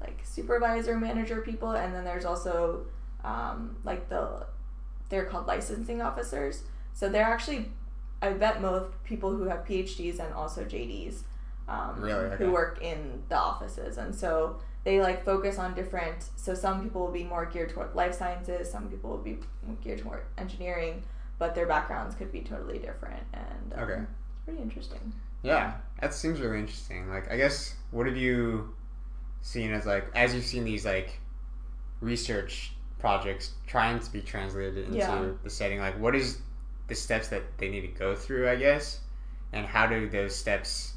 like 0.00 0.20
supervisor 0.24 0.96
manager 0.98 1.40
people 1.40 1.72
and 1.72 1.94
then 1.94 2.04
there's 2.04 2.24
also 2.24 2.86
um, 3.24 3.76
like 3.84 4.08
the 4.08 4.46
they're 5.08 5.24
called 5.24 5.46
licensing 5.46 6.00
officers 6.02 6.62
so 6.92 7.08
they're 7.08 7.24
actually 7.24 7.70
I 8.20 8.30
bet 8.32 8.60
most 8.60 8.92
people 9.04 9.30
who 9.30 9.44
have 9.44 9.64
PhDs 9.64 10.18
and 10.18 10.32
also 10.34 10.64
JDs 10.64 11.22
um, 11.68 12.00
Really? 12.00 12.26
Okay. 12.26 12.44
who 12.44 12.52
work 12.52 12.78
in 12.82 13.22
the 13.28 13.36
offices 13.36 13.98
and 13.98 14.14
so 14.14 14.58
they 14.88 15.00
like 15.02 15.22
focus 15.22 15.58
on 15.58 15.74
different 15.74 16.30
so 16.36 16.54
some 16.54 16.82
people 16.82 17.02
will 17.04 17.12
be 17.12 17.24
more 17.24 17.44
geared 17.44 17.68
toward 17.68 17.94
life 17.94 18.14
sciences 18.14 18.70
some 18.70 18.88
people 18.88 19.10
will 19.10 19.18
be 19.18 19.36
geared 19.84 19.98
toward 19.98 20.22
engineering 20.38 21.02
but 21.38 21.54
their 21.54 21.66
backgrounds 21.66 22.14
could 22.14 22.32
be 22.32 22.40
totally 22.40 22.78
different 22.78 23.22
and 23.34 23.74
um, 23.74 23.80
Okay. 23.80 24.00
it's 24.00 24.44
pretty 24.46 24.62
interesting 24.62 25.12
Yeah, 25.42 25.74
that 26.00 26.14
seems 26.14 26.40
really 26.40 26.58
interesting. 26.58 27.08
Like, 27.10 27.30
I 27.30 27.36
guess, 27.36 27.74
what 27.92 28.06
have 28.06 28.16
you 28.16 28.74
seen 29.42 29.72
as 29.72 29.84
like 29.86 30.04
as 30.14 30.34
you've 30.34 30.44
seen 30.54 30.64
these 30.64 30.84
like 30.84 31.20
research 32.00 32.72
projects 32.98 33.52
trying 33.66 34.00
to 34.00 34.10
be 34.10 34.20
translated 34.20 34.86
into 34.86 34.98
Yeah. 34.98 35.30
the 35.44 35.50
setting? 35.50 35.78
Like, 35.80 35.98
what 36.00 36.14
is 36.16 36.38
the 36.88 36.94
steps 36.94 37.28
that 37.28 37.42
they 37.58 37.68
need 37.68 37.82
to 37.82 37.94
go 38.04 38.16
through? 38.16 38.48
I 38.48 38.56
guess, 38.56 39.00
and 39.52 39.64
how 39.66 39.86
do 39.86 40.08
those 40.08 40.34
steps 40.34 40.94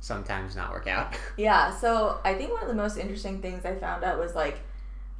sometimes 0.00 0.56
not 0.56 0.70
work 0.72 0.86
out. 0.86 1.14
Yeah, 1.36 1.74
so 1.74 2.20
I 2.24 2.34
think 2.34 2.52
one 2.52 2.62
of 2.62 2.68
the 2.68 2.74
most 2.74 2.96
interesting 2.96 3.40
things 3.40 3.64
I 3.64 3.74
found 3.74 4.04
out 4.04 4.18
was 4.18 4.34
like, 4.34 4.60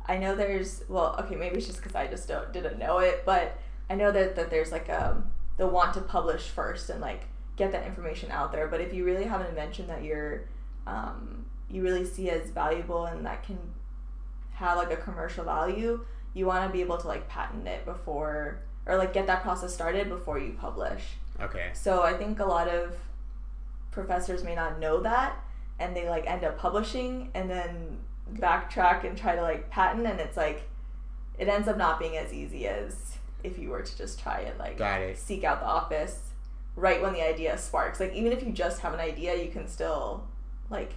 I 0.07 0.17
know 0.17 0.35
there's 0.35 0.83
well, 0.89 1.17
okay, 1.21 1.37
maybe 1.37 1.57
it's 1.57 1.67
just 1.67 1.79
because 1.79 1.95
I 1.95 2.07
just 2.07 2.27
don't 2.29 2.53
didn't 2.53 2.79
know 2.79 2.99
it, 2.99 3.23
but 3.27 3.59
I 3.91 3.95
know 3.95 4.11
that 4.11 4.37
that 4.37 4.51
there's 4.51 4.73
like 4.73 4.89
um 4.89 5.31
the 5.59 5.67
want 5.67 5.95
to 5.95 6.01
publish 6.01 6.49
first 6.49 6.89
and 6.91 7.01
like 7.01 7.25
get 7.57 7.73
that 7.73 7.87
information 7.87 8.31
out 8.31 8.53
there. 8.53 8.69
But 8.69 8.81
if 8.81 8.95
you 8.95 9.05
really 9.05 9.25
have 9.25 9.41
an 9.41 9.49
invention 9.49 9.87
that 9.89 10.03
you're 10.03 10.45
um, 10.87 11.45
you 11.69 11.83
really 11.83 12.07
see 12.07 12.31
as 12.31 12.51
valuable 12.51 13.05
and 13.05 13.27
that 13.27 13.43
can 13.43 13.59
have 14.53 14.79
like 14.79 14.91
a 14.91 14.97
commercial 14.97 15.45
value, 15.45 16.05
you 16.33 16.47
want 16.47 16.67
to 16.67 16.73
be 16.73 16.81
able 16.81 16.97
to 16.97 17.07
like 17.07 17.29
patent 17.29 17.69
it 17.69 17.85
before 17.85 18.61
or 18.87 18.97
like 18.97 19.13
get 19.13 19.27
that 19.27 19.43
process 19.43 19.75
started 19.75 20.09
before 20.09 20.39
you 20.39 20.57
publish. 20.59 21.03
Okay. 21.41 21.71
So 21.75 22.03
I 22.03 22.15
think 22.15 22.41
a 22.41 22.45
lot 22.45 22.69
of 22.69 22.97
professors 23.99 24.45
may 24.45 24.55
not 24.55 24.79
know 24.79 25.01
that 25.01 25.37
and 25.81 25.97
they 25.97 26.09
like 26.09 26.25
end 26.27 26.45
up 26.45 26.57
publishing 26.57 27.31
and 27.35 27.51
then 27.51 27.99
backtrack 28.35 29.03
and 29.05 29.19
try 29.19 29.35
to 29.35 29.43
like 29.43 29.69
patent 29.71 30.07
and 30.07 30.21
it's 30.21 30.37
like 30.37 30.63
it 31.37 31.49
ends 31.49 31.67
up 31.67 31.77
not 31.77 31.99
being 31.99 32.17
as 32.17 32.33
easy 32.33 32.69
as 32.69 33.17
if 33.43 33.59
you 33.59 33.71
were 33.71 33.83
to 33.83 33.97
just 33.99 34.21
try 34.21 34.41
and 34.41 34.57
like 34.57 34.79
Got 34.79 35.01
it. 35.01 35.19
seek 35.19 35.43
out 35.43 35.59
the 35.61 35.67
office 35.67 36.31
right 36.77 37.03
when 37.03 37.13
the 37.13 37.23
idea 37.23 37.59
sparks. 37.59 37.99
Like 37.99 38.13
even 38.15 38.31
if 38.33 38.45
you 38.47 38.53
just 38.53 38.81
have 38.83 38.95
an 38.95 39.01
idea, 39.01 39.35
you 39.43 39.51
can 39.51 39.67
still 39.67 40.29
like 40.71 40.93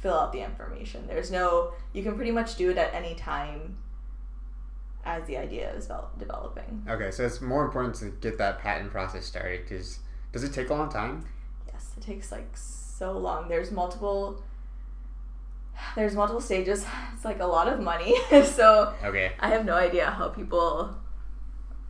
fill 0.00 0.14
out 0.18 0.32
the 0.32 0.44
information. 0.44 1.06
There's 1.06 1.30
no 1.30 1.72
you 1.94 2.02
can 2.02 2.14
pretty 2.16 2.30
much 2.30 2.56
do 2.56 2.70
it 2.70 2.76
at 2.76 2.92
any 2.92 3.14
time 3.14 3.78
as 5.04 5.24
the 5.26 5.36
idea 5.38 5.72
is 5.74 5.86
vel- 5.86 6.10
developing. 6.18 6.84
Okay, 6.88 7.10
so 7.10 7.24
it's 7.24 7.40
more 7.40 7.64
important 7.64 7.94
to 7.96 8.10
get 8.20 8.36
that 8.38 8.58
patent 8.58 8.90
process 8.90 9.24
started 9.24 9.62
because 9.62 9.98
does 10.32 10.44
it 10.44 10.52
take 10.52 10.68
a 10.70 10.74
long 10.74 10.90
time? 10.90 11.26
It 12.02 12.06
takes 12.06 12.32
like 12.32 12.50
so 12.56 13.12
long. 13.16 13.48
There's 13.48 13.70
multiple 13.70 14.42
there's 15.96 16.14
multiple 16.14 16.40
stages. 16.40 16.84
It's 17.14 17.24
like 17.24 17.40
a 17.40 17.46
lot 17.46 17.68
of 17.68 17.78
money. 17.80 18.16
so 18.44 18.92
Okay. 19.04 19.32
I 19.38 19.48
have 19.50 19.64
no 19.64 19.74
idea 19.74 20.10
how 20.10 20.28
people 20.28 20.92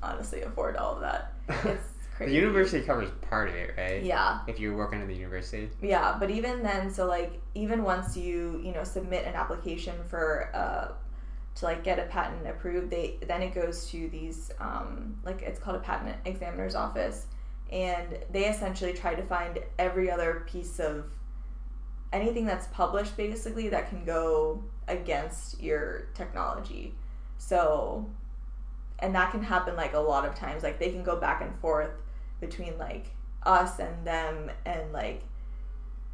honestly 0.02 0.42
afford 0.42 0.76
all 0.76 0.96
of 0.96 1.00
that. 1.00 1.32
It's 1.48 1.88
crazy. 2.16 2.32
the 2.32 2.36
university 2.36 2.84
covers 2.84 3.08
part 3.30 3.48
of 3.48 3.54
it, 3.54 3.74
right? 3.78 4.02
Yeah. 4.02 4.40
If 4.46 4.60
you're 4.60 4.76
working 4.76 5.00
at 5.00 5.08
the 5.08 5.14
university. 5.14 5.70
Yeah, 5.80 6.16
but 6.20 6.30
even 6.30 6.62
then, 6.62 6.92
so 6.92 7.06
like 7.06 7.40
even 7.54 7.82
once 7.82 8.16
you 8.16 8.60
you 8.62 8.72
know 8.72 8.84
submit 8.84 9.24
an 9.26 9.34
application 9.34 9.94
for 10.08 10.50
uh 10.54 10.92
to 11.54 11.64
like 11.64 11.82
get 11.84 11.98
a 11.98 12.02
patent 12.04 12.46
approved, 12.46 12.90
they 12.90 13.16
then 13.26 13.40
it 13.42 13.54
goes 13.54 13.86
to 13.90 14.08
these 14.10 14.50
um 14.60 15.16
like 15.24 15.40
it's 15.42 15.58
called 15.58 15.76
a 15.76 15.80
patent 15.80 16.16
examiner's 16.26 16.74
office, 16.74 17.26
and 17.72 18.18
they 18.30 18.44
essentially 18.44 18.92
try 18.92 19.14
to 19.14 19.22
find 19.22 19.58
every 19.78 20.10
other 20.10 20.44
piece 20.46 20.78
of 20.78 21.06
anything 22.12 22.44
that's 22.44 22.66
published 22.66 23.16
basically 23.16 23.70
that 23.70 23.88
can 23.88 24.04
go 24.04 24.62
against 24.86 25.60
your 25.60 26.08
technology. 26.14 26.94
So 27.38 28.06
and 28.98 29.14
that 29.14 29.32
can 29.32 29.42
happen 29.42 29.74
like 29.74 29.94
a 29.94 29.98
lot 29.98 30.24
of 30.26 30.34
times 30.34 30.62
like 30.62 30.78
they 30.78 30.90
can 30.90 31.02
go 31.02 31.16
back 31.16 31.40
and 31.42 31.58
forth 31.60 31.90
between 32.40 32.76
like 32.78 33.06
us 33.42 33.78
and 33.80 34.06
them 34.06 34.50
and 34.66 34.92
like 34.92 35.22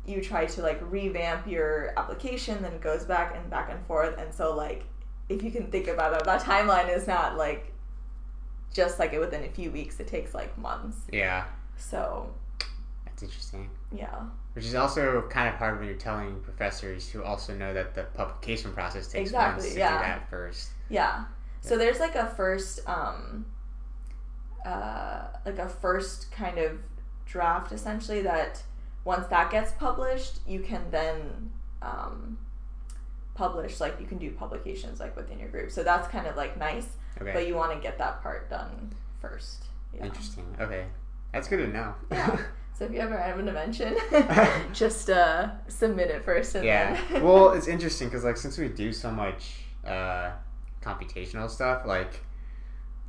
you 0.07 0.23
try 0.23 0.47
to 0.47 0.63
like 0.63 0.81
revamp 0.91 1.47
your 1.47 1.93
application 1.99 2.63
then 2.63 2.73
it 2.73 2.81
goes 2.81 3.05
back 3.05 3.37
and 3.37 3.51
back 3.51 3.71
and 3.71 3.85
forth 3.87 4.17
and 4.19 4.33
so 4.33 4.55
like 4.55 4.85
if 5.29 5.43
you 5.43 5.51
can 5.51 5.67
think 5.67 5.89
about 5.89 6.15
it 6.15 6.25
that 6.25 6.43
timeline 6.43 6.89
is 6.95 7.07
not 7.07 7.37
like 7.37 7.75
just 8.73 8.99
like 8.99 9.13
it 9.13 9.19
within 9.19 9.45
a 9.45 9.49
few 9.49 9.71
weeks 9.71 9.99
it 10.01 10.07
takes 10.07 10.35
like 10.35 10.57
months 10.59 10.99
Yeah, 11.13 11.45
so 11.77 12.31
that's 13.05 13.23
interesting. 13.23 13.69
yeah 13.93 14.21
Which 14.55 14.65
is 14.65 14.75
also 14.75 15.23
kind 15.31 15.49
of 15.49 15.55
hard 15.55 15.79
when 15.79 15.89
you're 15.89 15.97
telling 15.97 16.41
professors 16.41 17.09
who 17.09 17.23
also 17.23 17.55
know 17.55 17.73
that 17.75 17.95
the 17.95 18.05
publication 18.15 18.73
process 18.73 19.09
takes 19.09 19.31
Exactly, 19.31 19.63
months 19.63 19.73
to 19.75 19.79
yeah. 19.79 19.99
do 19.99 20.05
that 20.05 20.31
first. 20.31 20.71
yeah 20.89 21.25
so 21.61 21.77
there's 21.77 21.99
like 22.01 22.15
a 22.15 22.27
first 22.27 22.81
um 22.89 23.45
uh 24.65 25.23
like 25.45 25.59
a 25.59 25.69
first 25.69 26.31
kind 26.31 26.59
of 26.59 26.79
draft 27.27 27.73
essentially 27.73 28.23
that 28.23 28.63
once 29.05 29.27
that 29.29 29.51
gets 29.51 29.73
published 29.73 30.41
you 30.47 30.61
can 30.61 30.83
then 30.91 31.51
um 31.83 32.39
publish 33.39 33.79
like 33.79 33.95
you 34.01 34.07
can 34.07 34.19
do 34.19 34.31
publications 34.33 34.99
like 34.99 35.15
within 35.17 35.39
your 35.39 35.49
group 35.49 35.71
so 35.71 35.85
that's 35.85 36.09
kind 36.09 36.27
of 36.27 36.35
like 36.37 36.59
nice 36.59 36.89
Okay. 37.21 37.33
but 37.33 37.47
you 37.49 37.55
want 37.55 37.73
to 37.73 37.79
get 37.81 37.97
that 37.99 38.21
part 38.23 38.51
done 38.51 38.93
first 39.21 39.65
yeah. 39.95 40.05
Interesting. 40.05 40.45
Okay. 40.61 40.85
That's 41.33 41.49
good 41.49 41.57
to 41.65 41.69
know. 41.69 41.95
Yeah. 42.13 42.37
so 42.75 42.85
if 42.85 42.93
you 42.93 42.99
ever 43.01 43.17
have 43.17 43.39
an 43.39 43.49
invention 43.49 43.97
just 44.75 45.09
uh 45.09 45.49
submit 45.69 46.11
it 46.11 46.25
first 46.25 46.55
and 46.57 46.65
yeah. 46.65 47.01
then 47.11 47.23
well, 47.25 47.53
it's 47.53 47.69
interesting 47.69 48.09
because 48.09 48.23
like 48.25 48.37
since 48.37 48.59
we 48.59 48.69
do 48.69 48.93
so 48.93 49.11
much 49.11 49.43
uh, 49.87 50.31
computational 50.83 51.49
stuff, 51.49 51.87
like 51.87 52.21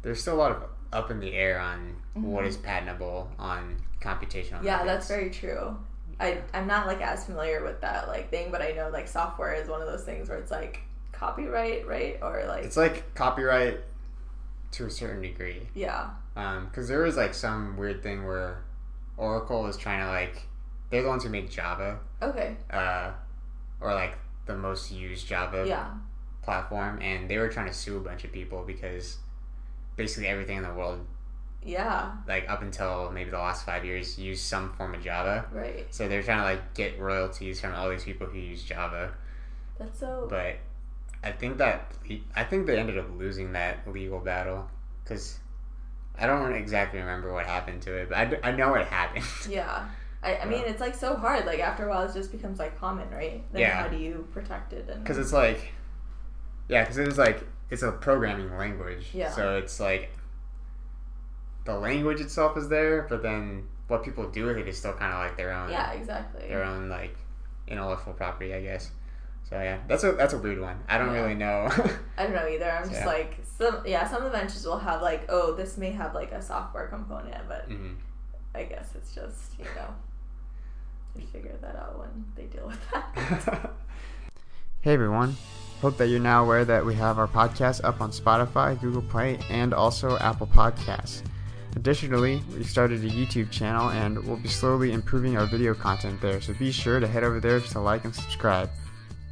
there's 0.04 0.22
still 0.22 0.36
a 0.36 0.42
lot 0.46 0.52
of 0.52 0.64
up 0.94 1.12
in 1.12 1.20
the 1.20 1.34
air 1.34 1.60
on 1.60 1.96
what 2.14 2.44
Mhm. 2.44 2.48
is 2.48 2.58
patentable 2.58 3.30
on 3.38 3.78
computational. 4.02 4.64
yeah 4.64 4.78
methods. 4.78 4.86
that's 4.88 5.08
very 5.10 5.30
true 5.30 5.78
I, 6.20 6.42
i'm 6.54 6.68
not 6.68 6.88
like 6.88 7.02
as 7.02 7.26
familiar 7.26 7.64
with 7.64 7.82
that 7.82 8.08
like 8.08 8.30
thing 8.30 8.52
but 8.52 8.62
i 8.62 8.72
know 8.72 8.90
like 8.90 9.08
software 9.08 9.54
is 9.54 9.70
one 9.70 9.82
of 9.82 9.88
those 9.88 10.04
things 10.04 10.30
where 10.30 10.38
it's 10.38 10.52
like 10.52 10.82
copyright 11.20 11.86
right? 11.88 12.18
Or 12.22 12.46
like 12.48 12.64
It's 12.64 12.78
like 12.78 13.14
copyright 13.14 13.80
to 14.72 14.86
a 14.86 14.90
certain 14.90 15.22
degree. 15.22 15.68
yeah. 15.76 16.12
Um, 16.36 16.66
because 16.66 16.88
there 16.88 17.04
was 17.04 17.18
like 17.18 17.34
some 17.34 17.76
weird 17.76 18.02
thing 18.02 18.26
where 18.26 18.64
Oracle 19.18 19.68
is 19.68 19.76
trying 19.76 20.00
to 20.00 20.08
like 20.08 20.44
they're 20.90 21.04
the 21.04 21.10
ones 21.10 21.24
who 21.24 21.30
make 21.30 21.52
Java, 21.52 22.00
okay. 22.22 22.56
Uh, 22.72 23.12
or 23.82 23.94
like 23.94 24.18
the 24.46 24.56
most 24.56 24.92
used 24.92 25.28
Java 25.28 25.66
yeah. 25.68 25.90
platform, 26.42 27.00
and 27.02 27.30
they 27.30 27.38
were 27.38 27.50
trying 27.50 27.68
to 27.68 27.74
sue 27.74 27.98
a 27.98 28.00
bunch 28.00 28.24
of 28.24 28.32
people 28.32 28.64
because 28.66 29.18
basically 29.98 30.28
everything 30.28 30.58
in 30.58 30.64
the 30.64 30.74
world, 30.74 31.06
yeah 31.64 32.12
like 32.28 32.50
up 32.50 32.62
until 32.62 33.12
maybe 33.12 33.30
the 33.30 33.38
last 33.38 33.66
five 33.66 33.84
years, 33.86 34.18
use 34.18 34.42
some 34.42 34.72
form 34.74 34.96
of 34.96 35.04
Java. 35.04 35.46
right 35.52 35.86
So 35.94 36.08
they're 36.08 36.24
trying 36.24 36.38
to 36.40 36.44
like 36.46 36.74
get 36.74 37.00
royalties 37.00 37.60
from 37.62 37.74
all 37.74 37.90
these 37.90 38.04
people 38.04 38.28
who 38.28 38.38
use 38.40 38.64
Java, 38.64 39.14
that's 39.78 40.00
so 40.00 40.28
but 40.30 40.56
I 41.24 41.32
think 41.32 41.58
that 41.58 41.94
I 42.36 42.44
think 42.46 42.66
they 42.68 42.78
ended 42.80 42.98
up 42.98 43.08
losing 43.18 43.52
that 43.54 43.92
legal 43.92 44.20
battle 44.20 44.70
because 45.04 45.40
I 46.18 46.28
don't 46.28 46.54
exactly 46.54 47.00
remember 47.00 47.34
what 47.34 47.46
happened 47.46 47.82
to 47.84 47.94
it, 47.94 48.10
but 48.10 48.40
I 48.44 48.52
know 48.52 48.74
it 48.76 48.88
happened. 48.88 49.26
yeah 49.50 49.88
I, 50.24 50.38
I 50.38 50.46
mean 50.46 50.64
it's 50.66 50.82
like 50.82 50.96
so 50.96 51.16
hard 51.16 51.46
like 51.46 51.60
after 51.60 51.88
a 51.88 51.90
while 51.90 52.04
it 52.08 52.14
just 52.14 52.32
becomes 52.32 52.60
like 52.60 52.78
common 52.78 53.10
right 53.10 53.42
then 53.54 53.62
Yeah. 53.62 53.82
how 53.84 53.88
do 53.88 53.98
you 53.98 54.28
protect 54.34 54.74
it 54.74 54.90
and 54.90 55.02
Because 55.04 55.18
it's 55.18 55.32
like, 55.34 55.72
yeah, 56.68 56.84
because 56.84 56.98
it 56.98 57.06
was 57.06 57.18
like 57.18 57.46
it's 57.70 57.84
a 57.84 57.92
programming 57.92 58.56
language. 58.58 59.10
Yeah. 59.14 59.32
So 59.32 59.58
it's 59.58 59.80
like 59.80 60.10
the 61.74 61.78
language 61.80 62.20
itself 62.20 62.58
is 62.58 62.68
there, 62.70 63.06
but 63.10 63.22
then 63.22 63.68
what 63.88 64.04
people 64.04 64.28
do 64.30 64.46
with 64.48 64.58
it 64.58 64.68
is 64.68 64.78
still 64.78 64.94
kind 64.94 65.14
of 65.14 65.20
like 65.20 65.38
their 65.38 65.52
own, 65.52 65.70
yeah 65.72 65.92
exactly 65.92 66.48
their 66.48 66.64
own 66.64 66.90
like 66.90 67.16
intellectual 67.68 68.14
property, 68.14 68.54
I 68.54 68.62
guess. 68.62 68.92
So 69.50 69.60
yeah, 69.62 69.80
that's 69.88 70.04
a 70.04 70.12
that's 70.14 70.34
a 70.34 70.38
weird 70.38 70.60
one. 70.62 70.80
I 70.88 70.98
don't 70.98 71.14
Yeah. 71.14 71.22
really 71.22 71.36
know. 71.36 71.70
I 72.18 72.24
don't 72.24 72.34
know 72.34 72.48
either. 72.48 72.70
I'm 72.72 72.84
just 72.88 73.02
Yeah. 73.02 73.06
like 73.08 73.38
some 73.58 73.82
yeah, 73.86 74.08
some 74.08 74.24
inventions 74.26 74.66
will 74.66 74.78
have 74.80 75.02
like, 75.02 75.26
oh, 75.30 75.54
this 75.56 75.78
may 75.78 75.92
have 75.92 76.14
like 76.14 76.32
a 76.32 76.42
software 76.42 76.88
component, 76.88 77.48
but 77.48 77.70
Mhm. 77.70 77.96
I 78.56 78.64
guess 78.64 78.94
it's 78.96 79.14
just, 79.14 79.58
you 79.60 79.66
know, 79.76 79.94
they 81.16 81.22
figure 81.22 81.56
that 81.62 81.76
out 81.76 81.98
when 82.00 82.26
they 82.36 82.44
deal 82.46 82.68
with 82.68 82.80
that. 82.92 83.72
Hey 84.82 84.94
everyone. 84.94 85.36
Hope 85.82 85.98
that 85.98 86.08
you're 86.08 86.22
now 86.22 86.44
aware 86.46 86.64
that 86.64 86.86
we 86.86 86.96
have 86.96 87.20
our 87.20 87.28
podcast 87.28 87.84
up 87.84 88.00
on 88.02 88.12
Spotify, 88.12 88.80
Google 88.80 89.02
Play, 89.02 89.38
and 89.50 89.74
also 89.74 90.18
Apple 90.20 90.48
Podcasts. 90.48 91.22
Additionally, 91.76 92.42
we 92.56 92.64
started 92.64 93.04
a 93.06 93.08
YouTube 93.10 93.52
channel 93.52 93.90
and 93.90 94.22
we'll 94.26 94.38
be 94.38 94.50
slowly 94.50 94.92
improving 94.92 95.38
our 95.38 95.46
video 95.46 95.74
content 95.74 96.20
there, 96.22 96.42
so 96.42 96.54
be 96.54 96.72
sure 96.72 97.00
to 97.00 97.08
head 97.08 97.24
over 97.24 97.40
there 97.40 97.60
to 97.60 97.80
like 97.80 98.04
and 98.06 98.14
subscribe. 98.14 98.70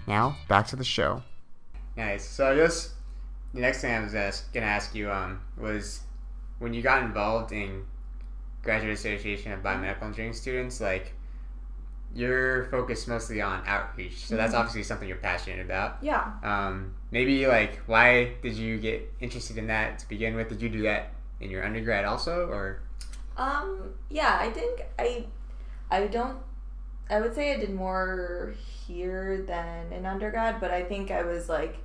Now, 0.07 0.37
back 0.47 0.67
to 0.67 0.75
the 0.75 0.83
show. 0.83 1.23
Nice. 1.97 2.23
So 2.23 2.49
I 2.51 2.55
guess 2.55 2.93
the 3.53 3.59
next 3.61 3.81
thing 3.81 3.93
I 3.93 3.99
was 4.01 4.13
ask, 4.15 4.53
gonna 4.53 4.67
ask 4.67 4.93
you 4.95 5.11
um, 5.11 5.41
was 5.57 6.01
when 6.59 6.73
you 6.73 6.81
got 6.81 7.03
involved 7.03 7.51
in 7.51 7.85
Graduate 8.63 8.93
Association 8.93 9.51
of 9.51 9.61
Biomedical 9.61 10.03
Engineering 10.03 10.33
students, 10.33 10.79
like 10.79 11.13
you're 12.15 12.65
focused 12.65 13.07
mostly 13.07 13.41
on 13.41 13.61
outreach, 13.65 14.25
so 14.25 14.37
that's 14.37 14.53
Mhm. 14.53 14.59
obviously 14.59 14.83
something 14.83 15.07
you're 15.07 15.17
passionate 15.17 15.59
about. 15.65 15.97
yeah. 16.01 16.31
Um, 16.43 16.93
maybe 17.11 17.47
like 17.47 17.79
why 17.87 18.33
did 18.41 18.53
you 18.53 18.77
get 18.77 19.11
interested 19.19 19.57
in 19.57 19.67
that 19.67 19.99
to 19.99 20.07
begin 20.09 20.35
with? 20.35 20.49
Did 20.49 20.61
you 20.61 20.69
do 20.69 20.81
that 20.83 21.11
in 21.39 21.49
your 21.49 21.65
undergrad 21.65 22.05
also, 22.05 22.47
or 22.47 22.79
Um, 23.37 23.93
yeah, 24.09 24.37
I 24.39 24.49
think 24.49 24.81
I 24.97 25.25
I 25.89 26.07
don't 26.07 26.37
I 27.09 27.21
would 27.21 27.35
say 27.35 27.53
I 27.53 27.57
did 27.57 27.73
more 27.73 28.53
here 28.85 29.41
than 29.47 29.93
in 29.93 30.05
undergrad, 30.05 30.59
but 30.59 30.71
I 30.71 30.83
think 30.83 31.11
I 31.11 31.23
was 31.23 31.47
like 31.49 31.77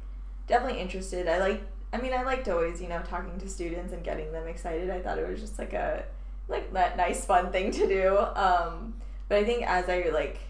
definitely 0.47 0.81
interested. 0.81 1.29
I 1.29 1.39
like 1.39 1.63
I 1.93 1.99
mean, 1.99 2.15
I 2.15 2.23
liked 2.23 2.49
always, 2.49 2.81
you 2.81 2.89
know, 2.89 3.03
talking 3.03 3.39
to 3.39 3.49
students 3.49 3.93
and 3.93 4.03
getting 4.03 4.33
them 4.33 4.49
excited. 4.49 4.89
I 4.89 5.01
thought 5.01 5.19
it 5.19 5.29
was 5.29 5.41
just 5.41 5.59
like 5.59 5.75
a 5.75 6.05
like 6.49 6.73
that 6.73 6.97
nice 6.97 7.25
fun 7.25 7.53
thing 7.53 7.71
to 7.73 7.87
do. 7.87 8.19
Um, 8.19 8.95
but 9.29 9.39
I 9.39 9.45
think 9.45 9.65
as 9.67 9.89
I 9.89 10.11
like 10.13 10.41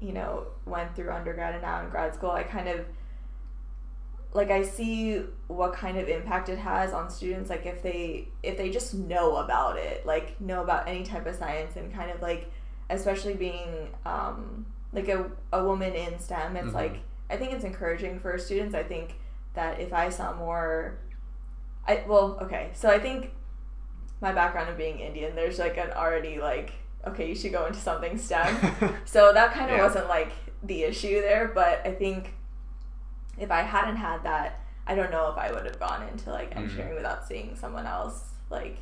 you 0.00 0.12
know, 0.12 0.46
went 0.66 0.94
through 0.94 1.10
undergrad 1.10 1.54
and 1.54 1.62
now 1.62 1.82
in 1.82 1.88
grad 1.88 2.14
school, 2.14 2.30
I 2.30 2.42
kind 2.42 2.68
of 2.68 2.84
like 4.34 4.50
I 4.50 4.62
see 4.62 5.22
what 5.46 5.72
kind 5.72 5.96
of 5.96 6.08
impact 6.08 6.48
it 6.48 6.58
has 6.58 6.92
on 6.92 7.08
students 7.08 7.48
like 7.48 7.64
if 7.66 7.82
they 7.82 8.28
if 8.42 8.56
they 8.58 8.68
just 8.70 8.92
know 8.94 9.36
about 9.36 9.78
it, 9.78 10.04
like 10.04 10.40
know 10.40 10.62
about 10.62 10.88
any 10.88 11.04
type 11.04 11.26
of 11.26 11.34
science 11.36 11.76
and 11.76 11.94
kind 11.94 12.10
of 12.10 12.20
like 12.20 12.50
especially 12.90 13.34
being 13.34 13.88
um 14.04 14.66
like 14.92 15.08
a, 15.08 15.30
a 15.52 15.64
woman 15.64 15.92
in 15.94 16.18
STEM, 16.18 16.56
it's 16.56 16.68
Mhm. 16.68 16.74
like 16.74 17.00
I 17.30 17.36
think 17.36 17.52
it's 17.52 17.64
encouraging 17.64 18.20
for 18.20 18.36
students. 18.38 18.74
I 18.74 18.82
think 18.82 19.14
that 19.54 19.80
if 19.80 19.92
I 19.92 20.08
saw 20.10 20.34
more 20.34 20.98
I 21.86 22.02
well, 22.06 22.38
okay. 22.42 22.70
So 22.74 22.88
I 22.90 22.98
think 22.98 23.30
my 24.20 24.32
background 24.32 24.68
of 24.70 24.76
being 24.76 24.98
Indian, 25.00 25.34
there's 25.36 25.58
like 25.58 25.76
an 25.76 25.90
already 25.92 26.38
like 26.40 26.72
okay, 27.06 27.28
you 27.28 27.34
should 27.34 27.52
go 27.52 27.66
into 27.66 27.78
something 27.78 28.16
STEM. 28.18 28.56
So 29.04 29.32
that 29.32 29.52
kind 29.52 29.70
of 29.70 29.76
Yeah. 29.76 29.84
wasn't 29.84 30.08
like 30.08 30.32
the 30.62 30.82
issue 30.84 31.20
there, 31.20 31.52
but 31.54 31.86
I 31.86 31.92
think 31.92 32.32
if 33.38 33.50
I 33.50 33.62
hadn't 33.62 33.96
had 33.96 34.22
that, 34.24 34.60
I 34.86 34.94
don't 34.94 35.10
know 35.10 35.30
if 35.30 35.38
I 35.38 35.50
would 35.52 35.64
have 35.64 35.78
gone 35.78 36.06
into 36.08 36.30
like 36.30 36.50
Mhm. 36.52 36.56
engineering 36.58 36.94
without 36.94 37.26
seeing 37.26 37.56
someone 37.56 37.86
else 37.86 38.32
like 38.50 38.78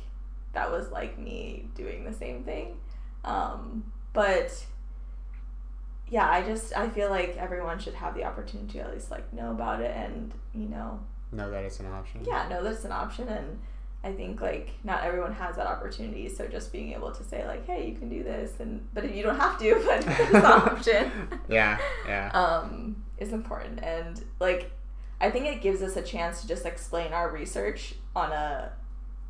that 0.53 0.69
was 0.71 0.91
like 0.91 1.17
me 1.17 1.69
doing 1.75 2.03
the 2.03 2.13
same 2.13 2.43
thing. 2.43 2.77
Um, 3.25 3.91
but 4.13 4.65
yeah, 6.09 6.29
I 6.29 6.43
just 6.43 6.75
I 6.77 6.89
feel 6.89 7.09
like 7.09 7.37
everyone 7.37 7.79
should 7.79 7.95
have 7.95 8.13
the 8.15 8.23
opportunity 8.25 8.79
to 8.79 8.85
at 8.85 8.93
least 8.93 9.09
like 9.11 9.31
know 9.33 9.51
about 9.51 9.81
it 9.81 9.95
and 9.95 10.31
you 10.53 10.67
know 10.67 10.99
know 11.31 11.49
that 11.49 11.63
it's 11.63 11.79
an 11.79 11.87
option. 11.91 12.23
yeah 12.25 12.47
know 12.47 12.61
that 12.63 12.73
it's 12.73 12.85
an 12.85 12.91
option 12.91 13.27
and 13.27 13.59
I 14.03 14.11
think 14.11 14.41
like 14.41 14.71
not 14.83 15.03
everyone 15.03 15.31
has 15.33 15.55
that 15.55 15.65
opportunity 15.67 16.27
so 16.27 16.45
just 16.47 16.71
being 16.73 16.91
able 16.93 17.11
to 17.11 17.23
say 17.23 17.47
like 17.47 17.65
hey 17.65 17.87
you 17.89 17.95
can 17.97 18.09
do 18.09 18.21
this 18.23 18.59
and 18.59 18.85
but 18.93 19.13
you 19.15 19.23
don't 19.23 19.39
have 19.39 19.57
to 19.59 19.75
but 19.85 20.05
it's 20.05 20.33
an 20.33 20.45
option 20.45 21.11
Yeah, 21.47 21.77
yeah. 22.07 22.29
um, 22.33 23.03
is 23.17 23.31
important 23.31 23.81
and 23.83 24.23
like 24.39 24.71
I 25.21 25.29
think 25.31 25.45
it 25.45 25.61
gives 25.61 25.81
us 25.81 25.95
a 25.95 26.01
chance 26.01 26.41
to 26.41 26.47
just 26.47 26.65
explain 26.65 27.13
our 27.13 27.29
research 27.29 27.95
on 28.15 28.31
a 28.33 28.73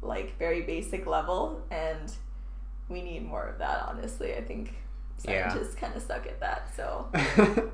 like 0.02 0.38
very 0.40 0.62
basic 0.64 1.06
level 1.06 1.62
and 1.70 2.12
we 2.90 3.02
need 3.02 3.24
more 3.26 3.46
of 3.48 3.60
that 3.60 3.86
honestly 3.88 4.34
I 4.36 4.42
think 4.42 4.74
Yeah. 5.24 5.50
scientists 5.50 5.76
kind 5.76 5.96
of 5.96 6.02
suck 6.02 6.26
at 6.26 6.40
that 6.40 6.70
so 6.76 7.10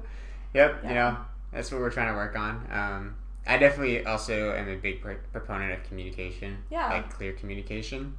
yep, 0.54 0.82
Yeah. 0.84 0.90
you 0.90 0.94
know, 0.96 1.18
that's 1.54 1.72
what 1.72 1.80
we're 1.82 1.90
trying 1.92 2.10
to 2.10 2.16
work 2.16 2.38
on. 2.38 2.68
Um, 2.72 3.16
I 3.50 3.58
definitely 3.58 4.06
also 4.06 4.54
am 4.56 4.70
a 4.70 4.76
big 4.76 5.02
pro- 5.02 5.18
proponent 5.34 5.74
of 5.74 5.84
communication. 5.84 6.58
Yeah. 6.70 6.88
Like 6.90 7.10
clear 7.14 7.34
communication. 7.34 8.16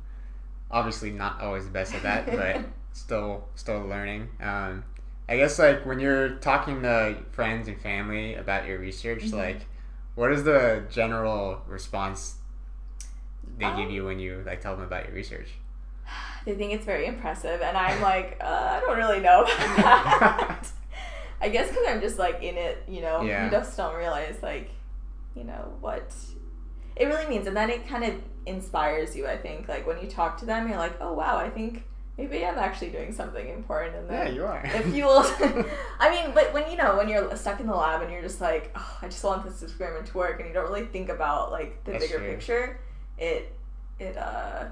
Obviously, 0.70 1.10
not 1.10 1.40
always 1.40 1.64
the 1.64 1.70
best 1.70 1.94
at 1.94 2.02
that, 2.02 2.26
but 2.40 2.64
still, 2.92 3.44
still 3.54 3.82
learning. 3.86 4.28
Um, 4.42 4.84
I 5.28 5.36
guess 5.36 5.58
like 5.58 5.86
when 5.86 6.00
you're 6.00 6.30
talking 6.36 6.82
to 6.82 7.16
friends 7.30 7.68
and 7.68 7.80
family 7.80 8.34
about 8.34 8.66
your 8.66 8.78
research, 8.78 9.24
Mhm. 9.24 9.32
like, 9.34 9.66
what 10.16 10.32
is 10.32 10.42
the 10.44 10.84
general 10.90 11.62
response 11.68 12.34
they 13.58 13.64
give 13.66 13.86
Um, 13.86 13.90
you 13.90 14.04
when 14.04 14.18
you 14.18 14.42
like 14.46 14.60
tell 14.60 14.74
them 14.76 14.84
about 14.84 15.06
your 15.06 15.14
research? 15.14 15.48
they 16.44 16.54
think 16.54 16.72
it's 16.72 16.84
very 16.84 17.06
impressive 17.06 17.60
and 17.60 17.76
i'm 17.76 18.00
like 18.02 18.36
uh, 18.40 18.44
i 18.76 18.80
don't 18.80 18.96
really 18.96 19.20
know 19.20 19.42
about 19.44 19.76
that 19.76 20.68
i 21.40 21.48
guess 21.48 21.68
because 21.68 21.84
i'm 21.88 22.00
just 22.00 22.18
like 22.18 22.42
in 22.42 22.56
it 22.56 22.82
you 22.88 23.00
know 23.02 23.22
Yeah. 23.22 23.44
you 23.44 23.50
just 23.50 23.76
don't 23.76 23.94
realize 23.96 24.36
like 24.42 24.70
you 25.34 25.44
know 25.44 25.72
what 25.80 26.12
it 26.96 27.06
really 27.06 27.26
means 27.28 27.46
and 27.46 27.56
then 27.56 27.70
it 27.70 27.86
kind 27.88 28.04
of 28.04 28.14
inspires 28.46 29.14
you 29.16 29.26
i 29.26 29.36
think 29.36 29.68
like 29.68 29.86
when 29.86 30.00
you 30.00 30.06
talk 30.08 30.36
to 30.38 30.44
them 30.46 30.68
you're 30.68 30.76
like 30.78 30.96
oh 31.00 31.12
wow 31.12 31.36
i 31.36 31.48
think 31.48 31.84
maybe 32.18 32.44
i'm 32.44 32.58
actually 32.58 32.90
doing 32.90 33.12
something 33.12 33.48
important 33.48 33.94
and 33.96 34.10
Yeah, 34.10 34.28
you 34.28 34.44
are. 34.44 34.60
it 34.64 34.84
fuels 34.92 35.30
i 36.00 36.10
mean 36.10 36.32
but 36.34 36.52
when 36.52 36.70
you 36.70 36.76
know 36.76 36.96
when 36.96 37.08
you're 37.08 37.34
stuck 37.36 37.60
in 37.60 37.66
the 37.66 37.74
lab 37.74 38.02
and 38.02 38.10
you're 38.12 38.22
just 38.22 38.40
like 38.40 38.70
oh, 38.74 38.98
i 39.02 39.06
just 39.06 39.22
want 39.24 39.44
this 39.44 39.62
experiment 39.62 40.06
to 40.06 40.16
work 40.18 40.40
and 40.40 40.48
you 40.48 40.54
don't 40.54 40.68
really 40.68 40.86
think 40.86 41.08
about 41.08 41.50
like 41.52 41.82
the 41.84 41.92
That's 41.92 42.04
bigger 42.06 42.18
true. 42.18 42.30
picture 42.30 42.80
it 43.18 43.54
it 43.98 44.16
uh 44.16 44.64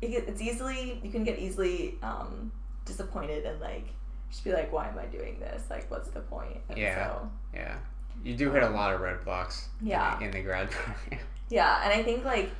it, 0.00 0.24
it's 0.28 0.40
easily 0.40 1.00
you 1.02 1.10
can 1.10 1.24
get 1.24 1.38
easily 1.38 1.96
um 2.02 2.50
disappointed 2.84 3.44
and 3.44 3.60
like 3.60 3.86
just 4.30 4.44
be 4.44 4.52
like 4.52 4.72
why 4.72 4.88
am 4.88 4.98
i 4.98 5.04
doing 5.06 5.38
this 5.40 5.64
like 5.70 5.90
what's 5.90 6.08
the 6.10 6.20
point 6.20 6.56
and 6.68 6.78
Yeah. 6.78 7.08
so 7.10 7.30
yeah, 7.54 7.76
you 8.24 8.34
do 8.34 8.50
hit 8.52 8.62
a 8.62 8.68
lot 8.70 8.92
of 8.94 9.00
roadblocks. 9.00 9.66
in 9.80 9.86
the- 9.86 9.90
Yeah. 9.92 10.20
in 10.20 10.30
the 10.30 10.40
grad 10.42 10.70
program. 10.70 11.20
yeah 11.50 11.80
and 11.84 11.92
i 11.92 12.02
think 12.02 12.24
like 12.24 12.50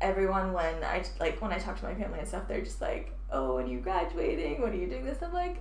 everyone 0.00 0.52
when 0.52 0.74
i 0.84 1.02
like 1.20 1.40
when 1.40 1.50
i 1.52 1.58
talk 1.58 1.78
to 1.78 1.84
my 1.84 1.94
family 1.94 2.18
and 2.18 2.28
stuff 2.28 2.46
they're 2.48 2.60
just 2.60 2.80
like 2.80 3.10
oh 3.30 3.54
when 3.56 3.64
are 3.64 3.68
you 3.68 3.78
graduating 3.80 4.60
when 4.60 4.72
are 4.72 4.74
you 4.74 4.86
doing 4.88 5.04
this 5.04 5.22
i'm 5.22 5.32
like 5.32 5.56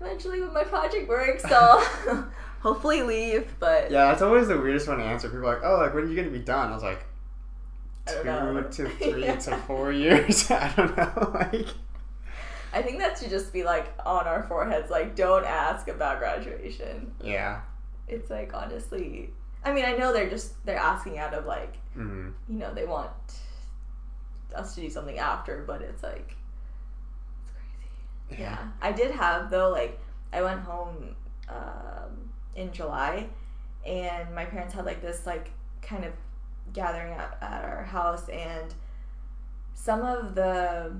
eventually 0.00 0.40
when 0.40 0.52
my 0.52 0.64
project 0.64 1.08
works 1.08 1.44
i'll 1.46 1.80
hopefully 2.60 3.02
leave 3.02 3.54
but 3.58 3.90
Yeah, 3.90 4.06
that's 4.08 4.20
always 4.22 4.48
the 4.48 4.58
weirdest 4.58 4.88
one 4.88 4.98
to 4.98 5.04
answer. 5.04 5.28
People 5.28 5.48
are 5.48 5.54
like, 5.54 5.62
"Oh, 5.64 5.76
like 5.78 5.94
when 5.94 6.04
are 6.04 6.06
you 6.08 6.16
gonna 6.16 6.30
be 6.30 6.38
done?" 6.40 6.70
I 6.70 6.74
was 6.74 6.82
like, 6.82 7.04
two 8.06 8.22
to 8.22 8.90
three 9.10 9.24
Yeah. 9.24 9.36
to 9.36 9.56
four 9.58 9.92
years. 9.92 10.50
I 10.50 10.72
don't 10.76 10.96
know. 10.96 11.30
Like, 11.34 11.68
i 12.72 12.80
think 12.82 12.98
that 12.98 13.18
should 13.18 13.30
just 13.30 13.52
be 13.52 13.64
like 13.64 13.92
on 14.06 14.26
our 14.28 14.44
foreheads 14.44 14.90
like 14.90 15.16
don't 15.16 15.44
ask 15.44 15.88
about 15.88 16.18
graduation 16.20 17.10
yeah. 17.22 17.62
It's 18.10 18.30
like 18.30 18.52
honestly 18.54 19.30
i 19.64 19.72
mean 19.72 19.84
i 19.84 19.92
know 19.92 20.12
they're 20.12 20.28
just 20.28 20.64
they're 20.66 20.76
asking 20.76 21.18
out 21.18 21.32
of 21.32 21.46
like 21.46 21.76
hmm 21.94 22.28
you 22.48 22.58
know 22.58 22.72
they 22.74 22.84
want 22.84 23.10
us 24.54 24.74
to 24.74 24.80
do 24.80 24.90
something 24.90 25.18
after 25.18 25.64
but 25.66 25.80
it's 25.80 26.02
like 26.02 26.36
it's 27.40 27.50
crazy. 28.28 28.42
Yeah. 28.42 28.58
I 28.82 28.92
did 28.92 29.12
have 29.12 29.50
though 29.50 29.70
like 29.70 29.98
i 30.32 30.42
went 30.42 30.60
home 30.60 31.14
um, 31.48 32.30
in 32.56 32.72
july 32.72 33.28
and 33.86 34.34
my 34.34 34.44
parents 34.44 34.74
had 34.74 34.84
like 34.84 35.00
this 35.00 35.26
like 35.26 35.50
kind 35.82 36.04
of 36.04 36.12
gathering 36.72 37.12
at, 37.12 37.38
at 37.40 37.64
our 37.64 37.84
house 37.84 38.28
and 38.28 38.74
some 39.74 40.02
of 40.02 40.34
the 40.34 40.92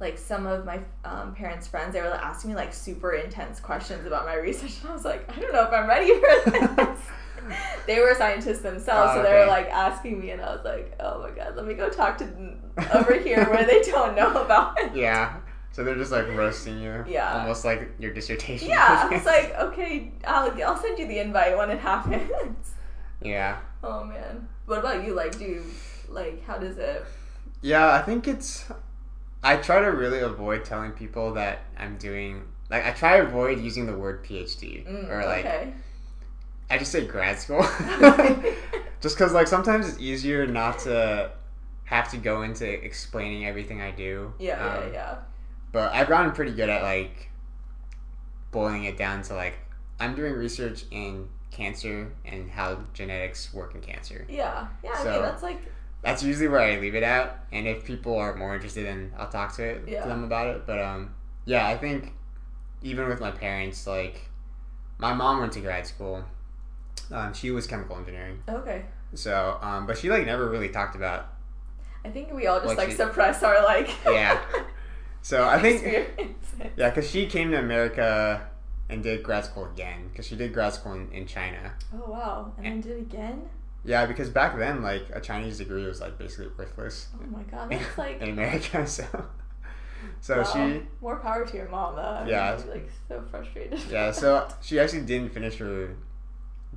like 0.00 0.18
some 0.18 0.46
of 0.46 0.64
my 0.64 0.80
um, 1.04 1.34
parents' 1.34 1.66
friends, 1.66 1.94
they 1.94 2.00
were 2.02 2.08
asking 2.08 2.50
me 2.50 2.56
like 2.56 2.74
super 2.74 3.12
intense 3.14 3.60
questions 3.60 4.06
about 4.06 4.26
my 4.26 4.34
research, 4.34 4.78
and 4.82 4.90
I 4.90 4.94
was 4.94 5.04
like, 5.04 5.30
I 5.34 5.40
don't 5.40 5.52
know 5.52 5.64
if 5.64 5.72
I'm 5.72 5.88
ready 5.88 6.12
for 6.14 6.50
this. 6.50 7.00
they 7.86 8.00
were 8.00 8.14
scientists 8.14 8.60
themselves, 8.60 9.12
Oh, 9.14 9.16
so 9.18 9.22
they 9.22 9.32
were 9.34 9.46
like 9.46 9.68
asking 9.68 10.20
me, 10.20 10.30
and 10.30 10.42
I 10.42 10.54
was 10.54 10.64
like, 10.64 10.94
oh 11.00 11.22
my 11.22 11.30
god, 11.30 11.56
let 11.56 11.66
me 11.66 11.74
go 11.74 11.88
talk 11.88 12.18
to 12.18 12.24
them 12.24 12.60
over 12.94 13.18
here 13.18 13.44
where 13.50 13.64
they 13.64 13.82
don't 13.82 14.14
know 14.16 14.42
about 14.42 14.78
it. 14.80 14.94
Yeah. 14.94 15.36
So 15.72 15.84
they're 15.84 15.94
just 15.94 16.10
like 16.10 16.26
roasting 16.28 16.80
you. 16.80 17.04
Yeah. 17.06 17.38
Almost 17.38 17.66
like 17.66 17.90
your 17.98 18.12
dissertation. 18.14 18.68
Yeah, 18.68 19.10
it's 19.12 19.26
like 19.34 19.54
okay, 19.58 20.10
I'll 20.26 20.50
I'll 20.64 20.76
send 20.76 20.98
you 20.98 21.06
the 21.06 21.18
invite 21.18 21.54
when 21.56 21.68
it 21.70 21.78
happens. 21.78 22.74
yeah. 23.20 23.58
Oh 23.84 24.02
man, 24.02 24.48
what 24.64 24.78
about 24.78 25.04
you? 25.04 25.12
Like, 25.14 25.38
do 25.38 25.44
you, 25.44 25.64
like 26.08 26.42
how 26.44 26.56
does 26.56 26.78
it? 26.78 27.04
Yeah, 27.60 27.92
I 27.92 28.00
think 28.00 28.26
it's. 28.26 28.70
I 29.46 29.56
try 29.56 29.80
to 29.80 29.86
really 29.92 30.20
avoid 30.20 30.64
telling 30.64 30.90
people 30.92 31.34
that 31.34 31.60
I'm 31.78 31.96
doing. 31.98 32.42
Like, 32.68 32.84
I 32.84 32.90
try 32.90 33.18
to 33.18 33.22
avoid 33.26 33.60
using 33.60 33.86
the 33.86 33.96
word 33.96 34.24
PhD. 34.24 34.84
Mm, 34.86 35.08
or, 35.08 35.24
like, 35.24 35.44
okay. 35.46 35.72
I 36.68 36.78
just 36.78 36.90
say 36.90 37.06
grad 37.06 37.38
school. 37.38 37.62
just 39.00 39.16
because, 39.16 39.32
like, 39.32 39.46
sometimes 39.46 39.88
it's 39.88 40.00
easier 40.00 40.46
not 40.46 40.80
to 40.80 41.30
have 41.84 42.10
to 42.10 42.16
go 42.16 42.42
into 42.42 42.66
explaining 42.68 43.46
everything 43.46 43.80
I 43.80 43.92
do. 43.92 44.32
Yeah, 44.40 44.54
Um, 44.64 44.82
yeah, 44.88 44.92
yeah. 44.92 45.14
But 45.70 45.92
I've 45.92 46.08
gotten 46.08 46.32
pretty 46.32 46.52
good 46.52 46.68
at, 46.68 46.82
like, 46.82 47.30
boiling 48.50 48.84
it 48.84 48.96
down 48.96 49.22
to, 49.22 49.34
like, 49.34 49.54
I'm 50.00 50.14
doing 50.16 50.32
research 50.32 50.84
in 50.90 51.28
cancer 51.52 52.12
and 52.24 52.50
how 52.50 52.80
genetics 52.92 53.54
work 53.54 53.74
in 53.76 53.80
cancer. 53.80 54.26
Yeah, 54.28 54.66
yeah. 54.82 54.90
I 54.94 55.02
So- 55.04 55.12
mean, 55.12 55.22
that's 55.22 55.42
like 55.42 55.60
that's 56.02 56.22
usually 56.22 56.48
where 56.48 56.60
I 56.60 56.78
leave 56.78 56.94
it 56.94 57.02
at. 57.02 57.44
And 57.52 57.66
if 57.66 57.84
people 57.84 58.16
are 58.16 58.34
more 58.36 58.54
interested, 58.54 58.86
then 58.86 59.12
I'll 59.18 59.28
talk 59.28 59.54
to 59.56 59.64
it 59.64 59.88
Yeah. 59.88 60.02
to 60.02 60.08
them 60.08 60.24
about 60.24 60.48
it. 60.48 60.66
But 60.66 60.80
um, 60.80 61.14
yeah, 61.44 61.66
I 61.66 61.76
think 61.76 62.12
even 62.82 63.08
with 63.08 63.20
my 63.20 63.30
parents, 63.30 63.86
like 63.86 64.28
my 64.98 65.12
mom 65.14 65.40
went 65.40 65.52
to 65.54 65.60
grad 65.60 65.86
school. 65.86 66.24
Um, 67.10 67.32
she 67.34 67.50
was 67.52 67.66
chemical 67.68 67.96
engineering, 67.96 68.42
okay. 68.48 68.84
so 69.14 69.58
um, 69.62 69.86
but 69.86 69.96
she 69.96 70.10
like 70.10 70.26
never 70.26 70.48
really 70.50 70.70
talked 70.70 70.96
about. 70.96 71.28
I 72.04 72.08
think 72.08 72.32
we 72.32 72.48
all 72.48 72.60
just 72.60 72.76
like 72.76 72.88
you- 72.90 72.96
suppress 72.96 73.42
our 73.44 73.62
like. 73.64 73.90
Yeah. 74.06 74.40
So 75.22 75.44
I 75.46 75.60
think 75.60 75.84
yeah, 76.76 76.88
because 76.90 77.08
she 77.08 77.26
came 77.26 77.50
to 77.52 77.58
America 77.58 78.48
and 78.88 79.02
did 79.04 79.22
grad 79.22 79.44
school 79.44 79.66
again 79.66 80.08
because 80.08 80.26
she 80.26 80.34
did 80.36 80.52
grad 80.52 80.72
school 80.74 80.94
in, 80.94 81.08
in 81.12 81.26
China. 81.26 81.74
Oh 81.94 82.10
wow! 82.10 82.52
And 82.56 82.64
then 82.66 82.80
did 82.80 82.98
again. 82.98 83.42
Yeah, 83.86 84.04
because 84.06 84.28
back 84.30 84.58
then 84.58 84.82
like 84.82 85.06
a 85.12 85.20
Chinese 85.20 85.58
degree 85.58 85.86
was 85.86 86.00
like 86.00 86.18
basically 86.18 86.48
worthless 86.58 87.06
Oh 87.14 87.26
my 87.30 87.42
god, 87.44 87.70
that's 87.70 87.96
like. 88.04 88.20
in 88.20 88.30
America. 88.30 88.86
So 88.86 89.04
so 90.20 90.38
wow. 90.38 90.42
she 90.44 90.82
More 91.00 91.16
power 91.16 91.46
to 91.46 91.56
your 91.56 91.68
mom, 91.68 91.94
though. 91.96 92.02
I 92.02 92.26
Yeah. 92.28 92.60
like 92.68 92.90
so 93.08 93.22
frustrated. 93.30 93.80
Yeah, 93.90 94.10
so 94.10 94.48
she 94.60 94.78
actually 94.80 95.02
didn't 95.02 95.32
finish 95.32 95.56
her 95.58 95.96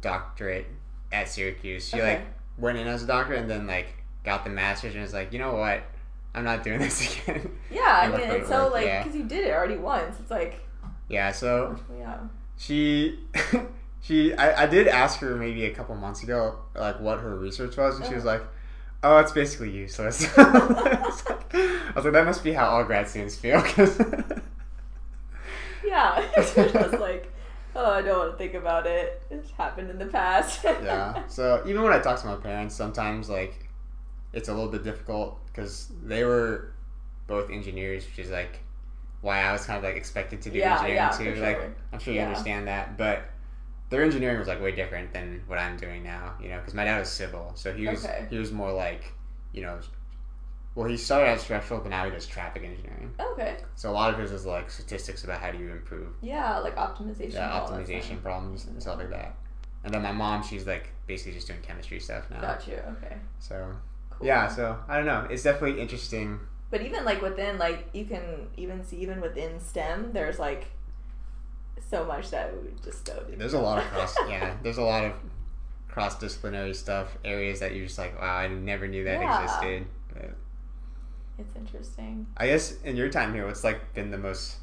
doctorate 0.01 0.67
at 1.11 1.27
Syracuse. 1.27 1.89
She 1.89 1.97
Okay. 1.97 2.17
like 2.17 2.25
went 2.57 2.77
in 2.77 2.87
as 2.87 3.03
a 3.03 3.07
doctor 3.07 3.33
and 3.33 3.49
then 3.49 3.65
like 3.67 3.87
got 4.23 4.43
the 4.43 4.49
master's 4.49 4.93
and 4.93 5.01
was 5.01 5.13
like, 5.13 5.33
you 5.33 5.39
know 5.39 5.55
what, 5.55 5.81
I'm 6.35 6.43
not 6.43 6.63
doing 6.63 6.79
this 6.79 7.21
again. 7.23 7.49
Yeah, 7.71 8.01
I 8.03 8.07
mean, 8.15 8.29
it's 8.29 8.47
so 8.49 8.69
like 8.71 8.85
yeah. 8.85 9.03
because 9.03 9.17
you 9.17 9.23
did 9.25 9.47
it 9.47 9.51
already 9.51 9.77
once. 9.77 10.19
It's 10.19 10.29
like 10.31 10.61
Yeah, 11.07 11.31
so 11.31 11.75
Yeah. 11.97 12.17
she 12.57 13.19
she 14.01 14.33
I, 14.33 14.63
I 14.63 14.65
did 14.67 14.87
ask 14.87 15.19
her 15.19 15.35
maybe 15.35 15.65
a 15.65 15.73
couple 15.73 15.95
months 15.95 16.23
ago 16.23 16.57
like 16.75 16.99
what 16.99 17.19
her 17.19 17.35
research 17.35 17.75
was 17.77 17.97
and 17.99 18.07
she 18.07 18.15
was 18.15 18.23
oh. 18.25 18.27
like 18.27 18.43
oh 19.03 19.17
it's 19.19 19.31
basically 19.31 19.71
useless 19.71 20.25
I 20.37 20.43
was 21.05 21.25
like- 21.29 21.55
I 21.55 21.91
was 21.95 22.03
like 22.05 22.13
that 22.13 22.25
must 22.25 22.43
be 22.43 22.53
how 22.53 22.67
all 22.67 22.83
grad 22.83 23.07
students 23.09 23.35
feel 23.35 23.61
'cause- 23.61 23.99
Yeah. 25.85 26.23
it's 26.37 26.53
just 26.53 26.99
like, 26.99 27.31
oh, 27.75 27.93
I 27.93 28.01
don't 28.01 28.19
want 28.19 28.31
to 28.33 28.37
think 28.37 28.53
about 28.53 28.85
it. 28.85 29.21
It's 29.31 29.49
happened 29.51 29.89
in 29.89 29.97
the 29.97 30.05
past. 30.05 30.63
yeah 30.63 31.23
so 31.27 31.63
even 31.65 31.81
when 31.83 31.91
i 31.93 31.99
talk 31.99 32.19
to 32.19 32.27
my 32.27 32.35
parents 32.35 32.75
sometimes 32.75 33.29
like 33.29 33.67
it's 34.33 34.49
a 34.49 34.53
little 34.53 34.69
bit 34.69 34.83
difficult 34.83 35.39
because 35.47 35.91
they 36.03 36.23
were 36.23 36.71
both 37.27 37.49
engineers 37.49 38.05
which 38.05 38.19
is 38.25 38.31
like 38.31 38.59
why 39.21 39.41
i 39.41 39.51
was 39.51 39.65
kind 39.65 39.77
of 39.77 39.83
like 39.83 39.95
expected 39.95 40.41
to 40.41 40.49
do 40.49 40.59
Yeah, 40.59 40.73
engineering 40.73 40.95
yeah, 40.95 41.09
too 41.09 41.41
like 41.41 41.77
i'm 41.93 41.99
sure 41.99 42.13
you 42.13 42.19
Yeah. 42.19 42.27
understand 42.27 42.67
that 42.67 42.97
but 42.97 43.23
their 43.89 44.03
engineering 44.03 44.37
was 44.39 44.47
like 44.47 44.61
way 44.61 44.71
different 44.71 45.11
than 45.13 45.41
what 45.47 45.57
i'm 45.59 45.77
doing 45.77 46.03
now 46.03 46.33
you 46.41 46.49
know 46.49 46.57
because 46.59 46.73
my 46.73 46.83
dad 46.83 46.99
was 46.99 47.09
civil 47.09 47.51
so 47.55 47.73
he 47.73 47.87
was 47.87 48.05
Okay. 48.05 48.27
he 48.29 48.37
was 48.37 48.51
more 48.51 48.71
like 48.71 49.11
you 49.51 49.61
know 49.61 49.79
well 50.75 50.87
he 50.87 50.95
started 50.97 51.29
out 51.31 51.39
structural 51.39 51.79
but 51.79 51.89
now 51.89 52.05
he 52.05 52.11
does 52.11 52.25
traffic 52.27 52.63
engineering 52.63 53.13
Okay. 53.19 53.57
so 53.75 53.89
a 53.89 53.91
lot 53.93 54.13
of 54.13 54.19
his 54.19 54.31
is 54.31 54.45
like 54.45 54.69
statistics 54.69 55.23
about 55.23 55.41
how 55.41 55.51
do 55.51 55.57
you 55.57 55.71
improve 55.71 56.09
Yeah, 56.21 56.59
like 56.59 56.75
optimization. 56.75 57.33
yeah, 57.33 57.49
optimization 57.59 58.21
problems 58.21 58.65
and 58.65 58.81
stuff 58.81 58.97
like 58.99 59.09
that. 59.09 59.35
And 59.83 59.93
then 59.93 60.01
my 60.03 60.11
mom, 60.11 60.43
she's 60.43 60.67
like 60.67 60.89
basically 61.07 61.33
just 61.33 61.47
doing 61.47 61.61
chemistry 61.61 61.99
stuff 62.01 62.29
now. 62.29 62.41
Got 62.41 62.67
you. 62.67 62.75
Okay. 62.97 63.15
So 63.39 63.71
Cool. 64.11 64.27
yeah, 64.27 64.47
so 64.47 64.77
I 64.89 64.97
don't 64.97 65.05
know. 65.05 65.25
It's 65.29 65.43
definitely 65.43 65.81
interesting. 65.81 66.39
But 66.69 66.81
even 66.81 67.05
like 67.05 67.21
within 67.21 67.57
like 67.57 67.87
you 67.93 68.05
can 68.05 68.47
even 68.57 68.83
see 68.83 68.97
even 68.97 69.21
within 69.21 69.59
STEM, 69.59 70.11
there's 70.13 70.37
like 70.37 70.67
so 71.89 72.05
much 72.05 72.29
that 72.31 72.53
we 72.61 72.69
just 72.83 73.05
don't. 73.05 73.37
There's 73.37 73.53
a 73.53 73.59
lot 73.59 73.79
of 73.79 73.85
cross. 73.85 74.15
yeah, 74.27 74.55
there's 74.63 74.77
a 74.77 74.83
lot 74.83 75.03
of 75.05 75.13
cross 75.87 76.17
disciplinary 76.19 76.73
stuff, 76.73 77.17
areas 77.25 77.59
that 77.61 77.73
you're 77.75 77.85
just 77.87 77.97
like, 77.97 78.19
wow, 78.19 78.37
I 78.37 78.47
never 78.47 78.87
knew 78.87 79.03
that 79.05 79.19
Yeah. 79.19 79.43
existed. 79.43 79.87
But 80.13 80.35
It's 81.39 81.55
interesting. 81.55 82.27
I 82.37 82.47
guess 82.47 82.79
in 82.83 82.95
your 82.95 83.09
time 83.09 83.33
here, 83.33 83.45
what's 83.47 83.63
like 83.63 83.93
been 83.93 84.11
the 84.11 84.17
most 84.17 84.57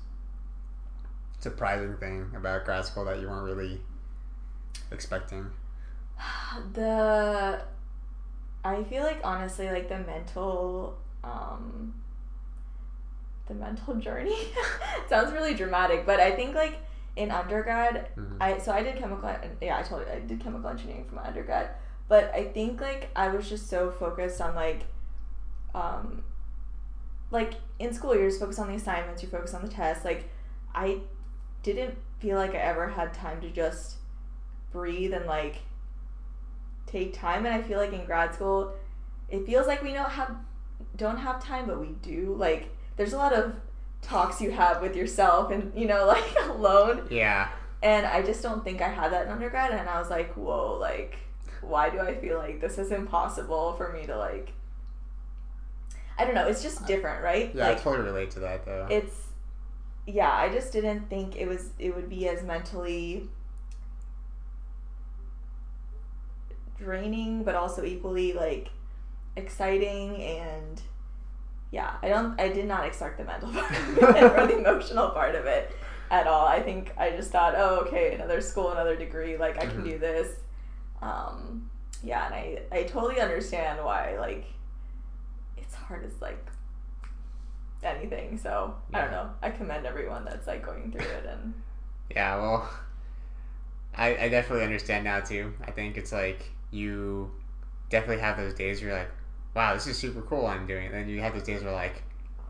surprising 1.40 1.96
thing 1.98 2.30
about 2.36 2.64
grad 2.64 2.84
school 2.84 3.04
that 3.04 3.20
you 3.20 3.28
weren't 3.28 3.44
really 3.44 3.80
expecting? 4.90 5.50
The 6.72 7.62
I 8.64 8.82
feel 8.84 9.02
like 9.02 9.20
honestly 9.22 9.68
like 9.70 9.88
the 9.88 9.98
mental 9.98 10.96
um 11.22 11.94
the 13.46 13.54
mental 13.54 13.94
journey 13.96 14.36
sounds 15.08 15.32
really 15.32 15.54
dramatic, 15.54 16.04
but 16.06 16.18
I 16.18 16.30
think 16.32 16.54
like 16.54 16.78
in 17.16 17.31
undergrad 17.31 18.09
Mhm. 18.16 18.37
I 18.40 18.59
so 18.59 18.72
I 18.72 18.83
did 18.83 18.96
chemical 18.96 19.35
yeah 19.61 19.79
I 19.79 19.83
told 19.83 20.02
you 20.02 20.12
I 20.12 20.20
did 20.20 20.40
chemical 20.40 20.68
engineering 20.68 21.07
for 21.09 21.14
my 21.16 21.26
undergrad, 21.26 21.70
but 22.09 22.31
I 22.35 22.44
think 22.44 22.81
like 22.81 23.09
I 23.16 23.29
was 23.29 23.48
just 23.48 23.68
so 23.68 23.90
focused 23.90 24.40
on 24.40 24.55
like 24.55 24.83
um 25.74 26.22
like 27.31 27.55
in 27.79 27.92
school 27.92 28.14
you're 28.14 28.29
just 28.29 28.40
focused 28.40 28.59
on 28.61 28.68
the 28.68 28.74
assignments, 28.74 29.22
you 29.22 29.29
focus 29.29 29.55
on 29.55 29.62
the 29.62 29.68
tests. 29.68 30.05
Like 30.05 30.29
I 30.74 31.00
didn't 31.62 31.96
feel 32.18 32.37
like 32.38 32.55
I 32.55 32.59
ever 32.59 32.88
had 32.88 33.12
time 33.12 33.40
to 33.40 33.50
just 33.50 33.96
breathe 34.72 35.12
and 35.12 35.26
like 35.26 35.57
take 36.87 37.12
time 37.12 37.46
and 37.46 37.55
I 37.55 37.62
feel 37.62 37.79
like 37.79 37.92
in 37.92 38.05
grad 38.05 38.35
school 38.35 38.74
it 39.29 39.44
feels 39.44 39.66
like 39.66 39.83
we 39.83 39.92
don't 39.92 40.11
have 40.11 40.37
don't 40.96 41.16
have 41.16 41.42
time 41.42 41.66
but 41.66 41.81
we 41.81 41.88
do. 42.02 42.35
Like 42.38 42.68
there's 42.96 43.12
a 43.12 43.18
lot 43.18 43.33
of 43.33 43.55
talks 44.06 44.40
you 44.40 44.52
have 44.52 44.80
with 44.80 44.94
yourself 44.94 45.50
and 45.50 45.72
you 45.74 45.86
know 45.86 46.06
like 46.14 46.36
alone 46.48 47.06
Yeah, 47.10 47.48
and 47.82 48.06
I 48.06 48.22
just 48.22 48.42
don't 48.42 48.64
think 48.64 48.80
I 48.80 48.88
had 48.88 49.12
that 49.12 49.26
in 49.26 49.32
undergrad. 49.32 49.70
And 49.72 49.88
I 49.88 50.00
was 50.00 50.10
like, 50.10 50.34
whoa, 50.34 50.78
like, 50.80 51.18
why 51.60 51.90
do 51.90 52.00
I 52.00 52.14
feel 52.14 52.38
like 52.38 52.60
this 52.60 52.78
is 52.78 52.90
impossible 52.90 53.74
for 53.74 53.92
me 53.92 54.06
to, 54.06 54.16
like, 54.16 54.52
I 56.18 56.24
don't 56.24 56.34
know. 56.34 56.46
It's 56.46 56.62
just 56.62 56.82
uh, 56.82 56.86
different, 56.86 57.22
right? 57.22 57.54
yeah, 57.54 57.66
I 57.66 57.68
like, 57.70 57.82
totally 57.82 58.06
relate 58.06 58.30
to 58.32 58.40
that 58.40 58.64
though. 58.64 58.86
it's, 58.90 59.28
yeah, 60.06 60.32
I 60.32 60.48
just 60.48 60.72
didn't 60.72 61.08
think 61.10 61.36
it 61.36 61.46
was, 61.46 61.70
it 61.78 61.94
would 61.94 62.08
be 62.08 62.28
as 62.28 62.42
mentally 62.42 63.28
draining, 66.78 67.44
but 67.44 67.54
also 67.54 67.84
equally, 67.84 68.32
like, 68.32 68.70
exciting 69.36 70.22
and, 70.22 70.82
yeah, 71.70 71.94
I 72.02 72.09
don't, 72.09 72.38
I 72.40 72.48
did 72.48 72.66
not 72.66 72.85
expect 72.87 73.18
the 73.18 73.24
mental 73.24 73.50
part 73.52 73.70
or 74.22 74.46
the 74.46 74.59
emotional 74.59 75.11
part 75.11 75.35
of 75.35 75.46
it 75.46 75.76
at 76.11 76.26
all. 76.26 76.46
I 76.46 76.61
think 76.61 76.92
I 76.96 77.11
just 77.11 77.31
thought, 77.31 77.55
oh, 77.57 77.81
okay, 77.87 78.14
another 78.14 78.40
school, 78.40 78.70
another 78.72 78.96
degree, 78.96 79.37
like 79.37 79.59
I 79.59 79.66
can 79.66 79.81
Mhm. 79.83 79.85
do 79.85 79.98
this. 79.98 80.29
Um, 81.02 81.68
yeah, 82.02 82.26
and 82.26 82.35
I 82.35 82.62
I 82.72 82.83
totally 82.85 83.20
understand 83.20 83.85
why 83.85 84.16
like 84.18 84.44
it's 85.57 85.74
hard 85.74 86.05
as 86.05 86.20
like 86.20 86.44
anything. 87.83 88.38
So 88.38 88.74
I 88.92 89.00
don't 89.00 89.11
know. 89.11 89.31
I 89.42 89.50
commend 89.50 89.87
everyone 89.87 90.24
that's 90.24 90.46
like 90.46 90.64
going 90.64 90.90
through 90.92 91.00
it 91.02 91.26
and 91.29 91.55
Yeah, 92.11 92.37
well, 92.37 92.70
I, 93.96 94.16
I 94.16 94.29
definitely 94.29 94.64
understand 94.64 95.05
now 95.05 95.20
too. 95.20 95.55
I 95.66 95.70
think 95.70 95.96
it's 95.96 96.12
like 96.12 96.50
you 96.70 97.31
definitely 97.90 98.22
have 98.22 98.37
those 98.37 98.55
days 98.55 98.81
where 98.81 98.90
you're 98.90 98.98
like, 98.98 99.11
wow, 99.56 99.74
this 99.74 99.86
is 99.86 99.98
super 99.98 100.20
cool 100.20 100.46
I'm 100.46 100.66
doing. 100.66 100.86
And 100.86 100.94
then 100.94 101.08
you 101.08 101.20
have 101.20 101.32
those 101.32 101.42
days 101.42 101.64
where 101.64 101.72
like, 101.72 102.02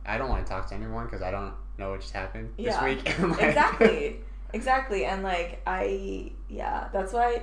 I 0.04 0.18
don't 0.18 0.28
want 0.28 0.44
to 0.44 0.52
talk 0.52 0.68
to 0.68 0.74
anyone 0.74 1.06
because 1.06 1.22
I 1.22 1.30
don't 1.30 1.54
know 1.78 1.92
what 1.92 2.00
just 2.00 2.12
happened 2.12 2.52
Yeah, 2.58 2.84
this 2.84 3.04
week. 3.04 3.18
Like- 3.20 3.42
exactly 3.42 4.20
exactly 4.52 5.04
and 5.04 5.22
like 5.24 5.60
i 5.66 6.30
yeah 6.48 6.88
that's 6.92 7.12
why 7.12 7.42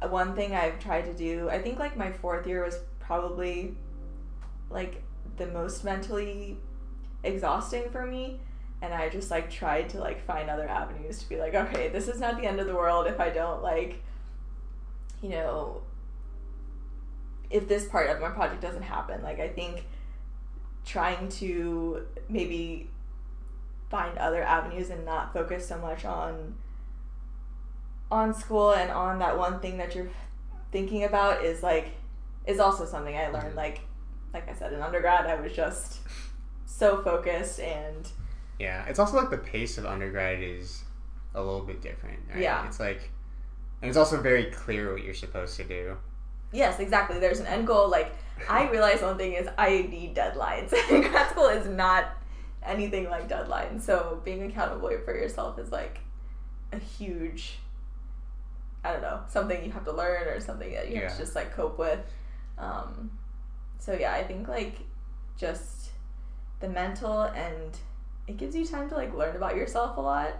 uh, 0.00 0.08
one 0.08 0.34
thing 0.34 0.54
i've 0.54 0.78
tried 0.78 1.02
to 1.02 1.12
do 1.12 1.50
i 1.50 1.60
think 1.60 1.80
like 1.80 1.96
my 1.96 2.12
fourth 2.12 2.46
year 2.46 2.64
was 2.64 2.78
probably 3.00 3.76
like 4.70 5.02
the 5.36 5.48
most 5.48 5.84
mentally 5.84 6.56
exhausting 7.24 7.90
for 7.90 8.06
me 8.06 8.38
and 8.82 8.94
i 8.94 9.08
just 9.08 9.30
like 9.32 9.50
tried 9.50 9.88
to 9.88 9.98
like 9.98 10.24
find 10.24 10.48
other 10.48 10.68
avenues 10.68 11.18
to 11.18 11.28
be 11.28 11.36
like 11.36 11.54
okay 11.54 11.88
this 11.88 12.06
is 12.06 12.20
not 12.20 12.36
the 12.40 12.46
end 12.46 12.60
of 12.60 12.66
the 12.68 12.74
world 12.74 13.06
if 13.08 13.18
i 13.18 13.28
don't 13.28 13.62
like 13.62 14.02
you 15.22 15.30
know 15.30 15.82
if 17.54 17.68
this 17.68 17.84
part 17.88 18.10
of 18.10 18.20
my 18.20 18.28
project 18.28 18.60
doesn't 18.60 18.82
happen 18.82 19.22
like 19.22 19.38
i 19.40 19.48
think 19.48 19.86
trying 20.84 21.28
to 21.28 22.04
maybe 22.28 22.90
find 23.90 24.18
other 24.18 24.42
avenues 24.42 24.90
and 24.90 25.04
not 25.04 25.32
focus 25.32 25.66
so 25.68 25.78
much 25.78 26.04
on 26.04 26.54
on 28.10 28.34
school 28.34 28.72
and 28.72 28.90
on 28.90 29.18
that 29.18 29.38
one 29.38 29.60
thing 29.60 29.78
that 29.78 29.94
you're 29.94 30.08
thinking 30.72 31.04
about 31.04 31.44
is 31.44 31.62
like 31.62 31.92
is 32.46 32.58
also 32.60 32.84
something 32.84 33.16
I 33.16 33.28
learned 33.28 33.52
Mhm. 33.54 33.56
like 33.56 33.80
like 34.32 34.48
I 34.48 34.54
said 34.54 34.72
in 34.72 34.80
undergrad 34.82 35.26
I 35.26 35.40
was 35.40 35.52
just 35.52 36.00
so 36.66 37.02
focused 37.02 37.60
and 37.60 38.10
Yeah, 38.58 38.84
it's 38.86 38.98
also 38.98 39.16
like 39.16 39.30
the 39.30 39.38
pace 39.38 39.78
of 39.78 39.86
undergrad 39.86 40.40
is 40.42 40.84
a 41.34 41.42
little 41.42 41.64
bit 41.64 41.80
different. 41.82 42.20
Right? 42.28 42.42
Yeah. 42.42 42.66
It's 42.66 42.78
like, 42.78 43.10
and 43.82 43.88
it's 43.88 43.96
also 43.98 44.20
very 44.20 44.44
clear 44.50 44.92
what 44.92 45.02
you're 45.02 45.12
supposed 45.14 45.56
to 45.56 45.64
do. 45.64 45.96
Yes 46.52 46.78
exactly 46.80 47.18
there's 47.18 47.40
an 47.40 47.46
end 47.46 47.66
goal 47.66 47.88
like 47.88 48.14
I 48.48 48.68
realize 48.70 49.00
one 49.02 49.16
thing 49.16 49.34
is 49.34 49.48
I 49.56 49.86
need 49.90 50.14
deadlines 50.14 50.70
grad 50.88 51.30
school 51.30 51.46
is 51.46 51.66
not 51.66 52.16
anything 52.62 53.08
like 53.10 53.28
deadlines 53.28 53.82
so 53.82 54.20
being 54.24 54.42
accountable 54.44 54.90
for 55.04 55.14
yourself 55.14 55.58
is 55.58 55.70
like 55.70 56.00
a 56.72 56.78
huge 56.78 57.58
I 58.84 58.92
don't 58.92 59.02
know 59.02 59.20
something 59.28 59.64
you 59.64 59.72
have 59.72 59.84
to 59.84 59.92
learn 59.92 60.28
or 60.28 60.40
something 60.40 60.72
that 60.72 60.90
you 60.90 61.00
have 61.00 61.12
to 61.12 61.18
just 61.18 61.34
like 61.34 61.54
cope 61.54 61.78
with. 61.78 62.00
Um, 62.58 63.10
so 63.78 63.94
yeah, 63.94 64.12
I 64.12 64.22
think 64.22 64.46
like 64.46 64.76
just 65.38 65.90
the 66.60 66.68
mental 66.68 67.22
and 67.22 67.76
it 68.26 68.36
gives 68.36 68.54
you 68.54 68.66
time 68.66 68.88
to 68.90 68.94
like 68.94 69.14
learn 69.14 69.36
about 69.36 69.56
yourself 69.56 69.96
a 69.96 70.00
lot. 70.00 70.34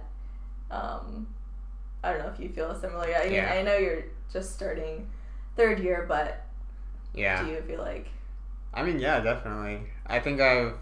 Um, 0.71 1.27
I 2.03 2.13
don't 2.13 2.19
know 2.21 2.31
if 2.33 2.39
you 2.39 2.51
feel 2.51 2.79
similar. 2.79 3.07
I 3.17 3.25
mean, 3.25 3.33
Yeah. 3.33 3.55
I 3.55 3.63
know 3.63 3.79
you're 3.79 4.05
just 4.31 4.55
starting 4.55 5.09
third 5.57 5.81
year, 5.81 6.05
but 6.09 6.45
Yeah. 7.15 7.45
do 7.45 7.51
you 7.51 7.63
feel 7.63 7.81
like 7.81 8.09
I 8.73 8.83
mean, 8.83 8.99
yeah, 8.99 9.21
definitely. 9.21 9.87
I 10.07 10.19
think 10.19 10.41
I've 10.41 10.75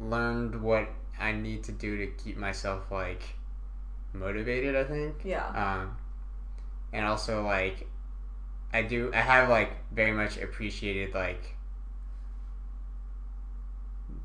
learned 0.00 0.62
what 0.62 0.88
I 1.18 1.32
need 1.32 1.64
to 1.64 1.72
do 1.72 1.96
to 1.98 2.06
keep 2.22 2.36
myself 2.36 2.90
like 2.92 3.22
motivated. 4.12 4.76
I 4.76 4.84
think, 4.84 5.16
yeah, 5.24 5.46
um, 5.48 5.96
and 6.92 7.04
also 7.06 7.44
like 7.44 7.88
I 8.72 8.82
do. 8.82 9.10
I 9.12 9.20
have 9.20 9.48
like 9.48 9.72
very 9.92 10.12
much 10.12 10.36
appreciated 10.38 11.12
like 11.14 11.56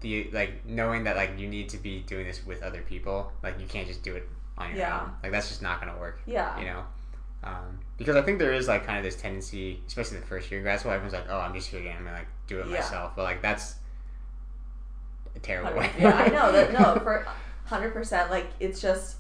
the 0.02 0.30
like 0.32 0.66
knowing 0.66 1.04
that 1.06 1.16
like 1.16 1.38
you 1.40 1.48
need 1.48 1.70
to 1.70 1.78
be 1.78 2.02
doing 2.02 2.26
this 2.28 2.46
with 2.46 2.62
other 2.62 2.82
people. 2.82 3.32
Like 3.42 3.60
you 3.60 3.66
can't 3.66 3.88
just 3.88 4.04
do 4.04 4.16
it 4.16 4.28
on 4.58 4.70
your 4.70 4.80
Yeah. 4.80 5.02
own. 5.02 5.12
Like 5.24 5.32
that's 5.32 5.48
just 5.50 5.62
not 5.62 5.80
gonna 5.80 5.98
work. 5.98 6.22
yeah, 6.26 6.60
You 6.60 6.66
know. 6.66 6.84
Um, 7.44 7.80
because 7.98 8.16
I 8.16 8.22
think 8.22 8.40
there 8.40 8.54
is 8.54 8.68
like 8.68 8.86
kind 8.86 8.98
of 8.98 9.04
this 9.04 9.16
tendency, 9.20 9.82
especially 9.88 10.20
the 10.20 10.26
first 10.26 10.50
year 10.52 10.60
in 10.60 10.64
grad 10.64 10.80
school, 10.80 10.92
everyone's 10.92 11.14
like, 11.14 11.28
"Oh, 11.30 11.40
I'm 11.40 11.54
just 11.54 11.70
here, 11.70 11.82
to 11.82 11.90
I'm 11.90 12.04
gonna 12.04 12.18
like 12.18 12.28
do 12.48 12.60
it 12.60 12.68
Yeah. 12.68 12.76
myself." 12.76 13.14
But 13.16 13.24
like 13.24 13.42
that's 13.42 13.76
a 15.36 15.40
terrible 15.40 15.78
way. 15.78 15.92
yeah, 16.00 16.16
I 16.16 16.28
know 16.30 16.52
that. 16.52 16.74
No, 16.74 17.00
for 17.04 17.26
hundred 17.66 17.92
percent. 17.94 18.30
Like 18.32 18.48
it's 18.60 18.80
just 18.82 19.18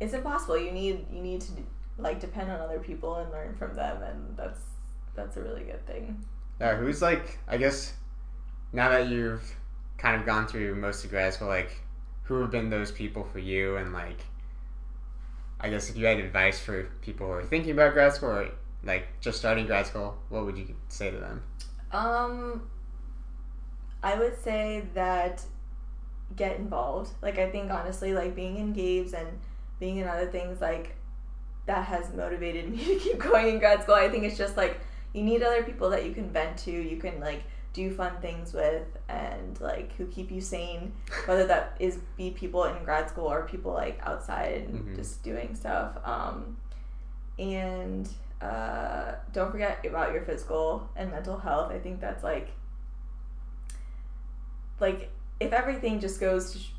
it's 0.00 0.14
impossible. 0.14 0.58
You 0.58 0.72
need 0.72 1.06
you 1.12 1.20
need 1.22 1.40
to 1.42 1.52
like 1.98 2.20
depend 2.20 2.50
on 2.50 2.60
other 2.60 2.78
people 2.80 3.16
and 3.16 3.30
learn 3.30 3.54
from 3.54 3.74
them, 3.76 4.02
and 4.02 4.36
that's 4.36 4.60
that's 5.14 5.36
a 5.36 5.42
really 5.42 5.64
good 5.64 5.86
thing. 5.86 6.24
Yeah, 6.60 6.76
who's 6.76 7.02
like 7.02 7.38
I 7.48 7.56
guess 7.56 7.92
now 8.72 8.88
that 8.90 9.08
you've 9.08 9.54
kind 9.98 10.20
of 10.20 10.26
gone 10.26 10.46
through 10.46 10.74
most 10.76 11.04
of 11.04 11.10
grad 11.10 11.34
school, 11.34 11.48
like 11.48 11.80
who 12.24 12.40
have 12.40 12.50
been 12.50 12.70
those 12.70 12.90
people 12.90 13.24
for 13.24 13.38
you 13.38 13.76
and 13.76 13.92
like 13.92 14.18
I 15.64 15.70
guess 15.70 15.88
if 15.88 15.96
you 15.96 16.04
had 16.04 16.18
advice 16.18 16.60
for 16.60 16.90
people 17.00 17.26
who 17.26 17.32
are 17.32 17.42
thinking 17.42 17.70
about 17.70 17.94
grad 17.94 18.12
school 18.12 18.28
or 18.28 18.50
like 18.82 19.06
just 19.22 19.38
starting 19.38 19.64
grad 19.64 19.86
school, 19.86 20.18
what 20.28 20.44
would 20.44 20.58
you 20.58 20.76
say 20.90 21.10
to 21.10 21.16
them? 21.16 21.42
Um, 21.90 22.68
I 24.02 24.18
would 24.18 24.38
say 24.38 24.82
that 24.92 25.42
get 26.36 26.58
involved. 26.58 27.12
Like 27.22 27.38
I 27.38 27.48
think 27.48 27.70
honestly, 27.70 28.12
like 28.12 28.36
being 28.36 28.58
in 28.58 28.74
Gabe's 28.74 29.14
and 29.14 29.26
being 29.80 29.96
in 29.96 30.06
other 30.06 30.26
things 30.26 30.60
like 30.60 30.96
that 31.64 31.86
has 31.86 32.12
motivated 32.12 32.68
me 32.70 32.84
to 32.84 32.96
keep 32.96 33.18
going 33.18 33.48
in 33.48 33.58
grad 33.58 33.84
school. 33.84 33.94
I 33.94 34.10
think 34.10 34.24
it's 34.24 34.36
just 34.36 34.58
like 34.58 34.78
you 35.14 35.22
need 35.22 35.42
other 35.42 35.62
people 35.62 35.88
that 35.88 36.04
you 36.04 36.12
can 36.12 36.28
vent 36.28 36.58
to. 36.58 36.70
You 36.70 36.98
can 36.98 37.20
like 37.20 37.42
do 37.74 37.90
fun 37.90 38.12
things 38.22 38.54
with 38.54 38.86
and 39.08 39.60
like 39.60 39.94
who 39.96 40.06
keep 40.06 40.30
you 40.30 40.40
sane 40.40 40.92
whether 41.26 41.46
that 41.46 41.76
is 41.80 41.98
be 42.16 42.30
people 42.30 42.64
in 42.64 42.84
grad 42.84 43.08
school 43.10 43.26
or 43.26 43.42
people 43.46 43.72
like 43.72 43.98
outside 44.04 44.62
and 44.68 44.86
Mhm. 44.88 44.96
just 44.96 45.22
doing 45.22 45.54
stuff 45.54 45.90
um, 46.04 46.56
and 47.38 48.08
uh, 48.40 49.12
don't 49.32 49.50
forget 49.50 49.84
about 49.84 50.12
your 50.12 50.22
physical 50.22 50.88
and 50.96 51.10
mental 51.10 51.36
health 51.36 51.70
i 51.72 51.78
think 51.78 52.00
that's 52.00 52.22
like 52.24 52.48
like 54.80 55.10
if 55.40 55.52
everything 55.52 56.00
just 56.00 56.20
goes 56.20 56.52
to, 56.52 56.58
sh- 56.58 56.70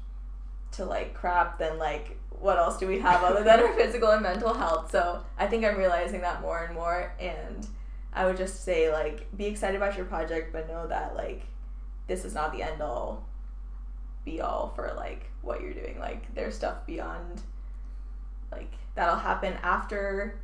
to 0.73 0.85
like 0.85 1.13
crap 1.13 1.59
then 1.59 1.77
like 1.77 2.17
what 2.39 2.57
else 2.57 2.77
do 2.77 2.87
we 2.87 2.99
have 2.99 3.23
other 3.23 3.43
than 3.43 3.59
our 3.59 3.73
physical 3.77 4.09
and 4.11 4.21
mental 4.23 4.53
health 4.53 4.91
so 4.91 5.21
i 5.37 5.47
think 5.47 5.63
i'm 5.65 5.77
realizing 5.77 6.21
that 6.21 6.41
more 6.41 6.63
and 6.65 6.73
more 6.73 7.13
and 7.19 7.67
I 8.15 8.25
would 8.25 8.37
just 8.37 8.63
say 8.63 8.91
like 8.91 9.27
be 9.37 9.45
excited 9.45 9.75
about 9.75 9.97
your 9.97 10.05
project, 10.05 10.53
but 10.53 10.67
know 10.67 10.87
that 10.87 11.15
like 11.15 11.43
this 12.07 12.23
is 12.23 12.33
not 12.33 12.53
the 12.53 12.63
end 12.63 12.81
all 12.81 13.27
be 14.23 14.41
all 14.41 14.71
for 14.75 14.93
like 14.95 15.29
what 15.41 15.61
you're 15.61 15.73
doing. 15.73 15.99
Like 15.99 16.33
there's 16.33 16.55
stuff 16.55 16.85
beyond 16.87 17.41
like 18.51 18.71
that'll 18.95 19.17
happen 19.17 19.53
after 19.61 20.39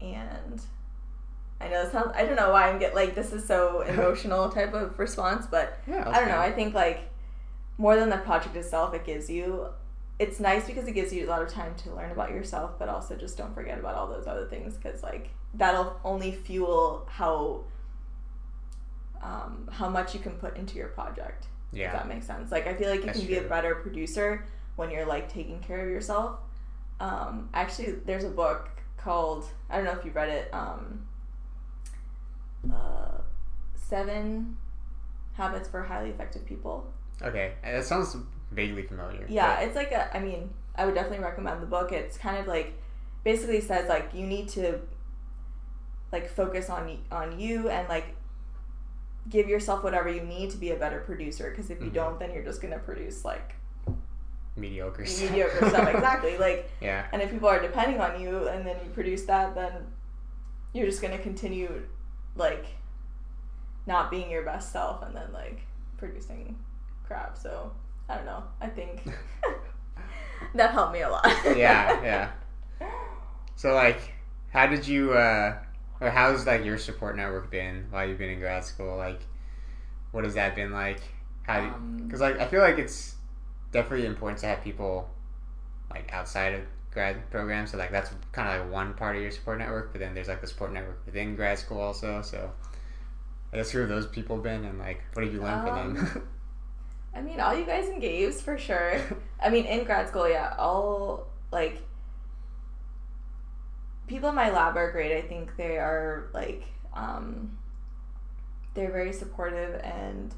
and 0.00 0.62
I 1.60 1.68
know 1.68 1.82
it 1.82 1.90
sounds 1.90 2.12
I 2.14 2.24
don't 2.24 2.36
know 2.36 2.52
why 2.52 2.70
I'm 2.70 2.78
get 2.78 2.94
like 2.94 3.16
this 3.16 3.32
is 3.32 3.44
so 3.44 3.80
emotional 3.88 4.48
type 4.48 4.72
of 4.72 4.96
response, 4.98 5.46
but 5.50 5.78
Yeah, 5.88 6.08
I 6.08 6.20
don't 6.20 6.28
know. 6.28 6.38
I 6.38 6.52
think 6.52 6.72
like 6.72 7.10
more 7.78 7.96
than 7.96 8.10
the 8.10 8.18
project 8.18 8.56
itself, 8.56 8.94
it 8.94 9.04
gives 9.04 9.28
you. 9.28 9.66
It's 10.20 10.40
nice 10.40 10.66
because 10.66 10.88
it 10.88 10.92
gives 10.92 11.12
you 11.12 11.26
a 11.26 11.30
lot 11.30 11.42
of 11.42 11.48
time 11.48 11.76
to 11.76 11.94
learn 11.94 12.10
about 12.10 12.30
yourself, 12.30 12.72
but 12.78 12.88
also 12.88 13.14
just 13.14 13.36
don't 13.38 13.54
forget 13.54 13.78
about 13.78 13.94
all 13.94 14.08
those 14.08 14.26
other 14.26 14.46
things 14.46 14.74
because 14.74 15.02
like 15.02 15.30
that'll 15.54 15.98
only 16.04 16.32
fuel 16.32 17.06
how 17.08 17.64
um, 19.22 19.68
how 19.72 19.88
much 19.88 20.14
you 20.14 20.20
can 20.20 20.32
put 20.32 20.56
into 20.56 20.76
your 20.76 20.88
project. 20.88 21.46
Yeah, 21.72 21.88
If 21.88 21.92
that 21.94 22.08
makes 22.08 22.26
sense. 22.26 22.50
Like 22.50 22.66
I 22.66 22.74
feel 22.74 22.88
like 22.88 23.00
you 23.00 23.06
That's 23.06 23.18
can 23.18 23.28
be 23.28 23.36
a 23.36 23.42
better 23.42 23.74
producer 23.76 24.46
when 24.76 24.90
you're 24.90 25.06
like 25.06 25.30
taking 25.32 25.60
care 25.60 25.84
of 25.84 25.90
yourself. 25.90 26.38
Um, 27.00 27.48
actually, 27.52 27.92
there's 28.06 28.24
a 28.24 28.30
book 28.30 28.70
called 28.96 29.44
I 29.68 29.76
don't 29.76 29.84
know 29.84 29.92
if 29.92 30.04
you've 30.04 30.14
read 30.14 30.28
it. 30.30 30.52
Um, 30.54 31.06
uh, 32.72 33.18
Seven 33.74 34.56
Habits 35.34 35.68
for 35.68 35.82
Highly 35.82 36.10
Effective 36.10 36.44
People. 36.44 36.92
okay, 37.22 37.52
that 37.62 37.84
sounds 37.84 38.16
vaguely 38.52 38.82
familiar. 38.82 39.26
Yeah, 39.28 39.56
but- 39.56 39.64
it's 39.64 39.76
like 39.76 39.92
a. 39.92 40.14
I 40.16 40.20
mean, 40.20 40.50
I 40.74 40.86
would 40.86 40.94
definitely 40.94 41.24
recommend 41.24 41.62
the 41.62 41.66
book. 41.66 41.92
It's 41.92 42.16
kind 42.16 42.38
of 42.38 42.46
like 42.46 42.74
basically 43.24 43.60
says 43.60 43.88
like 43.88 44.10
you 44.14 44.26
need 44.26 44.48
to 44.50 44.80
like 46.12 46.28
focus 46.28 46.70
on 46.70 46.98
on 47.12 47.38
you 47.38 47.68
and 47.68 47.88
like 47.88 48.14
give 49.28 49.48
yourself 49.48 49.82
whatever 49.84 50.08
you 50.08 50.22
need 50.22 50.50
to 50.50 50.56
be 50.56 50.70
a 50.70 50.76
better 50.76 51.00
producer 51.00 51.50
because 51.50 51.70
if 51.70 51.80
you 51.80 51.90
Mhm. 51.90 51.94
don't 51.94 52.18
then 52.18 52.32
you're 52.32 52.44
just 52.44 52.62
going 52.62 52.72
to 52.72 52.80
produce 52.80 53.24
like 53.24 53.54
mediocre. 54.56 55.04
stuff. 55.06 55.30
mediocre 55.30 55.68
stuff 55.68 55.88
exactly 55.94 56.38
like 56.38 56.70
Yeah, 56.80 57.06
and 57.12 57.20
if 57.22 57.30
people 57.30 57.48
are 57.48 57.60
depending 57.60 58.00
on 58.00 58.20
you 58.20 58.48
and 58.48 58.66
then 58.66 58.76
you 58.84 58.90
produce 58.90 59.24
that 59.26 59.54
then 59.54 59.72
you're 60.72 60.86
just 60.86 61.00
going 61.02 61.16
to 61.16 61.22
continue 61.22 61.82
like 62.36 62.66
not 63.86 64.10
being 64.10 64.30
your 64.30 64.44
best 64.44 64.72
self 64.72 65.02
and 65.02 65.14
then 65.14 65.32
like 65.32 65.60
producing 65.98 66.58
crap 67.06 67.36
so 67.38 67.70
i 68.08 68.14
don't 68.16 68.26
know 68.26 68.42
i 68.60 68.66
think 68.66 69.02
that 70.54 70.70
helped 70.72 70.92
me 70.92 71.02
a 71.02 71.08
lot 71.10 71.26
yeah, 71.56 72.02
yeah. 72.02 72.30
So 73.56 73.74
like, 73.74 73.98
how 74.50 74.66
did 74.68 74.86
you, 74.86 75.12
uh, 75.14 75.58
or 76.00 76.10
how's 76.10 76.46
like 76.46 76.64
your 76.64 76.78
support 76.78 77.16
network 77.16 77.50
been 77.50 77.86
while 77.90 78.06
you've 78.06 78.18
been 78.18 78.30
in 78.30 78.38
grad 78.38 78.64
school? 78.64 78.96
Like, 78.96 79.20
what 80.12 80.24
has 80.24 80.34
that 80.34 80.54
been 80.54 80.72
like? 80.72 81.00
How? 81.42 81.60
Um, 81.60 82.02
Because 82.04 82.20
like 82.20 82.38
I 82.38 82.46
feel 82.46 82.60
like 82.60 82.78
it's 82.78 83.16
definitely 83.72 84.06
important 84.06 84.40
to 84.40 84.46
have 84.46 84.62
people 84.62 85.10
like 85.90 86.12
outside 86.12 86.54
of 86.54 86.60
grad 86.92 87.30
programs. 87.30 87.72
So 87.72 87.78
like 87.78 87.90
that's 87.90 88.10
kind 88.32 88.48
of 88.48 88.64
like 88.64 88.72
one 88.72 88.94
part 88.94 89.16
of 89.16 89.22
your 89.22 89.30
support 89.30 89.58
network. 89.58 89.92
But 89.92 90.00
then 90.00 90.14
there's 90.14 90.28
like 90.28 90.40
the 90.40 90.46
support 90.46 90.72
network 90.72 91.00
within 91.06 91.36
grad 91.36 91.58
school 91.58 91.80
also. 91.80 92.22
So 92.22 92.50
I 93.52 93.56
guess 93.56 93.70
who 93.70 93.80
have 93.80 93.88
those 93.88 94.06
people 94.06 94.38
been, 94.38 94.64
and 94.64 94.78
like 94.78 95.02
what 95.14 95.24
have 95.24 95.32
you 95.32 95.42
learned 95.42 95.66
from 95.66 95.94
them? 95.94 96.06
Um, 96.06 96.28
I 97.14 97.22
mean, 97.22 97.40
all 97.40 97.54
you 97.56 97.64
guys 97.64 97.88
in 97.88 97.98
Gaves 98.00 98.40
for 98.40 98.58
sure. 98.58 99.00
I 99.42 99.48
mean, 99.50 99.64
in 99.64 99.84
grad 99.84 100.08
school, 100.08 100.28
yeah, 100.28 100.54
all 100.58 101.26
like 101.50 101.82
people 104.08 104.28
in 104.30 104.34
my 104.34 104.50
lab 104.50 104.76
are 104.76 104.90
great. 104.90 105.16
I 105.16 105.22
think 105.22 105.56
they 105.56 105.78
are 105.78 106.28
like 106.32 106.64
um, 106.94 107.56
they're 108.74 108.90
very 108.90 109.12
supportive 109.12 109.80
and 109.84 110.34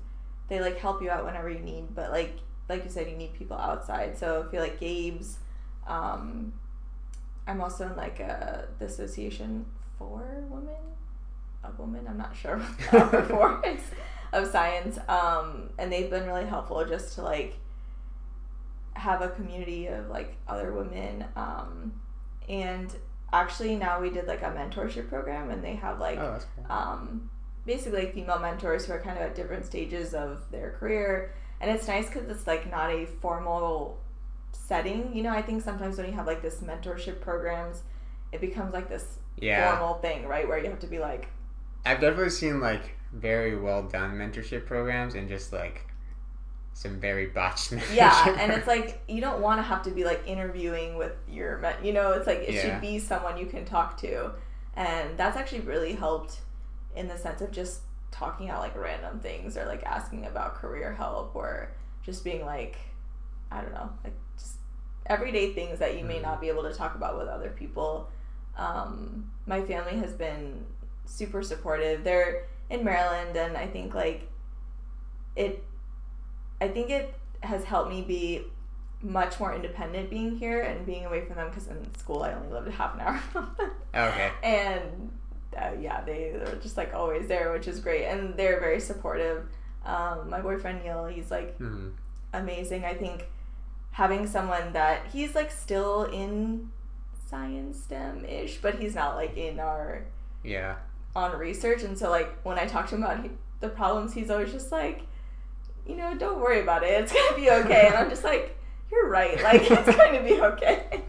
they 0.49 0.61
like 0.61 0.79
help 0.79 1.03
you 1.03 1.11
out 1.11 1.25
whenever 1.25 1.49
you 1.49 1.61
need. 1.61 1.95
But 1.95 2.11
like 2.11 2.39
like 2.69 2.85
you 2.85 2.91
said, 2.91 3.09
you 3.09 3.17
need 3.17 3.35
people 3.35 3.57
outside. 3.57 4.19
So 4.19 4.45
I 4.47 4.51
feel 4.51 4.61
like 4.61 4.79
Gabe's. 4.79 5.39
Um, 5.87 6.53
I'm 7.47 7.61
also 7.61 7.87
in 7.87 7.97
like 7.97 8.21
a 8.21 8.69
the 8.79 8.85
association 8.85 9.65
for 9.99 10.45
women, 10.51 10.75
a 11.65 11.71
woman. 11.81 12.07
I'm 12.09 12.19
not 12.19 12.37
sure 12.37 12.59
what 12.59 13.11
the 13.11 13.23
for 13.23 13.63
is 13.67 13.81
of 14.33 14.47
science 14.49 14.99
um, 15.09 15.71
and 15.79 15.93
they've 15.93 16.11
been 16.11 16.27
really 16.27 16.47
helpful 16.47 16.85
just 16.85 17.15
to 17.17 17.23
like 17.23 17.55
have 18.95 19.23
a 19.23 19.29
community 19.29 19.87
of 19.87 20.09
like 20.09 20.37
other 20.47 20.73
women 20.73 21.25
um, 21.37 21.93
and 22.49 22.95
actually 23.33 23.77
now 23.77 24.01
we 24.01 24.11
did 24.11 24.27
like 24.27 24.43
a 24.43 24.47
mentorship 24.47 25.09
program 25.09 25.51
and 25.51 25.63
they 25.63 25.75
have 25.77 25.99
like 25.99 26.19
oh, 26.19 26.39
cool. 26.57 26.67
um, 26.77 27.31
basically 27.65 28.01
like 28.01 28.15
female 28.15 28.39
mentors 28.39 28.87
who 28.87 28.93
are 28.93 29.01
kind 29.01 29.17
of 29.17 29.23
at 29.23 29.35
different 29.35 29.65
stages 29.65 30.15
of 30.15 30.51
their 30.51 30.73
career. 30.73 31.33
And 31.61 31.71
it's 31.71 31.87
nice 31.87 32.07
because 32.07 32.29
it's 32.29 32.47
like 32.47 32.71
not 32.71 32.91
a 32.91 33.07
formal 33.21 33.99
setting 34.53 35.15
you 35.15 35.23
know? 35.23 35.31
I 35.31 35.43
think 35.43 35.63
sometimes 35.63 35.97
when 35.97 36.07
you 36.07 36.13
have 36.13 36.27
like 36.27 36.43
this 36.43 36.59
mentorship 36.61 37.21
programs 37.21 37.83
it 38.33 38.41
becomes 38.41 38.73
like 38.73 38.89
this 38.89 39.19
Yeah, 39.39 39.77
formal 39.77 39.95
thing 39.95 40.27
right? 40.27 40.47
Where 40.47 40.59
you 40.59 40.71
have 40.71 40.81
to 40.81 40.87
be 40.87 40.99
like 40.99 41.29
I've 41.85 42.01
definitely 42.01 42.31
seen 42.31 42.61
like 42.61 42.97
very 43.13 43.59
well 43.59 43.83
done 43.83 44.13
mentorship 44.13 44.67
programs 44.67 45.15
and 45.15 45.29
just 45.29 45.53
like 45.53 45.90
some 46.73 46.99
very 47.01 47.27
botched 47.27 47.73
yeah 47.95 48.37
and 48.41 48.53
it's 48.53 48.67
like 48.67 49.03
you 49.09 49.21
don't 49.21 49.41
want 49.41 49.59
to 49.59 49.63
have 49.63 49.83
to 49.83 49.91
be 49.91 50.05
like 50.05 50.23
interviewing 50.27 50.97
with 50.97 51.13
your 51.29 51.59
men 51.59 51.75
you 51.83 51.93
know 51.93 52.13
it's 52.13 52.27
like 52.27 52.39
it 52.39 52.55
Yeah. 52.55 52.63
should 52.63 52.81
be 52.81 52.99
someone 52.99 53.37
you 53.37 53.47
can 53.47 53.65
talk 53.65 53.99
to 53.99 54.31
and 54.75 55.19
that's 55.19 55.37
actually 55.37 55.61
really 55.61 55.93
helped 55.95 56.41
in 56.97 57.07
the 57.09 57.19
sense 57.19 57.41
of 57.41 57.51
just 57.51 57.81
talking 58.11 58.49
out 58.49 58.61
like 58.61 58.77
random 58.77 59.21
things 59.21 59.57
or 59.57 59.67
like 59.67 59.83
asking 59.85 60.27
about 60.27 60.55
career 60.55 60.93
help 60.95 61.35
or 61.35 61.71
just 62.03 62.25
being 62.25 62.45
like 62.47 62.77
i 63.53 63.61
don't 63.61 63.73
know 63.73 63.91
like 64.03 64.15
just 64.39 64.57
everyday 65.07 65.53
things 65.53 65.79
that 65.81 65.99
you 65.99 66.05
may 66.05 66.19
Mhm. 66.19 66.23
not 66.23 66.41
be 66.41 66.49
able 66.49 66.63
to 66.63 66.73
talk 66.73 66.95
about 66.95 67.19
with 67.19 67.29
other 67.29 67.51
people 67.51 68.09
um, 68.57 69.31
my 69.47 69.63
family 69.63 69.97
has 69.99 70.13
been 70.13 70.65
super 71.07 71.43
supportive 71.43 72.05
they're 72.05 72.47
in 72.71 72.85
maryland 72.85 73.37
and 73.37 73.57
i 73.57 73.67
think 73.67 73.95
like 73.95 74.29
it 75.37 75.65
I 76.61 76.69
think 76.69 76.91
it 76.91 77.15
has 77.43 77.65
helped 77.65 77.91
me 77.91 78.03
be 78.03 78.45
much 79.03 79.41
more 79.41 79.55
independent 79.55 80.11
being 80.11 80.37
here 80.37 80.61
and 80.61 80.85
being 80.85 81.07
away 81.07 81.25
from 81.25 81.37
them 81.37 81.49
because 81.49 81.69
in 81.69 81.95
school 81.97 82.23
I 82.23 82.35
only 82.35 82.53
lived 82.53 82.71
half 82.73 82.95
an 82.95 83.01
hour 83.01 83.19
from 83.33 83.55
them. 83.59 83.71
okay. 83.95 84.31
And 84.43 85.11
uh, 85.57 85.71
yeah, 85.81 86.03
they 86.03 86.31
are 86.31 86.57
just 86.63 86.77
like 86.77 86.93
always 86.95 87.27
there, 87.29 87.53
which 87.53 87.67
is 87.67 87.81
great. 87.81 88.05
And 88.07 88.37
they're 88.37 88.61
very 88.61 88.79
supportive. 88.81 89.47
Um, 89.85 90.29
my 90.29 90.41
boyfriend 90.41 90.83
Neil, 90.85 91.07
he's 91.07 91.31
like 91.31 91.57
hmm 91.57 91.89
amazing. 92.33 92.85
I 92.85 92.95
think 92.95 93.25
having 93.93 94.27
someone 94.27 94.73
that 94.75 95.07
he's 95.13 95.35
like 95.35 95.51
still 95.51 96.05
in 96.05 96.71
science 97.29 97.79
STEM 97.85 98.25
ish, 98.25 98.59
but 98.59 98.77
he's 98.79 98.95
not 98.95 99.17
like 99.17 99.37
in 99.37 99.59
our 99.59 100.05
Yeah. 100.45 100.77
on 101.17 101.37
research 101.39 101.83
and 101.83 101.99
so 101.99 102.09
like 102.11 102.31
when 102.45 102.59
i 102.59 102.67
talk 102.67 102.89
to 102.89 102.95
him 102.95 103.03
about 103.03 103.23
he, 103.23 103.31
the 103.61 103.69
problems 103.69 104.13
he's 104.15 104.31
always 104.31 104.53
just 104.53 104.71
like 104.71 105.03
you 105.87 105.97
know 105.97 106.17
don't 106.17 106.41
worry 106.41 106.61
about 106.61 106.83
it 106.83 106.91
it's 107.03 107.13
gonna 107.13 107.37
be 107.37 107.51
okay 107.51 107.87
and 107.87 107.95
i'm 107.97 108.09
just 108.09 108.25
like 108.25 108.57
you're 108.91 109.09
right 109.09 109.43
like 109.43 109.63
it's 109.71 109.97
gonna 109.97 110.23
be 110.23 110.41
okay 110.41 111.03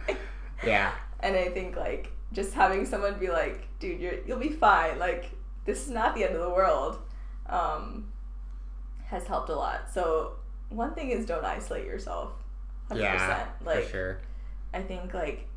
Yeah. 0.64 0.92
And 1.20 1.36
I 1.36 1.50
think 1.50 1.76
like 1.76 2.12
just 2.34 2.54
having 2.54 2.86
someone 2.86 3.20
be 3.20 3.30
like, 3.30 3.68
dude, 3.80 4.00
you're 4.00 4.16
you'll 4.26 4.40
be 4.40 4.50
fine. 4.50 5.00
Like 5.00 5.32
this 5.66 5.86
is 5.86 5.90
not 5.90 6.16
the 6.16 6.24
end 6.24 6.36
of 6.36 6.42
the 6.42 6.50
world. 6.50 7.00
Um, 7.48 8.12
has 9.06 9.28
helped 9.28 9.50
a 9.50 9.56
lot. 9.56 9.92
So 9.94 10.34
one 10.70 10.94
thing 10.94 11.10
is 11.10 11.26
don't 11.26 11.44
isolate 11.46 11.86
yourself. 11.86 12.32
100%. 12.90 13.00
Yeah. 13.00 13.48
Like 13.66 13.84
for 13.86 13.90
sure. 13.90 14.20
I 14.74 14.82
think 14.82 15.14
like 15.14 15.48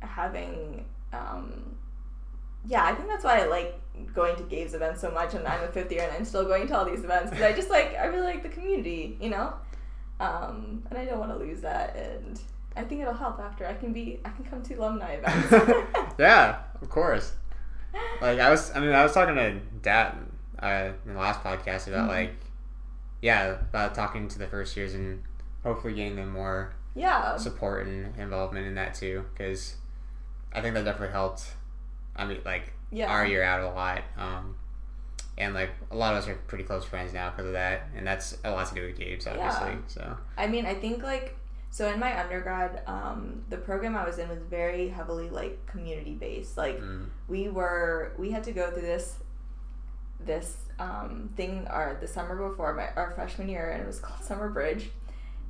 having 0.00 0.84
um 1.12 1.76
yeah, 2.66 2.84
I 2.84 2.94
think 2.94 3.08
that's 3.08 3.24
why 3.24 3.40
I 3.40 3.46
like 3.46 3.78
going 4.14 4.36
to 4.36 4.42
Gabe's 4.44 4.74
events 4.74 5.00
so 5.00 5.10
much 5.10 5.34
and 5.34 5.46
I'm 5.46 5.62
a 5.64 5.68
fifth 5.68 5.90
year 5.92 6.02
and 6.02 6.12
I'm 6.12 6.24
still 6.24 6.44
going 6.44 6.66
to 6.68 6.76
all 6.76 6.84
these 6.84 7.04
events 7.04 7.30
because 7.30 7.44
I 7.44 7.52
just 7.52 7.70
like 7.70 7.94
I 7.96 8.04
really 8.06 8.26
like 8.26 8.42
the 8.42 8.48
community, 8.48 9.16
you 9.20 9.30
know? 9.30 9.52
Um 10.20 10.82
and 10.90 10.98
I 10.98 11.04
don't 11.04 11.18
want 11.18 11.30
to 11.32 11.38
lose 11.38 11.60
that 11.62 11.96
and 11.96 12.40
I 12.76 12.82
think 12.84 13.00
it'll 13.00 13.14
help 13.14 13.40
after 13.40 13.66
I 13.66 13.74
can 13.74 13.92
be 13.92 14.20
I 14.24 14.30
can 14.30 14.44
come 14.44 14.62
to 14.62 14.74
alumni 14.74 15.12
events. 15.20 15.86
yeah, 16.18 16.58
of 16.80 16.88
course. 16.88 17.32
Like 18.20 18.38
I 18.38 18.50
was, 18.50 18.74
I 18.74 18.80
mean, 18.80 18.92
I 18.92 19.02
was 19.02 19.12
talking 19.12 19.34
to 19.36 19.58
Dad 19.82 20.14
uh, 20.62 20.90
in 21.06 21.14
the 21.14 21.18
last 21.20 21.42
podcast 21.42 21.88
about 21.88 22.08
Mhm. 22.08 22.12
like, 22.12 22.34
yeah, 23.22 23.46
about 23.50 23.94
talking 23.94 24.28
to 24.28 24.38
the 24.38 24.46
first 24.46 24.76
years 24.76 24.94
and 24.94 25.22
hopefully 25.62 25.94
getting 25.94 26.16
them 26.16 26.30
more 26.30 26.74
yeah. 26.94 27.36
support 27.36 27.86
and 27.86 28.16
involvement 28.18 28.66
in 28.66 28.74
that 28.74 28.94
too, 28.94 29.24
because 29.32 29.76
I 30.52 30.60
think 30.60 30.74
that 30.74 30.84
definitely 30.84 31.12
helped. 31.12 31.54
I 32.14 32.24
mean, 32.26 32.40
like 32.44 32.72
Yeah. 32.90 33.10
our 33.10 33.26
year 33.26 33.42
out 33.42 33.60
a 33.60 33.70
lot, 33.74 34.02
um, 34.16 34.56
and 35.36 35.54
like 35.54 35.70
a 35.90 35.96
lot 35.96 36.14
of 36.14 36.22
us 36.22 36.28
are 36.28 36.34
pretty 36.46 36.64
close 36.64 36.84
friends 36.84 37.12
now 37.12 37.30
because 37.30 37.46
of 37.46 37.52
that, 37.52 37.88
and 37.96 38.06
that's 38.06 38.38
a 38.44 38.50
lot 38.50 38.68
to 38.68 38.74
do 38.74 38.86
with 38.86 38.98
Gabe's, 38.98 39.26
obviously. 39.26 39.70
Yeah. 39.70 39.76
So 39.86 40.16
I 40.36 40.46
mean, 40.46 40.66
I 40.66 40.74
think 40.74 41.02
like 41.02 41.36
so 41.70 41.92
in 41.92 42.00
my 42.00 42.18
undergrad, 42.18 42.82
um, 42.86 43.42
the 43.50 43.58
program 43.58 43.96
I 43.96 44.06
was 44.06 44.18
in 44.18 44.28
was 44.28 44.40
very 44.50 44.88
heavily 44.88 45.28
like 45.28 45.66
community 45.66 46.14
based. 46.14 46.56
Like 46.56 46.80
mm, 46.80 47.06
we 47.28 47.48
were 47.48 48.12
we 48.18 48.30
had 48.30 48.44
to 48.44 48.52
go 48.52 48.70
through 48.70 48.82
this 48.82 49.16
this 50.20 50.56
um, 50.78 51.30
thing 51.36 51.66
our 51.68 51.96
the 52.00 52.06
summer 52.08 52.48
before 52.48 52.74
my 52.74 52.88
our 52.96 53.12
freshman 53.12 53.48
year 53.48 53.70
and 53.70 53.82
it 53.82 53.86
was 53.86 54.00
called 54.00 54.22
summer 54.24 54.48
bridge 54.48 54.90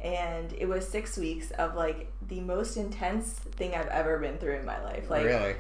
and 0.01 0.53
it 0.53 0.67
was 0.67 0.87
six 0.87 1.17
weeks 1.17 1.51
of 1.53 1.75
like 1.75 2.13
the 2.29 2.41
most 2.41 2.77
intense 2.77 3.33
thing 3.33 3.75
i've 3.75 3.89
ever 3.89 4.19
been 4.19 4.39
through 4.39 4.57
in 4.57 4.65
my 4.65 4.81
life 4.85 5.11
like 5.11 5.25
really, 5.25 5.57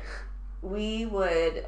we 0.62 1.06
would 1.06 1.66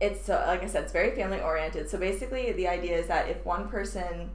it's 0.00 0.24
so 0.24 0.34
like 0.46 0.62
i 0.62 0.66
said 0.66 0.84
it's 0.84 0.92
very 0.92 1.14
family 1.14 1.40
oriented. 1.40 1.90
So 1.90 1.98
basically 1.98 2.52
the 2.52 2.68
idea 2.68 2.96
is 2.98 3.08
that 3.08 3.28
if 3.28 3.44
one 3.44 3.68
person 3.68 4.30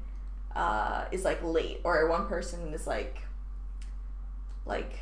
uh, 0.55 1.05
is 1.11 1.23
like 1.23 1.41
late 1.43 1.79
or 1.83 2.07
one 2.09 2.27
person 2.27 2.73
is 2.73 2.85
like 2.85 3.19
like 4.65 4.99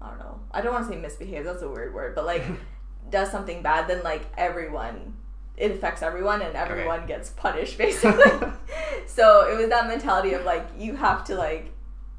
i 0.00 0.08
don't 0.08 0.18
know. 0.18 0.40
I 0.52 0.60
don't 0.60 0.72
want 0.72 0.86
to 0.86 0.92
say 0.92 1.00
misbehave 1.00 1.44
that's 1.44 1.62
a 1.62 1.68
weird 1.68 1.94
word 1.94 2.14
but 2.14 2.26
like 2.26 2.44
does 3.10 3.30
something 3.30 3.62
bad 3.62 3.88
then 3.88 4.02
like 4.02 4.22
everyone 4.36 5.16
it 5.56 5.70
affects 5.70 6.02
everyone 6.02 6.42
and 6.42 6.54
everyone 6.54 7.06
gets 7.06 7.30
punished 7.30 7.78
basically. 7.84 8.24
So 9.06 9.48
it 9.48 9.56
was 9.56 9.68
that 9.68 9.86
mentality 9.86 10.34
of 10.34 10.44
like 10.44 10.66
you 10.76 10.96
have 10.96 11.24
to 11.24 11.36
like 11.36 11.72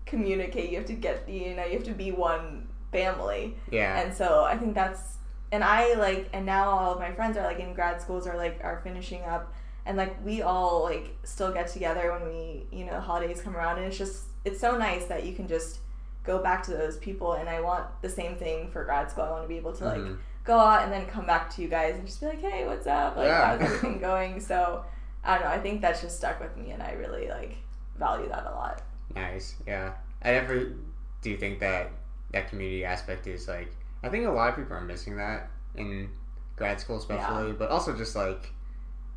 communicate 0.06 0.72
you 0.72 0.78
have 0.78 0.88
to 0.88 0.94
get 0.94 1.28
the 1.28 1.34
you 1.34 1.56
know 1.56 1.66
you 1.66 1.74
have 1.74 1.84
to 1.84 1.94
be 1.94 2.12
one 2.12 2.67
family 2.92 3.56
yeah, 3.72 4.00
and 4.02 4.14
so 4.14 4.44
I 4.44 4.58
think 4.58 4.74
that's 4.76 5.18
and 5.52 5.64
I 5.64 5.94
like 5.96 6.30
and 6.34 6.46
now 6.46 6.70
all 6.70 6.94
of 6.94 7.00
my 7.00 7.12
friends 7.12 7.38
are 7.38 7.44
like 7.44 7.60
in 7.60 7.74
grad 7.74 8.02
schools 8.02 8.28
or 8.28 8.36
like 8.36 8.60
are 8.64 8.80
finishing 8.84 9.24
up 9.24 9.54
and 9.86 9.98
like 9.98 10.24
we 10.26 10.42
all 10.42 10.84
like 10.84 11.16
still 11.24 11.52
get 11.52 11.68
together 11.68 12.12
when 12.12 12.28
we 12.30 12.66
you 12.72 12.86
know 12.86 13.00
holidays 13.00 13.42
come 13.42 13.56
around 13.56 13.78
and 13.78 13.88
it's 13.88 13.98
just 13.98 14.24
it's 14.46 14.60
so 14.60 14.78
nice 14.78 15.06
that 15.06 15.26
you 15.26 15.34
can 15.34 15.48
just 15.48 15.80
go 16.24 16.40
back 16.44 16.64
to 16.64 16.72
those 16.72 16.98
people 16.98 17.34
and 17.34 17.48
I 17.50 17.62
want 17.62 17.86
the 18.02 18.10
same 18.10 18.36
thing 18.36 18.70
for 18.70 18.84
grad 18.84 19.10
school. 19.10 19.24
I 19.24 19.32
want 19.32 19.44
to 19.44 19.48
be 19.48 19.56
able 19.58 19.74
to 19.74 19.86
like 19.86 19.98
Mhm. 20.02 20.18
go 20.44 20.58
out 20.58 20.84
and 20.84 20.92
then 20.92 21.06
come 21.06 21.26
back 21.26 21.50
to 21.56 21.62
you 21.62 21.70
guys 21.70 21.96
and 21.96 22.06
just 22.06 22.20
be 22.20 22.28
like, 22.28 22.42
"Hey, 22.42 22.66
what's 22.66 22.86
up? 22.88 23.16
Like 23.16 23.28
Yeah. 23.28 23.46
how's 23.48 23.62
everything 23.62 24.00
going?" 24.10 24.40
So, 24.42 24.84
I 25.24 25.36
don't 25.38 25.46
know, 25.46 25.52
I 25.54 25.60
think 25.60 25.82
that's 25.82 26.02
just 26.02 26.18
stuck 26.18 26.40
with 26.42 26.56
me 26.58 26.72
and 26.72 26.84
I 26.84 26.92
really 26.94 27.30
like 27.30 27.56
value 27.98 28.28
that 28.30 28.46
a 28.46 28.52
lot. 28.52 28.82
Nice. 29.16 29.56
Yeah. 29.66 29.94
I 30.22 30.32
definitely 30.32 30.76
do 31.22 31.30
you 31.30 31.38
think 31.38 31.60
that 31.60 31.92
that 32.32 32.50
community 32.50 32.84
aspect 32.86 33.28
is 33.28 33.48
like 33.48 33.72
I 34.04 34.10
think 34.10 34.26
a 34.28 34.32
lot 34.32 34.50
of 34.50 34.56
people 34.56 34.76
are 34.76 34.82
missing 34.82 35.18
that 35.18 35.50
in 35.76 36.10
grad 36.56 36.80
school 36.80 36.98
especially, 36.98 37.54
but 37.54 37.70
also 37.70 37.96
just 37.96 38.16
like 38.16 38.54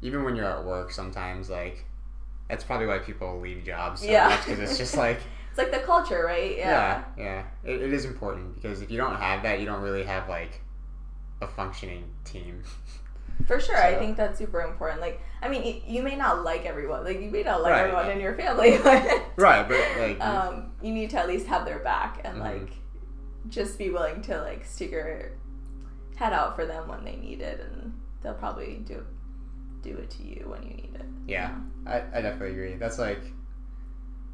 even 0.03 0.25
when 0.25 0.35
you're 0.37 0.47
at 0.47 0.65
work 0.65 0.91
sometimes 0.91 1.51
like 1.51 1.85
that's 2.49 2.65
probably 2.65 2.87
why 2.87 2.99
people 2.99 3.39
leave 3.41 3.65
jobs 3.65 4.01
so 4.01 4.11
Yeah. 4.11 4.29
much 4.29 4.45
because 4.45 4.59
it's 4.61 4.79
just 4.79 4.97
like 5.07 5.21
It's 5.51 5.59
like 5.59 5.71
the 5.71 5.79
culture, 5.81 6.25
right? 6.25 6.57
yeah, 6.57 7.05
yeah. 7.17 7.45
It, 7.65 7.81
it 7.83 7.93
is 7.93 8.05
important 8.05 8.55
because 8.55 8.83
if 8.83 8.91
you 8.91 8.97
don't 8.97 9.17
have 9.17 9.43
that, 9.43 9.61
you 9.61 9.67
don't 9.67 9.83
really 9.83 10.05
have 10.05 10.29
like 10.29 10.61
a 11.41 11.47
functioning 11.47 12.05
team. 12.25 12.63
For 13.47 13.59
sure, 13.59 13.77
I 13.77 13.95
think 13.97 14.17
that's 14.17 14.39
super 14.39 14.61
important. 14.61 15.01
Like, 15.01 15.21
I 15.43 15.49
mean, 15.49 15.63
y- 15.63 15.83
you 15.87 16.03
may 16.03 16.15
not 16.15 16.45
like 16.45 16.67
everyone, 16.67 17.05
like 17.05 17.21
you 17.21 17.31
may 17.31 17.43
not 17.43 17.63
like 17.63 17.73
Right. 17.73 17.81
everyone 17.81 18.11
in 18.11 18.21
your 18.21 18.35
family, 18.35 18.79
but 18.85 19.03
Right, 19.37 19.67
but 19.69 19.85
like 19.99 20.21
um, 20.21 20.71
you 20.83 20.93
need 20.93 21.11
to 21.11 21.19
at 21.19 21.27
least 21.29 21.47
have 21.47 21.65
their 21.65 21.79
back 21.81 22.21
and 22.25 22.37
Mhm. 22.37 22.41
like 22.41 22.71
just 23.49 23.79
be 23.79 23.91
willing 23.91 24.23
to 24.23 24.41
like 24.43 24.65
stick 24.65 24.91
your 24.91 25.33
head 26.17 26.33
out 26.33 26.55
for 26.55 26.67
them 26.67 26.89
when 26.89 27.05
they 27.05 27.17
need 27.17 27.41
it, 27.41 27.61
and 27.61 27.93
they'll 28.23 28.35
probably 28.35 28.83
do 28.87 29.05
do 29.83 29.97
it 29.97 30.11
to 30.11 30.23
you 30.23 30.45
when 30.47 30.63
you 30.63 30.75
need 30.75 30.91
it. 30.95 31.07
Yeah, 31.27 31.55
I, 31.87 32.03
I 32.13 32.21
definitely 32.21 32.51
agree. 32.51 32.75
That's 32.75 32.99
like 32.99 33.23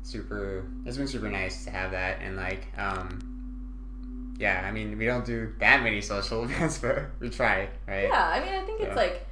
super. 0.03 0.67
It's 0.85 0.97
been 0.97 1.07
super 1.07 1.31
nice 1.31 1.65
to 1.65 1.71
have 1.71 1.93
that, 1.93 2.21
and 2.21 2.37
like, 2.37 2.67
um, 2.77 4.35
yeah. 4.39 4.65
I 4.67 4.73
mean, 4.73 4.99
we 4.99 5.07
don't 5.07 5.25
do 5.25 5.53
that 5.61 5.83
many 5.83 6.01
social 6.01 6.43
events, 6.45 6.79
but 6.79 7.11
we 7.21 7.31
try, 7.31 7.69
right? 7.87 8.09
Yeah, 8.09 8.29
I 8.29 8.41
mean, 8.41 8.55
I 8.55 8.65
think 8.65 8.81
it's 8.81 8.97
like, 8.97 9.27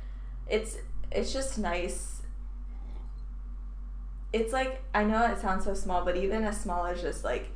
it's 0.49 0.77
it's 1.11 1.33
just 1.33 1.59
nice. 1.59 2.22
It's 4.33 4.53
like 4.53 4.83
I 4.95 5.05
know 5.05 5.25
it 5.27 5.41
sounds 5.41 5.64
so 5.64 5.75
small, 5.75 6.05
but 6.05 6.16
even 6.16 6.45
as 6.45 6.61
small 6.61 6.87
as 6.87 7.01
just 7.01 7.25
like 7.25 7.51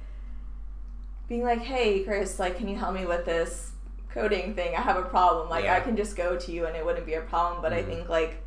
being 1.28 1.42
like, 1.44 1.60
"Hey, 1.60 2.02
Chris, 2.04 2.38
like, 2.38 2.56
can 2.56 2.68
you 2.68 2.76
help 2.76 2.94
me 2.94 3.04
with 3.06 3.24
this 3.24 3.72
coding 4.10 4.54
thing? 4.54 4.74
I 4.74 4.80
have 4.80 4.96
a 4.96 5.02
problem." 5.02 5.48
Like, 5.48 5.64
Yeah. 5.64 5.74
I 5.76 5.80
can 5.80 5.96
just 5.96 6.16
go 6.16 6.36
to 6.36 6.52
you, 6.52 6.66
and 6.66 6.76
it 6.76 6.84
wouldn't 6.84 7.06
be 7.06 7.14
a 7.14 7.20
problem. 7.20 7.60
But 7.62 7.72
I 7.72 7.82
Mhm. 7.82 7.86
think 7.86 8.08
like 8.08 8.42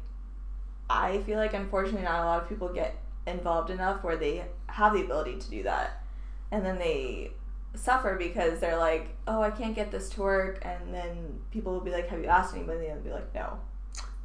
I 0.89 1.19
feel 1.19 1.37
like 1.37 1.53
unfortunately 1.53 2.01
not 2.03 2.21
a 2.21 2.25
lot 2.25 2.41
of 2.43 2.49
people 2.49 2.67
get 2.69 2.95
involved 3.25 3.69
enough 3.69 4.03
where 4.03 4.17
they 4.17 4.43
have 4.67 4.93
the 4.93 5.01
ability 5.03 5.37
to 5.39 5.49
do 5.49 5.63
that, 5.63 6.03
and 6.51 6.65
then 6.65 6.77
they 6.79 7.31
suffer 7.75 8.15
because 8.17 8.59
they're 8.59 8.75
like, 8.77 9.07
"Oh, 9.25 9.41
I 9.41 9.51
can't 9.51 9.73
get 9.73 9.89
this 9.91 10.09
to 10.09 10.21
work," 10.21 10.59
and 10.63 10.93
then 10.93 11.39
people 11.51 11.71
will 11.71 11.79
be 11.81 11.91
like, 11.91 12.09
"Have 12.09 12.19
you 12.19 12.25
asked 12.27 12.53
anybody?" 12.55 12.87
And 12.87 12.97
they'll 12.97 13.13
be 13.13 13.19
like, 13.21 13.33
"No." 13.33 13.59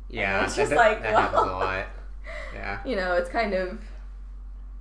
Yeah, 0.08 0.44
it's 0.44 0.56
just 0.56 0.70
that, 0.70 0.76
like, 0.76 1.02
that 1.02 1.12
happens 1.14 1.42
a 1.42 1.46
well- 1.46 1.58
lot. 1.60 1.86
Yeah, 2.52 2.80
You 2.84 2.96
know, 2.96 3.12
it's 3.14 3.28
kind 3.30 3.54
of 3.54 3.78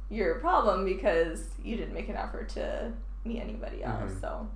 your 0.09 0.35
problem 0.35 0.85
because 0.85 1.49
you 1.63 1.75
didn't 1.77 1.93
make 1.93 2.09
an 2.09 2.15
effort 2.15 2.49
to 2.49 2.91
meet 3.25 3.41
anybody 3.41 3.83
else. 3.83 4.11
Mhm. 4.11 4.21
So 4.21 4.47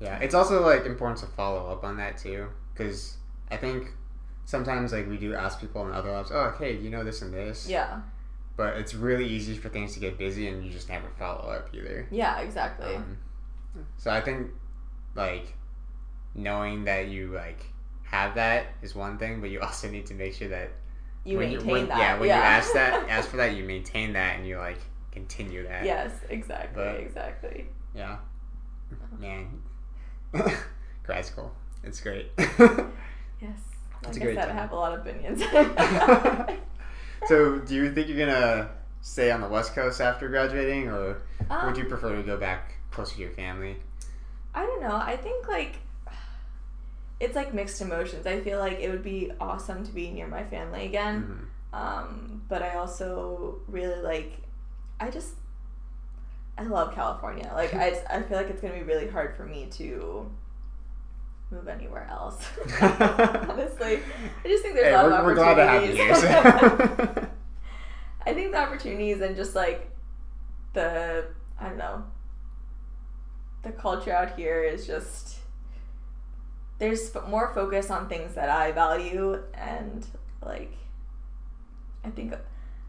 yeah. 0.00 0.18
It's 0.18 0.34
also 0.34 0.64
like 0.64 0.86
important 0.86 1.18
to 1.20 1.26
follow 1.26 1.70
up 1.70 1.84
on 1.84 1.96
that 1.98 2.18
too, 2.18 2.48
because 2.72 3.16
I 3.50 3.56
think 3.56 3.88
sometimes 4.44 4.92
like 4.92 5.08
we 5.08 5.16
do 5.16 5.34
ask 5.34 5.60
people 5.60 5.86
in 5.86 5.92
other 5.92 6.10
labs, 6.12 6.30
"Oh, 6.32 6.54
hey, 6.58 6.76
you 6.76 6.90
know 6.90 7.04
this 7.04 7.22
and 7.22 7.32
this?" 7.32 7.68
yeah, 7.68 8.00
But 8.56 8.76
it's 8.76 8.94
really 8.94 9.26
easy 9.26 9.56
for 9.56 9.68
things 9.68 9.94
to 9.94 10.00
get 10.00 10.18
busy, 10.18 10.48
and 10.48 10.64
you 10.64 10.70
just 10.70 10.88
never 10.88 11.08
follow 11.18 11.50
up 11.50 11.68
either. 11.74 12.06
yeah, 12.10 12.40
exactly. 12.40 12.94
Um, 12.94 13.18
so 13.96 14.10
I 14.10 14.20
think 14.20 14.50
like 15.14 15.54
knowing 16.34 16.84
that 16.84 17.08
you 17.08 17.28
like 17.32 17.66
have 18.02 18.34
that 18.34 18.66
is 18.82 18.94
one 18.94 19.18
thing, 19.18 19.40
but 19.40 19.50
you 19.50 19.60
also 19.66 19.88
need 19.88 20.06
to 20.06 20.14
make 20.14 20.34
sure 20.34 20.48
that 20.48 20.70
you 21.24 21.38
when 21.38 21.50
maintain 21.50 21.70
when, 21.70 21.88
that. 21.88 21.98
Yeah, 21.98 22.18
when 22.18 22.28
you 22.28 22.34
ask 22.34 22.72
that, 22.74 23.08
ask 23.08 23.28
for 23.28 23.36
that, 23.38 23.56
you 23.56 23.64
maintain 23.64 24.12
that, 24.12 24.36
and 24.36 24.46
you 24.46 24.58
like 24.58 24.80
continue 25.14 25.66
that. 25.66 25.84
yes, 25.84 26.12
exactly, 26.28 26.82
But- 26.82 27.00
exactly. 27.00 27.66
Yeah. 27.94 28.18
Man, 29.18 29.62
grad 31.04 31.24
school, 31.24 31.52
it's 31.82 32.00
great. 32.00 32.30
Yes. 33.40 33.58
It's 34.06 34.18
I 34.18 34.30
I 34.30 34.34
time. 34.34 34.56
have 34.56 34.72
a 34.72 34.76
lot 34.76 34.92
of 34.98 35.00
opinions. 35.06 35.40
so, 37.26 37.58
do 37.58 37.74
you 37.74 37.92
think 37.92 38.08
you're 38.08 38.18
gonna 38.26 38.70
stay 39.00 39.30
on 39.30 39.40
the 39.40 39.48
West 39.48 39.74
Coast 39.74 40.00
after 40.00 40.28
graduating, 40.28 40.88
or 40.88 41.22
Um, 41.50 41.66
would 41.66 41.76
you 41.76 41.84
prefer 41.84 42.14
to 42.16 42.22
go 42.22 42.36
back 42.36 42.74
closer 42.90 43.14
to 43.16 43.20
your 43.22 43.30
family? 43.32 43.76
I 44.54 44.64
don't 44.64 44.80
know. 44.82 44.96
I 44.96 45.16
think 45.16 45.48
like 45.48 45.76
it's 47.20 47.34
like 47.36 47.54
mixed 47.54 47.80
emotions. 47.80 48.26
I 48.26 48.40
feel 48.40 48.58
like 48.58 48.78
it 48.80 48.90
would 48.90 49.02
be 49.02 49.32
awesome 49.40 49.84
to 49.84 49.92
be 49.92 50.10
near 50.10 50.26
my 50.26 50.44
family 50.44 50.84
again. 50.86 51.48
Mhm. 51.72 51.78
Um, 51.78 52.42
but 52.48 52.62
I 52.62 52.74
also 52.76 53.58
really 53.68 54.00
like 54.02 54.38
I 55.00 55.10
just 55.10 55.34
I 56.56 56.62
love 56.62 56.94
California. 56.94 57.50
Like 57.54 57.74
I 57.74 58.00
I 58.10 58.22
feel 58.22 58.36
like 58.38 58.48
it's 58.48 58.60
gonna 58.60 58.74
be 58.74 58.82
really 58.82 59.08
hard 59.08 59.36
for 59.36 59.44
me 59.44 59.66
to 59.72 60.30
move 61.50 61.68
anywhere 61.68 62.06
else. 62.10 62.46
Honestly, 62.80 63.98
I 64.44 64.48
just 64.48 64.62
think 64.62 64.74
there's 64.74 64.86
Hey, 64.86 64.94
a 64.94 65.02
lot 65.02 65.10
we're, 65.10 65.18
of 65.18 65.24
we're 65.24 65.34
glad 65.34 65.54
to 65.54 65.66
have 65.66 65.94
you 65.96 66.02
opportunities. 66.10 67.28
I 68.26 68.32
think 68.32 68.52
the 68.52 68.58
opportunities 68.58 69.20
and 69.20 69.36
just 69.36 69.54
like 69.54 69.90
the 70.72 71.26
I 71.60 71.68
don't 71.68 71.78
know 71.78 72.04
the 73.62 73.72
culture 73.72 74.12
out 74.12 74.36
here 74.36 74.62
is 74.62 74.86
just 74.86 75.38
there's 76.78 77.12
more 77.28 77.52
focus 77.54 77.90
on 77.90 78.08
things 78.08 78.34
that 78.34 78.48
I 78.48 78.72
value 78.72 79.42
and 79.54 80.06
like 80.42 80.72
I 82.04 82.10
think 82.10 82.34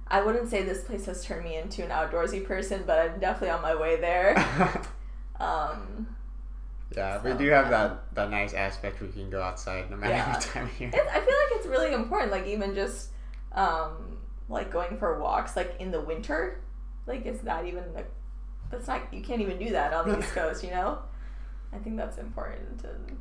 I 0.07 0.21
wouldn't 0.21 0.49
say 0.49 0.63
this 0.63 0.83
place 0.83 1.05
has 1.07 1.23
turned 1.25 1.43
me 1.43 1.57
into 1.57 1.83
an 1.83 1.89
outdoorsy 1.89 2.45
person, 2.45 2.83
but 2.85 2.99
I'm 2.99 3.19
definitely 3.19 3.49
on 3.49 3.61
my 3.61 3.75
way 3.75 3.95
there. 3.99 4.35
Um, 5.37 6.15
yeah, 6.95 7.21
we 7.21 7.33
do 7.33 7.49
have 7.49 7.65
yeah. 7.65 7.69
that 7.71 8.15
that 8.15 8.29
nice 8.31 8.53
aspect 8.53 9.01
we 9.01 9.09
can 9.09 9.29
go 9.29 9.41
outside 9.41 9.91
no 9.91 9.97
matter 9.97 10.13
Yeah. 10.13 10.31
what 10.31 10.41
time 10.41 10.65
of 10.67 10.79
year. 10.79 10.89
It's, 10.93 11.09
I 11.11 11.13
feel 11.19 11.21
like 11.23 11.51
it's 11.57 11.65
really 11.65 11.93
important. 11.93 12.31
Like 12.31 12.47
even 12.47 12.73
just 12.73 13.09
um, 13.51 14.17
like 14.47 14.71
going 14.71 14.97
for 14.97 15.19
walks, 15.19 15.57
like 15.57 15.75
in 15.79 15.91
the 15.91 15.99
winter. 15.99 16.61
Like 17.05 17.25
it's 17.25 17.43
not 17.43 17.65
even 17.65 17.83
like 17.93 18.09
that's 18.71 18.87
not 18.87 19.13
you 19.13 19.21
can't 19.21 19.41
even 19.41 19.59
do 19.59 19.71
that 19.71 19.91
on 19.93 20.09
the 20.09 20.19
East 20.19 20.29
Coast, 20.33 20.63
you 20.63 20.69
know? 20.71 20.99
I 21.73 21.77
think 21.79 21.97
that's 21.97 22.17
important 22.17 22.83
and 22.83 23.17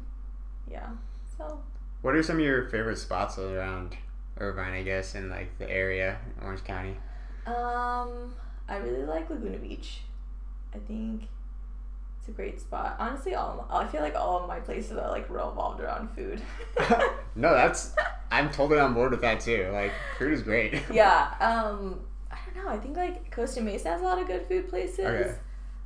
yeah. 0.71 0.89
So 1.37 1.61
What 2.03 2.15
are 2.15 2.23
some 2.23 2.37
of 2.37 2.43
your 2.45 2.69
favorite 2.69 2.99
spots 2.99 3.39
around 3.39 3.97
Irvine, 4.39 4.73
I 4.73 4.83
guess, 4.83 5.15
in 5.15 5.31
like 5.31 5.59
the 5.59 5.71
area, 5.71 6.19
Orange 6.43 6.65
County? 6.65 6.97
um, 7.47 8.35
I 8.69 8.77
really 8.77 9.05
like 9.05 9.29
Laguna 9.31 9.59
Beach. 9.59 10.01
I 10.75 10.79
think 10.79 11.29
it's 12.19 12.29
a 12.29 12.33
great 12.33 12.61
spot. 12.61 12.97
Honestly, 12.99 13.35
all 13.35 13.67
I 13.71 13.87
feel 13.87 14.01
like 14.01 14.15
all 14.15 14.41
of 14.41 14.49
my 14.49 14.59
places 14.59 14.97
are 14.97 15.11
like 15.11 15.29
revolved 15.29 15.81
around 15.81 16.11
food. 16.11 16.41
no, 17.35 17.53
that's 17.55 17.95
I'm 18.31 18.51
totally 18.51 18.81
on 18.81 18.95
board 18.95 19.11
with 19.11 19.21
that 19.21 19.41
too. 19.41 19.69
Like 19.73 19.93
food 20.19 20.33
is 20.33 20.43
great. 20.43 20.83
yeah. 20.93 21.35
Um, 21.41 22.01
I 22.31 22.39
don't 22.47 22.65
know. 22.65 22.71
I 22.71 22.79
think 22.79 22.97
like 22.97 23.31
Costa 23.31 23.61
Mesa 23.61 23.89
has 23.91 24.01
a 24.01 24.05
lot 24.05 24.19
of 24.19 24.27
good 24.27 24.47
food 24.49 24.69
places. 24.69 25.01
Okay. 25.01 25.35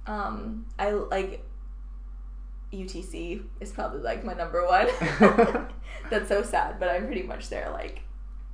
Um, 0.06 0.64
I 0.78 0.92
like 0.92 1.44
UTC 2.72 3.42
is 3.60 3.72
probably 3.72 4.00
like 4.00 4.24
my 4.24 4.34
number 4.34 4.64
one. 4.64 4.86
That's 6.10 6.28
so 6.28 6.42
sad, 6.42 6.78
but 6.78 6.88
I'm 6.88 7.06
pretty 7.06 7.24
much 7.24 7.48
there 7.48 7.68
like 7.70 8.02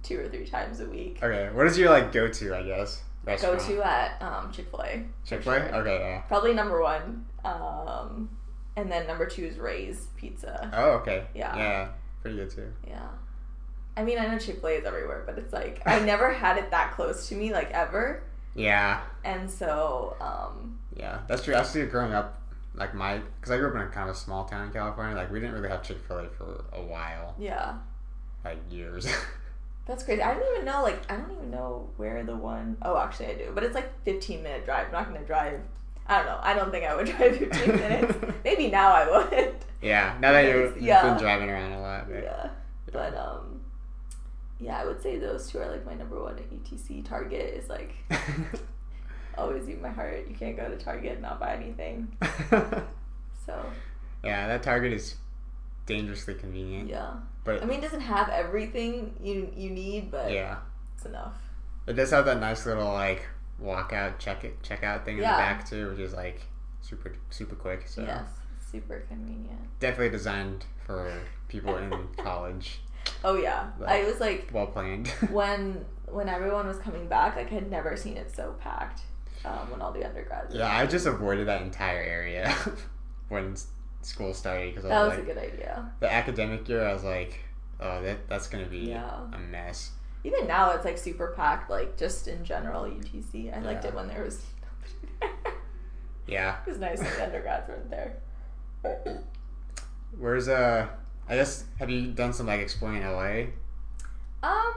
two 0.05 0.21
or 0.21 0.29
three 0.29 0.47
times 0.47 0.81
a 0.81 0.87
week. 0.87 1.19
Okay, 1.23 1.51
what 1.55 1.67
is 1.67 1.77
your 1.77 1.91
like 1.91 2.13
go 2.13 2.29
to? 2.29 2.55
I 2.55 2.63
guess 2.63 3.03
go 3.25 3.59
to 3.59 3.83
at 3.87 4.23
um, 4.23 4.53
Chick 4.53 4.69
Fil 4.71 4.83
A. 4.83 5.05
Chick 5.25 5.43
Fil 5.43 5.55
A. 5.55 5.57
Okay, 5.57 5.99
yeah. 5.99 6.21
Probably 6.23 6.55
number 6.55 6.81
one. 6.83 7.25
Um, 7.45 8.29
and 8.77 8.91
then 8.91 9.07
number 9.07 9.27
two 9.27 9.45
is 9.45 9.59
Ray's 9.59 10.09
Pizza. 10.17 10.71
Oh, 10.73 10.91
okay. 10.99 11.27
Yeah. 11.35 11.57
Yeah, 11.57 11.89
pretty 12.23 12.37
good 12.37 12.51
too. 12.51 12.73
Yeah. 12.87 13.09
I 13.97 14.03
mean, 14.03 14.19
I 14.19 14.27
know 14.27 14.39
Chick 14.39 14.61
Fil 14.61 14.71
A 14.71 14.73
is 14.75 14.85
everywhere, 14.85 15.23
but 15.27 15.39
it's 15.39 15.53
like 15.53 15.83
I 15.87 15.99
never 16.05 16.33
had 16.33 16.59
it 16.59 16.71
that 16.71 16.93
close 16.93 17.29
to 17.29 17.35
me, 17.35 17.53
like 17.53 17.71
ever. 17.71 18.23
Yeah, 18.57 19.01
And 19.25 19.51
so, 19.51 20.17
um, 20.21 20.79
yeah, 20.97 21.23
that's 21.27 21.43
true. 21.43 21.55
I 21.55 21.59
Actually, 21.59 21.87
growing 21.87 22.13
up, 22.13 22.41
like 22.77 22.95
my, 22.95 23.19
because 23.19 23.51
I 23.51 23.57
grew 23.57 23.69
up 23.69 23.75
in 23.75 23.81
a 23.81 23.89
kind 23.89 24.09
of 24.09 24.17
small 24.17 24.45
town 24.45 24.67
in 24.67 24.73
California. 24.73 25.17
Like 25.17 25.33
we 25.33 25.41
didn't 25.41 25.57
really 25.57 25.71
have 25.71 25.83
Chick 25.83 25.99
Fil 26.07 26.19
A 26.19 26.29
for 26.29 26.65
a 26.73 26.81
while, 26.81 27.35
yeah, 27.37 27.79
like 28.45 28.59
years. 28.71 29.09
that's 29.87 30.03
crazy. 30.03 30.23
I 30.23 30.35
don't 30.35 30.55
even 30.55 30.65
know, 30.65 30.83
like, 30.83 31.11
I 31.11 31.17
don't 31.17 31.31
even 31.33 31.51
know 31.51 31.89
where 31.97 32.23
the 32.25 32.37
one 32.37 32.77
oh 32.83 32.97
actually 32.99 33.27
I 33.27 33.35
do, 33.35 33.53
but 33.55 33.63
it's 33.65 33.75
like 33.75 33.93
15 34.05 34.43
minute 34.43 34.65
drive. 34.65 34.87
I'm 34.87 34.93
not 34.93 35.07
gonna 35.07 35.25
drive. 35.25 35.61
I 36.07 36.19
don't 36.19 36.27
know. 36.27 36.39
I 36.43 36.55
don't 36.55 36.71
think 36.71 36.85
I 36.85 36.95
would 36.95 37.07
drive 37.17 37.37
15 37.39 37.67
minutes. 37.77 38.15
Maybe 38.45 38.69
now 38.71 38.93
I 38.93 39.09
would. 39.11 39.55
yeah, 39.83 40.17
now 40.21 40.33
that 40.33 40.43
you've 40.49 40.81
yeah. 40.81 41.03
been 41.03 41.19
driving 41.23 41.51
around 41.51 41.73
a 41.73 41.81
lot, 41.81 42.09
but 42.09 42.23
yeah, 42.23 42.49
but 42.93 43.17
um, 43.17 43.61
yeah, 44.61 44.81
I 44.81 44.85
would 44.85 45.03
say 45.03 45.19
those 45.19 45.51
two 45.51 45.59
are 45.59 45.71
like 45.71 45.85
my 45.87 45.95
number 45.95 46.23
one 46.23 46.37
UTC. 46.37 47.05
Target 47.05 47.55
is 47.55 47.69
like 47.69 47.95
always 49.39 49.67
in 49.69 49.81
my 49.83 49.91
heart. 49.91 50.27
You 50.29 50.35
can't 50.35 50.57
go 50.57 50.69
to 50.69 50.77
Target 50.77 51.13
and 51.13 51.23
not 51.23 51.41
buy 51.41 51.55
anything. 51.57 52.17
So 53.47 53.65
yeah, 54.23 54.47
that 54.49 54.63
Target 54.63 54.93
is 54.93 55.17
dangerously 55.87 56.35
convenient. 56.35 56.89
yeah, 56.89 57.15
But 57.45 57.63
I 57.63 57.67
mean, 57.67 57.79
it 57.79 57.83
doesn't 57.83 58.01
have 58.01 58.29
everything 58.31 59.15
you 59.23 59.51
you 59.55 59.71
need, 59.71 60.11
but 60.11 60.33
yeah, 60.33 60.57
it's 60.97 61.05
enough. 61.07 61.35
it 61.87 61.93
does 61.95 62.11
have 62.11 62.25
that 62.27 62.41
nice 62.41 62.65
little 62.67 62.93
like 62.93 63.27
walkout 63.63 64.19
check 64.19 64.43
it 64.45 64.61
checkout 64.63 65.05
thing 65.05 65.15
in 65.19 65.21
the 65.21 65.29
back 65.29 65.69
too, 65.69 65.91
which 65.91 65.99
is 65.99 66.13
like 66.15 66.41
super 66.81 67.15
super 67.31 67.55
quick. 67.55 67.87
So 67.87 68.03
Yes, 68.03 68.25
super 68.71 69.01
convenient. 69.09 69.61
definitely 69.81 70.11
designed 70.11 70.65
for 70.87 71.13
people 71.49 71.77
in 71.77 71.93
college. 72.17 72.81
Oh 73.23 73.37
yeah, 73.37 73.69
Like- 73.79 73.91
I 73.91 74.05
was 74.05 74.21
like 74.21 74.49
Well 74.53 74.67
planned. 74.67 75.09
when 75.31 75.85
when 76.09 76.29
everyone 76.29 76.67
was 76.67 76.79
coming 76.79 77.07
back, 77.09 77.37
like 77.37 77.53
I'd 77.53 77.71
never 77.71 77.97
seen 77.97 78.17
it 78.17 78.35
so 78.35 78.55
packed. 78.61 79.03
Um, 79.45 79.71
when 79.71 79.83
all 79.83 79.93
the 79.93 80.03
undergrads. 80.07 80.55
were 80.55 80.61
yeah, 80.61 80.75
I 80.75 80.87
just 80.87 81.05
avoided 81.05 81.49
that 81.49 81.61
entire 81.61 82.01
area 82.01 82.49
when 83.29 83.55
school 84.05 84.35
started 84.35 84.75
because 84.75 84.85
I 84.85 84.89
that 84.91 85.01
was, 85.09 85.11
was 85.11 85.19
a 85.19 85.23
like 85.23 85.35
good 85.35 85.53
idea. 85.55 85.93
the 86.01 86.13
academic 86.13 86.69
year. 86.69 86.87
I 86.87 86.93
was 86.93 87.05
like, 87.05 87.41
oh, 87.81 88.03
that 88.03 88.29
that's 88.29 88.47
gonna 88.49 88.67
be 88.67 88.79
Yeah. 88.91 89.21
a 89.33 89.39
mess. 89.39 89.91
Even 90.25 90.47
now, 90.47 90.71
it's 90.71 90.85
like 90.85 90.97
super 90.99 91.29
packed. 91.37 91.71
Like 91.71 91.97
just 91.97 92.29
in 92.29 92.45
general, 92.45 92.85
UTC. 92.85 93.55
I 93.57 93.61
liked 93.61 93.85
it 93.85 93.95
when 93.95 94.09
there 94.09 94.23
was. 94.25 94.43
Yeah. 96.27 96.57
it 96.67 96.71
was 96.71 96.79
nice 96.79 96.99
when 96.99 97.11
the 97.15 97.25
undergrads 97.25 97.69
weren't 97.69 97.91
there. 97.91 98.17
Where's 100.19 100.49
uh? 100.49 100.87
I 101.29 101.37
guess 101.37 101.65
have 101.79 101.91
you 101.91 102.09
done 102.13 102.33
some 102.33 102.47
like 102.47 102.61
exploring 102.61 103.03
LA? 103.03 103.47
Um, 104.43 104.75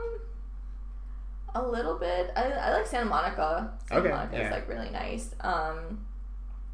a 1.53 1.61
little 1.61 1.97
bit. 1.97 2.31
I, 2.35 2.43
I 2.51 2.73
like 2.73 2.87
Santa 2.87 3.05
Monica. 3.05 3.73
Santa 3.87 4.01
Okay, 4.01 4.09
Monica 4.09 4.37
yeah. 4.37 4.45
is 4.47 4.51
like 4.51 4.67
really 4.69 4.89
nice. 4.89 5.35
Um, 5.41 6.05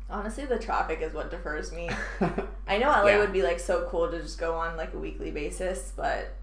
honestly, 0.09 0.45
the 0.45 0.59
traffic 0.59 1.01
is 1.01 1.13
what 1.13 1.31
defers 1.31 1.71
me. 1.71 1.89
I 2.67 2.77
know 2.77 2.89
LA 2.89 3.05
Yeah. 3.07 3.17
would 3.19 3.33
be 3.33 3.41
like 3.43 3.59
so 3.59 3.87
cool 3.89 4.09
to 4.11 4.21
just 4.21 4.39
go 4.39 4.55
on 4.55 4.77
like 4.77 4.93
a 4.93 4.97
weekly 4.99 5.31
basis, 5.31 5.91
but 5.95 6.35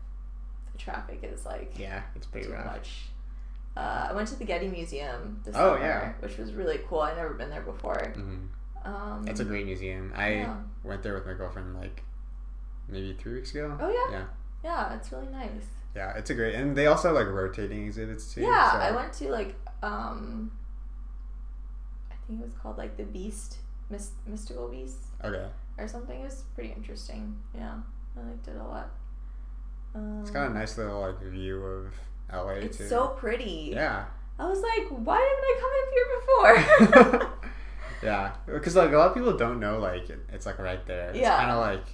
the 0.73 0.79
traffic 0.79 1.21
is 1.23 1.45
like 1.47 1.79
yeah, 1.79 2.03
it's 2.15 2.27
pretty 2.27 2.47
too 2.49 2.53
rough. 2.55 2.67
much. 2.67 3.03
Uh, 3.77 4.09
I 4.11 4.13
went 4.13 4.29
to 4.29 4.35
the 4.37 4.45
Getty 4.45 4.69
Museum 4.69 5.41
this 5.45 5.55
Oh, 5.57 5.75
summer, 5.77 5.87
yeah. 5.87 6.13
which 6.21 6.37
was 6.39 6.53
really 6.53 6.81
cool. 6.89 7.01
I'd 7.01 7.17
never 7.17 7.35
been 7.35 7.51
there 7.51 7.63
before. 7.63 8.13
hmm 8.15 8.47
Um, 8.85 9.25
It's 9.29 9.41
a 9.41 9.45
great 9.45 9.65
museum. 9.67 10.13
I 10.17 10.29
yeah. 10.35 10.57
went 10.83 11.03
there 11.03 11.15
with 11.15 11.25
my 11.27 11.35
girlfriend 11.35 11.77
like 11.79 12.03
maybe 12.89 13.15
three 13.15 13.35
weeks 13.35 13.53
ago. 13.53 13.77
Oh 13.81 13.89
yeah, 13.89 14.19
Yeah, 14.19 14.25
yeah, 14.65 14.95
it's 14.97 15.13
really 15.13 15.29
nice. 15.29 15.67
yeah, 15.95 16.17
it's 16.17 16.31
a 16.31 16.35
great, 16.35 16.55
and 16.57 16.77
they 16.77 16.87
also 16.89 17.09
have 17.09 17.17
like 17.17 17.29
rotating 17.29 17.87
exhibits 17.87 18.35
too. 18.35 18.41
Yeah, 18.43 18.73
so- 18.73 18.79
I 18.79 18.91
went 18.91 19.13
to 19.15 19.31
like 19.31 19.55
um, 19.83 20.51
think 22.31 22.41
it 22.41 22.45
was 22.45 22.55
called 22.63 22.79
like 22.79 22.97
the 22.97 23.05
Beast, 23.05 23.57
Myst- 23.91 24.13
Mystical 24.27 24.69
Beast 24.69 24.99
Okay, 25.25 25.47
or 25.79 25.89
something. 25.89 26.21
It 26.21 26.25
was 26.25 26.45
pretty 26.55 26.73
interesting. 26.73 27.37
Yeah, 27.55 27.75
I 28.17 28.27
liked 28.29 28.47
it 28.49 28.57
a 28.57 28.65
lot. 28.65 28.91
Um, 29.95 30.21
it's 30.23 30.31
got 30.31 30.51
a 30.51 30.55
nice 30.55 30.79
little 30.79 31.01
like 31.01 31.21
view 31.23 31.61
of 31.63 31.95
LA 32.33 32.53
It's 32.53 32.79
too. 32.79 32.89
so 32.89 33.09
pretty. 33.09 33.73
yeah. 33.75 34.05
I 34.39 34.47
was 34.49 34.61
like, 34.63 34.89
why 34.89 35.19
didn't 35.19 35.45
I 35.45 35.61
come 35.61 36.95
up 36.95 36.99
here 37.03 37.19
before? 37.19 37.33
yeah, 38.03 38.33
because 38.47 38.77
like 38.77 38.93
a 38.93 38.97
lot 38.97 39.09
of 39.09 39.15
people 39.15 39.37
don't 39.37 39.61
know 39.61 39.79
like 39.79 40.09
it, 40.09 40.21
it's 40.33 40.47
like 40.47 40.59
right 40.59 40.87
there. 40.87 41.11
It's 41.11 41.19
Yeah. 41.19 41.37
kind 41.37 41.51
of 41.51 41.59
like 41.59 41.85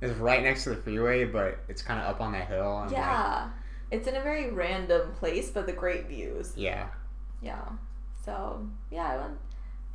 it's 0.00 0.16
right 0.18 0.42
next 0.42 0.64
to 0.64 0.70
the 0.70 0.76
freeway, 0.76 1.24
but 1.24 1.58
it's 1.68 1.82
kind 1.82 2.00
of 2.00 2.06
up 2.06 2.20
on 2.20 2.32
that 2.32 2.46
hill. 2.48 2.78
And, 2.82 2.90
like, 2.92 3.00
yeah, 3.00 3.50
it's 3.90 4.06
in 4.06 4.14
a 4.16 4.20
very 4.22 4.50
random 4.50 5.12
place, 5.14 5.50
but 5.50 5.66
the 5.66 5.72
great 5.72 6.06
views. 6.08 6.52
yeah. 6.56 6.88
Yeah. 7.42 7.64
So 8.24 8.68
yeah, 8.90 9.04
I 9.08 9.16
went, 9.16 9.38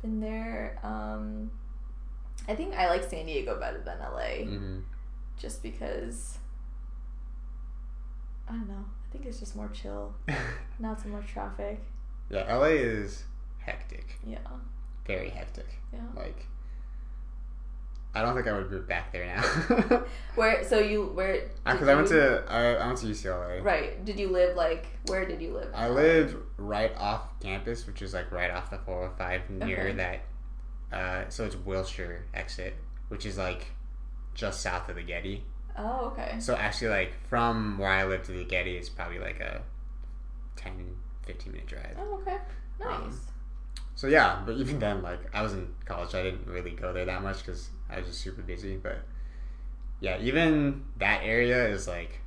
been 0.06 0.20
there. 0.20 0.78
Um, 0.82 1.50
I 2.48 2.54
think 2.54 2.74
I 2.74 2.88
like 2.88 3.02
San 3.04 3.26
Diego 3.26 3.58
better 3.58 3.80
than 3.84 3.98
LA, 3.98 4.44
hmm 4.46 4.78
just 5.38 5.62
because. 5.62 6.38
I 8.48 8.52
don't 8.52 8.68
know. 8.68 8.84
I 9.08 9.12
think 9.12 9.26
it's 9.26 9.40
just 9.40 9.56
more 9.56 9.68
chill, 9.68 10.14
not 10.78 11.00
so 11.02 11.08
much 11.08 11.26
traffic. 11.26 11.82
yeah, 12.30 12.54
LA 12.54 12.66
is 12.66 13.24
hectic, 13.58 14.18
Yeah. 14.24 14.38
very 15.06 15.30
hectic. 15.30 15.66
Yeah. 15.92 16.00
Like, 16.14 16.46
I 18.16 18.22
don't 18.22 18.34
think 18.34 18.46
I 18.48 18.52
would 18.52 18.70
be 18.70 18.78
back 18.78 19.12
there 19.12 19.26
now. 19.26 20.02
Where? 20.36 20.64
So 20.64 20.78
you 20.78 21.04
where? 21.14 21.50
Because 21.64 21.86
I 21.88 21.94
went 21.94 22.08
to 22.08 22.44
I, 22.48 22.74
I 22.76 22.86
went 22.86 22.98
to 23.00 23.06
UCLA. 23.06 23.62
Right. 23.62 24.02
Did 24.04 24.18
you 24.18 24.28
live 24.28 24.56
like? 24.56 24.86
Where 25.06 25.26
did 25.26 25.42
you 25.42 25.52
live? 25.52 25.68
I 25.74 25.88
live 25.88 26.34
right 26.56 26.92
off 26.96 27.38
campus, 27.40 27.86
which 27.86 28.00
is 28.00 28.14
like 28.14 28.32
right 28.32 28.50
off 28.50 28.70
the 28.70 28.78
405 28.78 29.50
near 29.50 29.80
Okay. 29.80 29.92
that. 29.92 30.96
Uh, 30.96 31.28
so 31.28 31.44
it's 31.44 31.56
Wilshire 31.56 32.24
exit, 32.32 32.74
which 33.08 33.26
is 33.26 33.36
like 33.36 33.66
just 34.34 34.62
south 34.62 34.88
of 34.88 34.96
the 34.96 35.02
Getty. 35.02 35.44
Oh, 35.76 36.06
okay. 36.12 36.36
So 36.38 36.54
actually, 36.56 36.88
like 36.88 37.12
from 37.28 37.76
where 37.78 37.90
I 37.90 38.04
live 38.06 38.22
to 38.24 38.32
the 38.32 38.44
Getty, 38.44 38.76
is 38.78 38.88
probably 38.88 39.18
like 39.18 39.40
a 39.40 39.60
10, 40.56 40.96
15 41.26 41.52
minute 41.52 41.66
drive. 41.66 41.96
Oh, 41.98 42.20
okay. 42.22 42.38
Nice. 42.80 42.90
Um, 42.90 43.20
So 43.94 44.06
yeah, 44.06 44.42
but 44.46 44.56
even 44.56 44.78
then, 44.78 45.02
like 45.02 45.20
I 45.34 45.42
was 45.42 45.52
in 45.54 45.68
college, 45.84 46.14
I 46.14 46.22
didn't 46.22 46.46
really 46.46 46.70
go 46.72 46.92
there 46.94 47.04
that 47.06 47.22
much 47.22 47.38
because 47.44 47.68
I 47.90 47.98
was 47.98 48.06
just 48.06 48.20
super 48.20 48.42
busy. 48.42 48.76
But 48.76 48.98
yeah, 50.00 50.18
even 50.20 50.84
that 50.98 51.20
area 51.22 51.68
is 51.68 51.86
like 51.88 52.20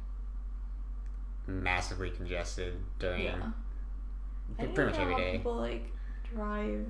massively 1.47 2.09
congested 2.11 2.75
during 2.99 3.23
yeah. 3.23 3.51
Pretty 4.57 4.91
much 4.91 4.99
every. 4.99 5.31
People 5.31 5.55
like 5.55 5.91
drive. 6.33 6.85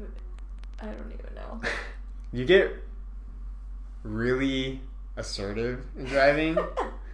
I 0.82 0.86
don't 0.86 1.13
even 1.13 1.36
know. 1.36 1.61
You 2.32 2.45
get 2.45 2.76
really 4.03 4.82
assertive 5.17 5.84
in 5.97 6.05
driving, 6.05 6.55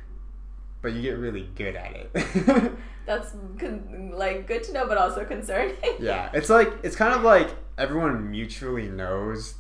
but 0.82 0.91
you 0.91 1.01
get 1.01 1.18
really 1.18 1.49
good 1.56 1.78
at 1.78 1.95
it. 1.95 2.72
That's 3.06 3.32
con- 3.58 4.12
like 4.14 4.45
good 4.45 4.64
to 4.64 4.74
know, 4.74 4.88
but 4.88 4.97
also 4.97 5.24
concerning. 5.24 5.78
yeah, 6.01 6.30
it's 6.34 6.49
like 6.49 6.70
it's 6.84 6.97
kind 6.97 7.14
of 7.14 7.22
like 7.24 7.49
everyone 7.78 8.30
mutually 8.30 8.89
knows 8.89 9.56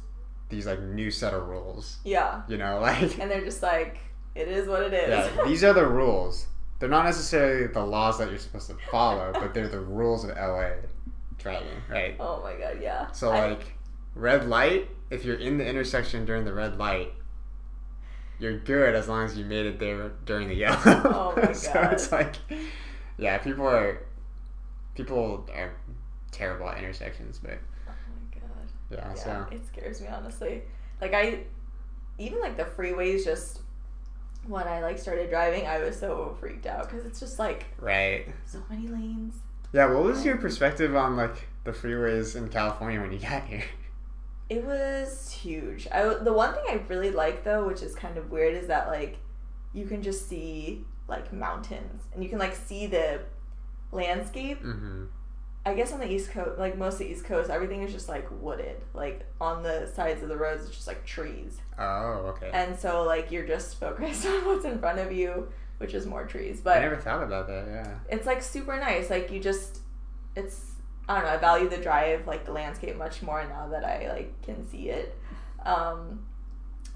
these 0.55 0.65
like 0.65 0.81
new 0.81 1.11
set 1.11 1.33
of 1.33 1.47
rules. 1.47 1.97
Yeah. 2.03 2.41
You 2.47 2.57
know, 2.57 2.79
like 2.81 3.19
And 3.19 3.29
they're 3.29 3.43
just 3.43 3.61
like, 3.61 3.97
it 4.33 4.47
is 4.47 4.67
what 4.67 4.81
it 4.83 4.93
is. 4.93 5.09
yeah, 5.09 5.43
these 5.45 5.63
are 5.63 5.73
the 5.73 5.85
rules. 5.85 6.47
They're 6.79 6.89
not 6.89 7.05
necessarily 7.05 7.67
the 7.67 7.85
laws 7.85 8.17
that 8.19 8.29
you're 8.29 8.37
supposed 8.39 8.67
to 8.69 8.77
follow, 8.91 9.31
but 9.33 9.53
they're 9.53 9.67
the 9.69 9.79
rules 9.79 10.23
of 10.23 10.31
LA 10.31 10.71
driving, 11.37 11.67
right? 11.89 12.15
oh 12.19 12.41
my 12.43 12.53
god, 12.53 12.79
yeah. 12.81 13.11
So 13.11 13.31
I- 13.31 13.49
like 13.49 13.73
red 14.13 14.47
light, 14.47 14.89
if 15.09 15.23
you're 15.25 15.37
in 15.37 15.57
the 15.57 15.65
intersection 15.65 16.25
during 16.25 16.43
the 16.45 16.53
red 16.53 16.77
light, 16.77 17.13
you're 18.39 18.57
good 18.59 18.95
as 18.95 19.07
long 19.07 19.23
as 19.25 19.37
you 19.37 19.45
made 19.45 19.65
it 19.65 19.79
there 19.79 20.11
during 20.25 20.47
the 20.49 20.55
yellow. 20.65 20.77
Oh 20.85 21.33
my 21.35 21.41
god. 21.43 21.55
so 21.55 21.79
it's 21.91 22.11
like 22.11 22.35
yeah, 23.17 23.37
people 23.37 23.65
are 23.67 24.03
people 24.95 25.45
are 25.55 25.73
terrible 26.31 26.67
at 26.69 26.77
intersections, 26.77 27.39
but. 27.41 27.57
Yeah, 28.89 28.97
Yeah, 29.07 29.13
so 29.13 29.45
it 29.51 29.65
scares 29.65 30.01
me 30.01 30.07
honestly. 30.07 30.63
Like 31.01 31.13
I, 31.13 31.39
even 32.17 32.39
like 32.39 32.57
the 32.57 32.63
freeways, 32.63 33.23
just 33.23 33.61
when 34.47 34.67
I 34.67 34.81
like 34.81 34.99
started 34.99 35.29
driving, 35.29 35.65
I 35.65 35.79
was 35.79 35.99
so 35.99 36.35
freaked 36.39 36.65
out 36.65 36.89
because 36.89 37.05
it's 37.05 37.19
just 37.19 37.39
like 37.39 37.65
right. 37.79 38.27
so 38.45 38.61
many 38.69 38.87
lanes. 38.87 39.35
Yeah, 39.73 39.91
what 39.91 40.03
was 40.03 40.23
your 40.23 40.37
perspective 40.37 40.95
on 40.95 41.15
like 41.15 41.47
the 41.63 41.71
freeways 41.71 42.35
in 42.35 42.49
California 42.49 43.01
when 43.01 43.11
you 43.11 43.19
got 43.19 43.45
here? 43.45 43.63
It 44.47 44.63
was 44.63 45.31
huge. 45.31 45.87
I 45.91 46.03
the 46.03 46.31
one 46.31 46.53
thing 46.53 46.63
I 46.69 46.79
really 46.87 47.11
like 47.11 47.43
though, 47.43 47.67
which 47.67 47.81
is 47.81 47.95
kind 47.95 48.17
of 48.17 48.29
weird, 48.29 48.53
is 48.53 48.67
that 48.67 48.87
like 48.87 49.17
you 49.73 49.85
can 49.85 50.03
just 50.03 50.29
see 50.29 50.85
like 51.07 51.33
mountains 51.33 52.03
and 52.13 52.23
you 52.23 52.29
can 52.29 52.39
like 52.39 52.55
see 52.55 52.87
the 52.87 53.21
landscape. 53.91 54.61
Mm-hmm. 54.61 55.05
I 55.67 55.73
guess 55.73 55.91
on 55.91 55.99
the 55.99 56.11
East 56.11 56.29
Coast, 56.29 56.59
like 56.59 56.77
most 56.77 56.93
of 56.93 56.99
the 56.99 57.07
East 57.07 57.25
Coast, 57.25 57.49
everything 57.49 57.81
is 57.81 57.91
just 57.91 58.07
like 58.07 58.27
wooded. 58.39 58.75
Like 58.93 59.25
on 59.41 59.63
the 59.63 59.87
sides 59.87 60.21
of 60.21 60.29
the 60.29 60.37
roads, 60.37 60.65
it's 60.65 60.75
just 60.75 60.87
like 60.87 61.03
trees. 61.05 61.57
Oh, 61.79 62.33
okay. 62.35 62.51
And 62.53 62.77
so 62.77 63.03
like 63.03 63.31
you're 63.31 63.47
just 63.47 63.79
focused 63.79 64.25
on 64.27 64.45
what's 64.45 64.65
in 64.65 64.77
front 64.77 64.99
of 64.99 65.11
you, 65.11 65.49
which 65.79 65.95
is 65.95 66.05
more 66.05 66.25
trees. 66.27 66.61
But 66.61 66.77
I 66.77 66.81
never 66.81 66.97
thought 66.97 67.23
about 67.23 67.47
that. 67.47 67.65
Yeah. 67.67 67.97
it's 68.09 68.27
like 68.27 68.43
super 68.43 68.77
nice. 68.79 69.09
Like 69.09 69.31
you 69.31 69.39
just 69.39 69.79
it's 70.35 70.73
I 71.09 71.15
don't 71.15 71.25
know, 71.25 71.31
I 71.31 71.37
value 71.37 71.67
the 71.67 71.77
drive, 71.77 72.27
like 72.27 72.45
the 72.45 72.51
landscape 72.51 72.95
much 72.95 73.23
more 73.23 73.43
now 73.47 73.67
that 73.69 73.83
I 73.83 74.07
like 74.13 74.39
can 74.43 74.67
see 74.67 74.89
it. 74.89 75.17
Um 75.65 76.25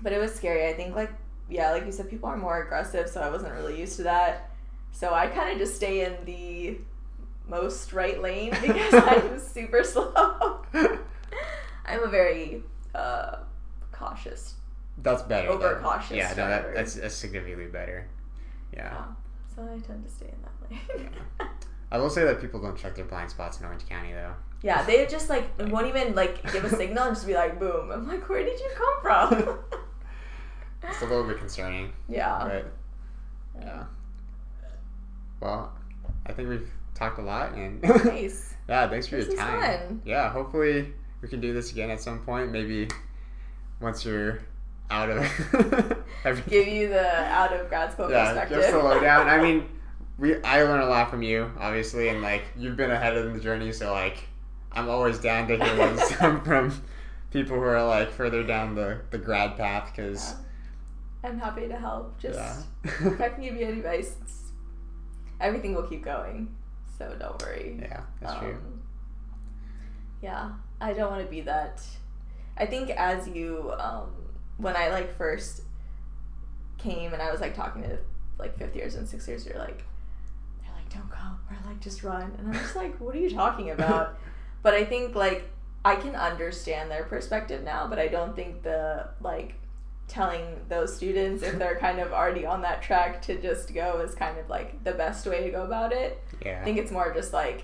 but 0.01 0.13
it 0.13 0.19
was 0.19 0.33
scary. 0.33 0.67
I 0.67 0.73
think 0.73 0.95
like 0.95 1.11
yeah, 1.49 1.71
like 1.71 1.87
you 1.87 1.91
said, 1.91 2.07
people 2.07 2.29
are 2.29 2.37
more 2.37 2.61
aggressive, 2.61 3.09
so 3.09 3.19
I 3.21 3.31
wasn't 3.31 3.53
really 3.55 3.79
used 3.79 3.95
to 3.95 4.03
that. 4.03 4.51
So 4.91 5.11
I 5.11 5.25
kinda 5.25 5.57
just 5.57 5.75
stay 5.75 6.05
in 6.05 6.23
the 6.25 6.77
most 7.49 7.93
right 7.93 8.21
lane 8.21 8.51
because 8.61 8.93
I'm 8.93 9.39
super 9.39 9.83
slow. 9.83 10.61
I'm 11.85 12.03
a 12.03 12.07
very 12.07 12.63
uh 12.95 13.37
cautious 13.91 14.55
That's 14.99 15.23
better. 15.23 15.47
though. 15.47 15.53
Overcautious 15.55 16.17
Yeah, 16.17 16.29
no, 16.29 16.47
that, 16.47 16.73
that's, 16.73 16.95
that's 16.95 17.15
significantly 17.15 17.67
better. 17.67 18.07
Yeah. 18.73 18.83
Yeah. 18.83 19.05
So 19.55 19.63
I 19.63 19.77
tend 19.79 20.05
to 20.05 20.11
stay 20.11 20.27
in 20.27 20.41
that 20.43 20.97
lane. 20.97 21.09
I 21.91 21.97
will 21.97 22.09
say 22.09 22.23
that 22.23 22.39
people 22.39 22.61
don't 22.61 22.77
check 22.77 22.95
their 22.95 23.05
blind 23.05 23.31
spots 23.31 23.59
in 23.59 23.65
Orange 23.65 23.87
County 23.89 24.13
though. 24.13 24.33
yeah, 24.61 24.83
they 24.83 25.05
just 25.07 25.27
like 25.29 25.49
won't 25.59 25.87
even 25.87 26.13
like 26.15 26.51
give 26.53 26.63
a 26.63 26.69
signal 26.69 27.05
and 27.05 27.15
just 27.15 27.25
be 27.25 27.33
like 27.33 27.59
boom. 27.59 27.91
I'm 27.91 28.07
like, 28.07 28.29
where 28.29 28.43
did 28.45 28.59
you 28.59 28.69
come 28.75 29.01
from? 29.01 29.59
It's 30.81 31.01
a 31.01 31.05
little 31.05 31.25
bit 31.25 31.37
concerning, 31.37 31.91
yeah. 32.07 32.39
but 32.41 32.71
yeah. 33.61 33.83
Well, 35.41 35.73
I 36.25 36.31
think 36.31 36.47
we've 36.47 36.71
talked 36.99 37.17
a 37.19 37.21
lot, 37.23 37.53
and 37.53 37.81
Nice. 38.05 38.53
yeah, 38.67 38.87
thanks 38.87 39.07
for 39.07 39.15
This 39.15 39.27
your 39.29 39.37
time. 39.37 39.61
fun. 39.61 40.01
Yeah, 40.05 40.29
hopefully 40.29 40.93
we 41.21 41.27
can 41.27 41.39
do 41.41 41.53
this 41.53 41.71
again 41.71 41.89
at 41.89 42.01
some 42.01 42.19
point. 42.19 42.51
Maybe 42.51 42.87
once 43.81 44.05
you're 44.05 44.39
out 44.91 45.09
of 45.09 45.19
Give 46.49 46.67
you 46.67 46.89
the 46.89 47.07
out 47.25 47.53
of 47.53 47.69
grad 47.69 47.91
school 47.93 48.09
yeah, 48.11 48.25
perspective. 48.25 48.57
just 48.59 48.71
the 48.71 48.79
lowdown. 48.79 49.27
I 49.29 49.41
mean, 49.41 49.67
we 50.17 50.35
I 50.43 50.63
learn 50.63 50.81
a 50.81 50.85
lot 50.87 51.09
from 51.09 51.21
you, 51.23 51.51
obviously, 51.59 52.09
and 52.09 52.21
like 52.21 52.43
you've 52.57 52.75
been 52.75 52.91
ahead 52.91 53.15
of 53.15 53.33
the 53.33 53.39
journey, 53.39 53.71
so 53.71 53.91
like 53.93 54.23
I'm 54.71 54.89
always 54.89 55.17
down 55.19 55.47
to 55.47 55.57
hear 55.63 55.77
wisdom 55.91 56.43
from 56.43 56.81
people 57.31 57.55
who 57.57 57.63
are 57.63 57.83
like 57.85 58.11
further 58.11 58.43
down 58.43 58.75
the 58.75 59.01
the 59.11 59.17
grad 59.17 59.55
path 59.57 59.91
because 59.95 60.35
I'm 61.23 61.39
happy 61.39 61.67
to 61.67 61.77
help. 61.77 62.19
Just 62.19 62.39
yeah, 62.39 62.55
if 62.83 63.21
I 63.21 63.29
can 63.29 63.43
give 63.43 63.55
you 63.55 63.67
any 63.67 63.77
advice, 63.79 64.15
everything 65.39 65.75
will 65.75 65.83
keep 65.87 66.03
going. 66.03 66.55
So 66.99 67.15
don't 67.17 67.41
worry. 67.41 67.79
yeah, 67.81 68.01
that's 68.21 68.37
true. 68.39 68.49
Um, 68.51 68.81
Yeah, 70.21 70.51
I 70.81 70.93
don't 70.93 71.09
want 71.09 71.23
to 71.23 71.29
be 71.31 71.41
that. 71.41 71.81
I 72.57 72.65
think 72.65 72.89
as 72.91 73.27
you, 73.27 73.73
um, 73.79 74.11
when 74.57 74.75
I 74.75 74.89
like 74.89 75.17
first 75.17 75.61
came 76.77 77.13
and 77.13 77.21
I 77.21 77.31
was 77.31 77.39
like 77.41 77.55
talking 77.55 77.83
to 77.83 77.97
like 78.37 78.57
fifth 78.57 78.75
years 78.75 78.95
and 78.95 79.07
sixth 79.07 79.27
years, 79.27 79.45
you're 79.45 79.57
like, 79.57 79.83
they're 80.61 80.75
like, 80.75 80.93
don't 80.93 81.09
go, 81.09 81.15
or 81.49 81.57
like 81.65 81.79
just 81.79 82.03
run, 82.03 82.33
and 82.37 82.47
I'm 82.47 82.53
just 82.53 82.75
like, 82.75 82.99
what 82.99 83.15
are 83.15 83.19
you 83.19 83.29
talking 83.29 83.69
about? 83.77 84.17
but 84.61 84.73
I 84.73 84.83
think 84.83 85.15
like 85.15 85.49
I 85.85 85.95
can 85.95 86.15
understand 86.15 86.91
their 86.91 87.05
perspective 87.05 87.63
now, 87.63 87.87
but 87.87 87.97
I 87.97 88.09
don't 88.09 88.35
think 88.35 88.61
the 88.63 89.07
like 89.21 89.55
telling 90.09 90.43
those 90.67 90.93
students 90.95 91.41
if 91.43 91.57
they're 91.57 91.77
kind 91.77 91.99
of 91.99 92.11
already 92.11 92.45
on 92.45 92.61
that 92.63 92.81
track 92.81 93.21
to 93.21 93.39
just 93.41 93.73
go 93.73 94.01
is 94.01 94.13
kind 94.15 94.37
of 94.37 94.49
like 94.49 94.83
the 94.83 94.91
best 94.91 95.25
way 95.25 95.43
to 95.45 95.49
go 95.51 95.63
about 95.63 95.93
it. 95.93 96.21
Yeah, 96.45 96.59
I 96.61 96.63
think 96.65 96.77
it's 96.77 96.91
more 96.91 97.13
just 97.13 97.31
like 97.31 97.63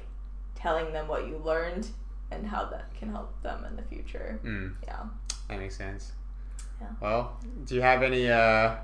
telling 0.55 0.93
them 0.93 1.07
what 1.09 1.27
you 1.27 1.37
learned 1.43 1.87
and 2.31 2.45
how 2.47 2.65
that 2.65 2.93
can 2.95 3.09
help 3.11 3.41
them 3.43 3.65
in 3.65 3.75
the 3.75 3.81
future. 3.83 4.39
mm, 4.43 4.73
Yeah. 4.83 5.03
that 5.49 5.59
makes 5.59 5.75
sense. 5.75 6.13
Yeah. 6.79 6.87
Well, 7.01 7.37
do 7.65 7.75
you 7.75 7.81
have 7.81 8.01
any 8.03 8.29
uh 8.29 8.75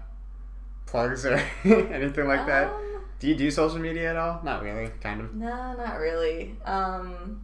plugs 0.86 1.26
or 1.26 1.34
anything 1.64 2.28
like 2.28 2.46
that? 2.48 2.68
Um, 2.74 3.02
Do 3.20 3.28
you 3.28 3.36
do 3.36 3.52
social 3.52 3.80
media 3.80 4.10
at 4.12 4.18
all? 4.18 4.42
Not 4.44 4.64
really, 4.64 4.90
kind 5.02 5.22
of. 5.22 5.34
no, 5.36 5.74
not 5.78 6.00
really. 6.00 6.56
Um, 6.66 7.44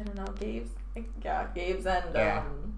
I 0.00 0.04
don't 0.04 0.16
know, 0.16 0.32
Gabe's. 0.38 0.70
Yeah, 1.24 1.46
Gabe's 1.54 1.86
and 1.86 2.14
Yeah. 2.14 2.38
um, 2.40 2.74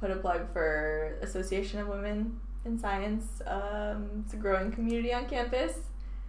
put 0.00 0.10
a 0.10 0.16
plug 0.16 0.52
for 0.52 1.18
Association 1.20 1.78
of 1.78 1.88
Women 1.88 2.40
in 2.64 2.78
Science. 2.78 3.42
Um, 3.46 4.24
it's 4.24 4.32
a 4.34 4.36
growing 4.36 4.72
community 4.72 5.12
on 5.12 5.26
campus. 5.26 5.74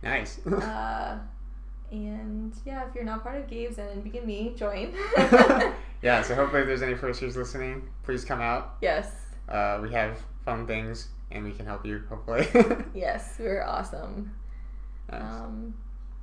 Nice. 0.03 0.45
Uh, 0.45 1.17
and 1.91 2.53
yeah, 2.65 2.88
if 2.88 2.93
you're 2.93 3.03
not 3.05 3.24
part 3.24 3.38
of 3.38 3.47
Gabe's 3.47 3.78
and 3.78 4.03
Beacon 4.03 4.26
Me, 4.28 4.53
join. 4.55 4.93
yeah, 6.01 6.22
so 6.22 6.36
hopefully 6.36 6.61
if 6.61 6.67
there's 6.67 6.82
any 6.82 6.95
first 6.95 7.22
years 7.22 7.38
listening, 7.38 7.88
please 8.03 8.26
come 8.26 8.41
out. 8.41 8.76
yes. 8.82 9.11
Uh, 9.49 9.80
we 9.82 9.91
have 9.91 10.17
fun 10.45 10.65
things 10.65 11.09
and 11.30 11.43
we 11.43 11.51
can 11.51 11.65
help 11.65 11.86
you, 11.86 12.03
hopefully. 12.07 12.47
Yes, 12.93 13.36
we're 13.39 13.63
awesome. 13.63 14.34
Nice. 15.11 15.22
Um, 15.22 15.74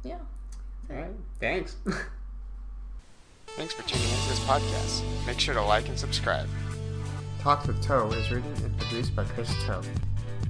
yeah. 0.03 0.19
All 0.91 0.97
right, 0.97 1.11
thanks. 1.41 1.77
Thanks 3.49 3.75
for 3.75 3.83
tuning 3.83 4.09
into 4.09 4.29
this 4.29 4.41
podcast. 4.41 5.27
Make 5.27 5.41
sure 5.41 5.55
to 5.55 5.63
like 5.63 5.89
and 5.89 5.99
subscribe. 5.99 6.49
Talks 7.41 7.67
with 7.67 7.83
Toh 7.83 8.11
is 8.11 8.31
written 8.31 8.53
and 8.65 8.77
produced 8.79 9.15
by 9.15 9.25
Chris 9.25 9.53
Toh. 9.65 9.83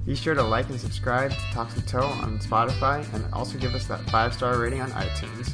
Be 0.05 0.15
sure 0.15 0.33
to 0.33 0.41
like 0.41 0.69
and 0.69 0.79
subscribe 0.79 1.31
to 1.31 1.37
Talks 1.53 1.75
with 1.75 1.87
Toh 1.87 2.01
on 2.01 2.39
Spotify 2.39 3.05
and 3.13 3.31
also 3.33 3.57
give 3.57 3.75
us 3.75 3.85
that 3.87 4.01
five 4.09 4.33
star 4.33 4.57
rating 4.57 4.81
on 4.81 4.89
iTunes. 4.91 5.53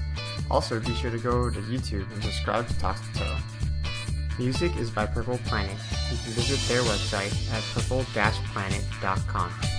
Also, 0.50 0.80
be 0.80 0.94
sure 0.96 1.12
to 1.12 1.18
go 1.18 1.50
to 1.50 1.60
YouTube 1.62 2.12
and 2.14 2.24
subscribe 2.24 2.68
to 2.68 2.80
Talks 2.80 3.02
with 3.02 3.18
Toh. 3.18 3.38
Music 4.40 4.76
is 4.78 4.90
by 4.90 5.06
Purple 5.06 5.40
Planet. 5.46 5.78
You 6.12 6.18
can 6.18 6.34
visit 6.34 6.60
their 6.68 6.82
website 6.84 7.34
at 7.54 7.64
purple-planet.com. 7.74 9.75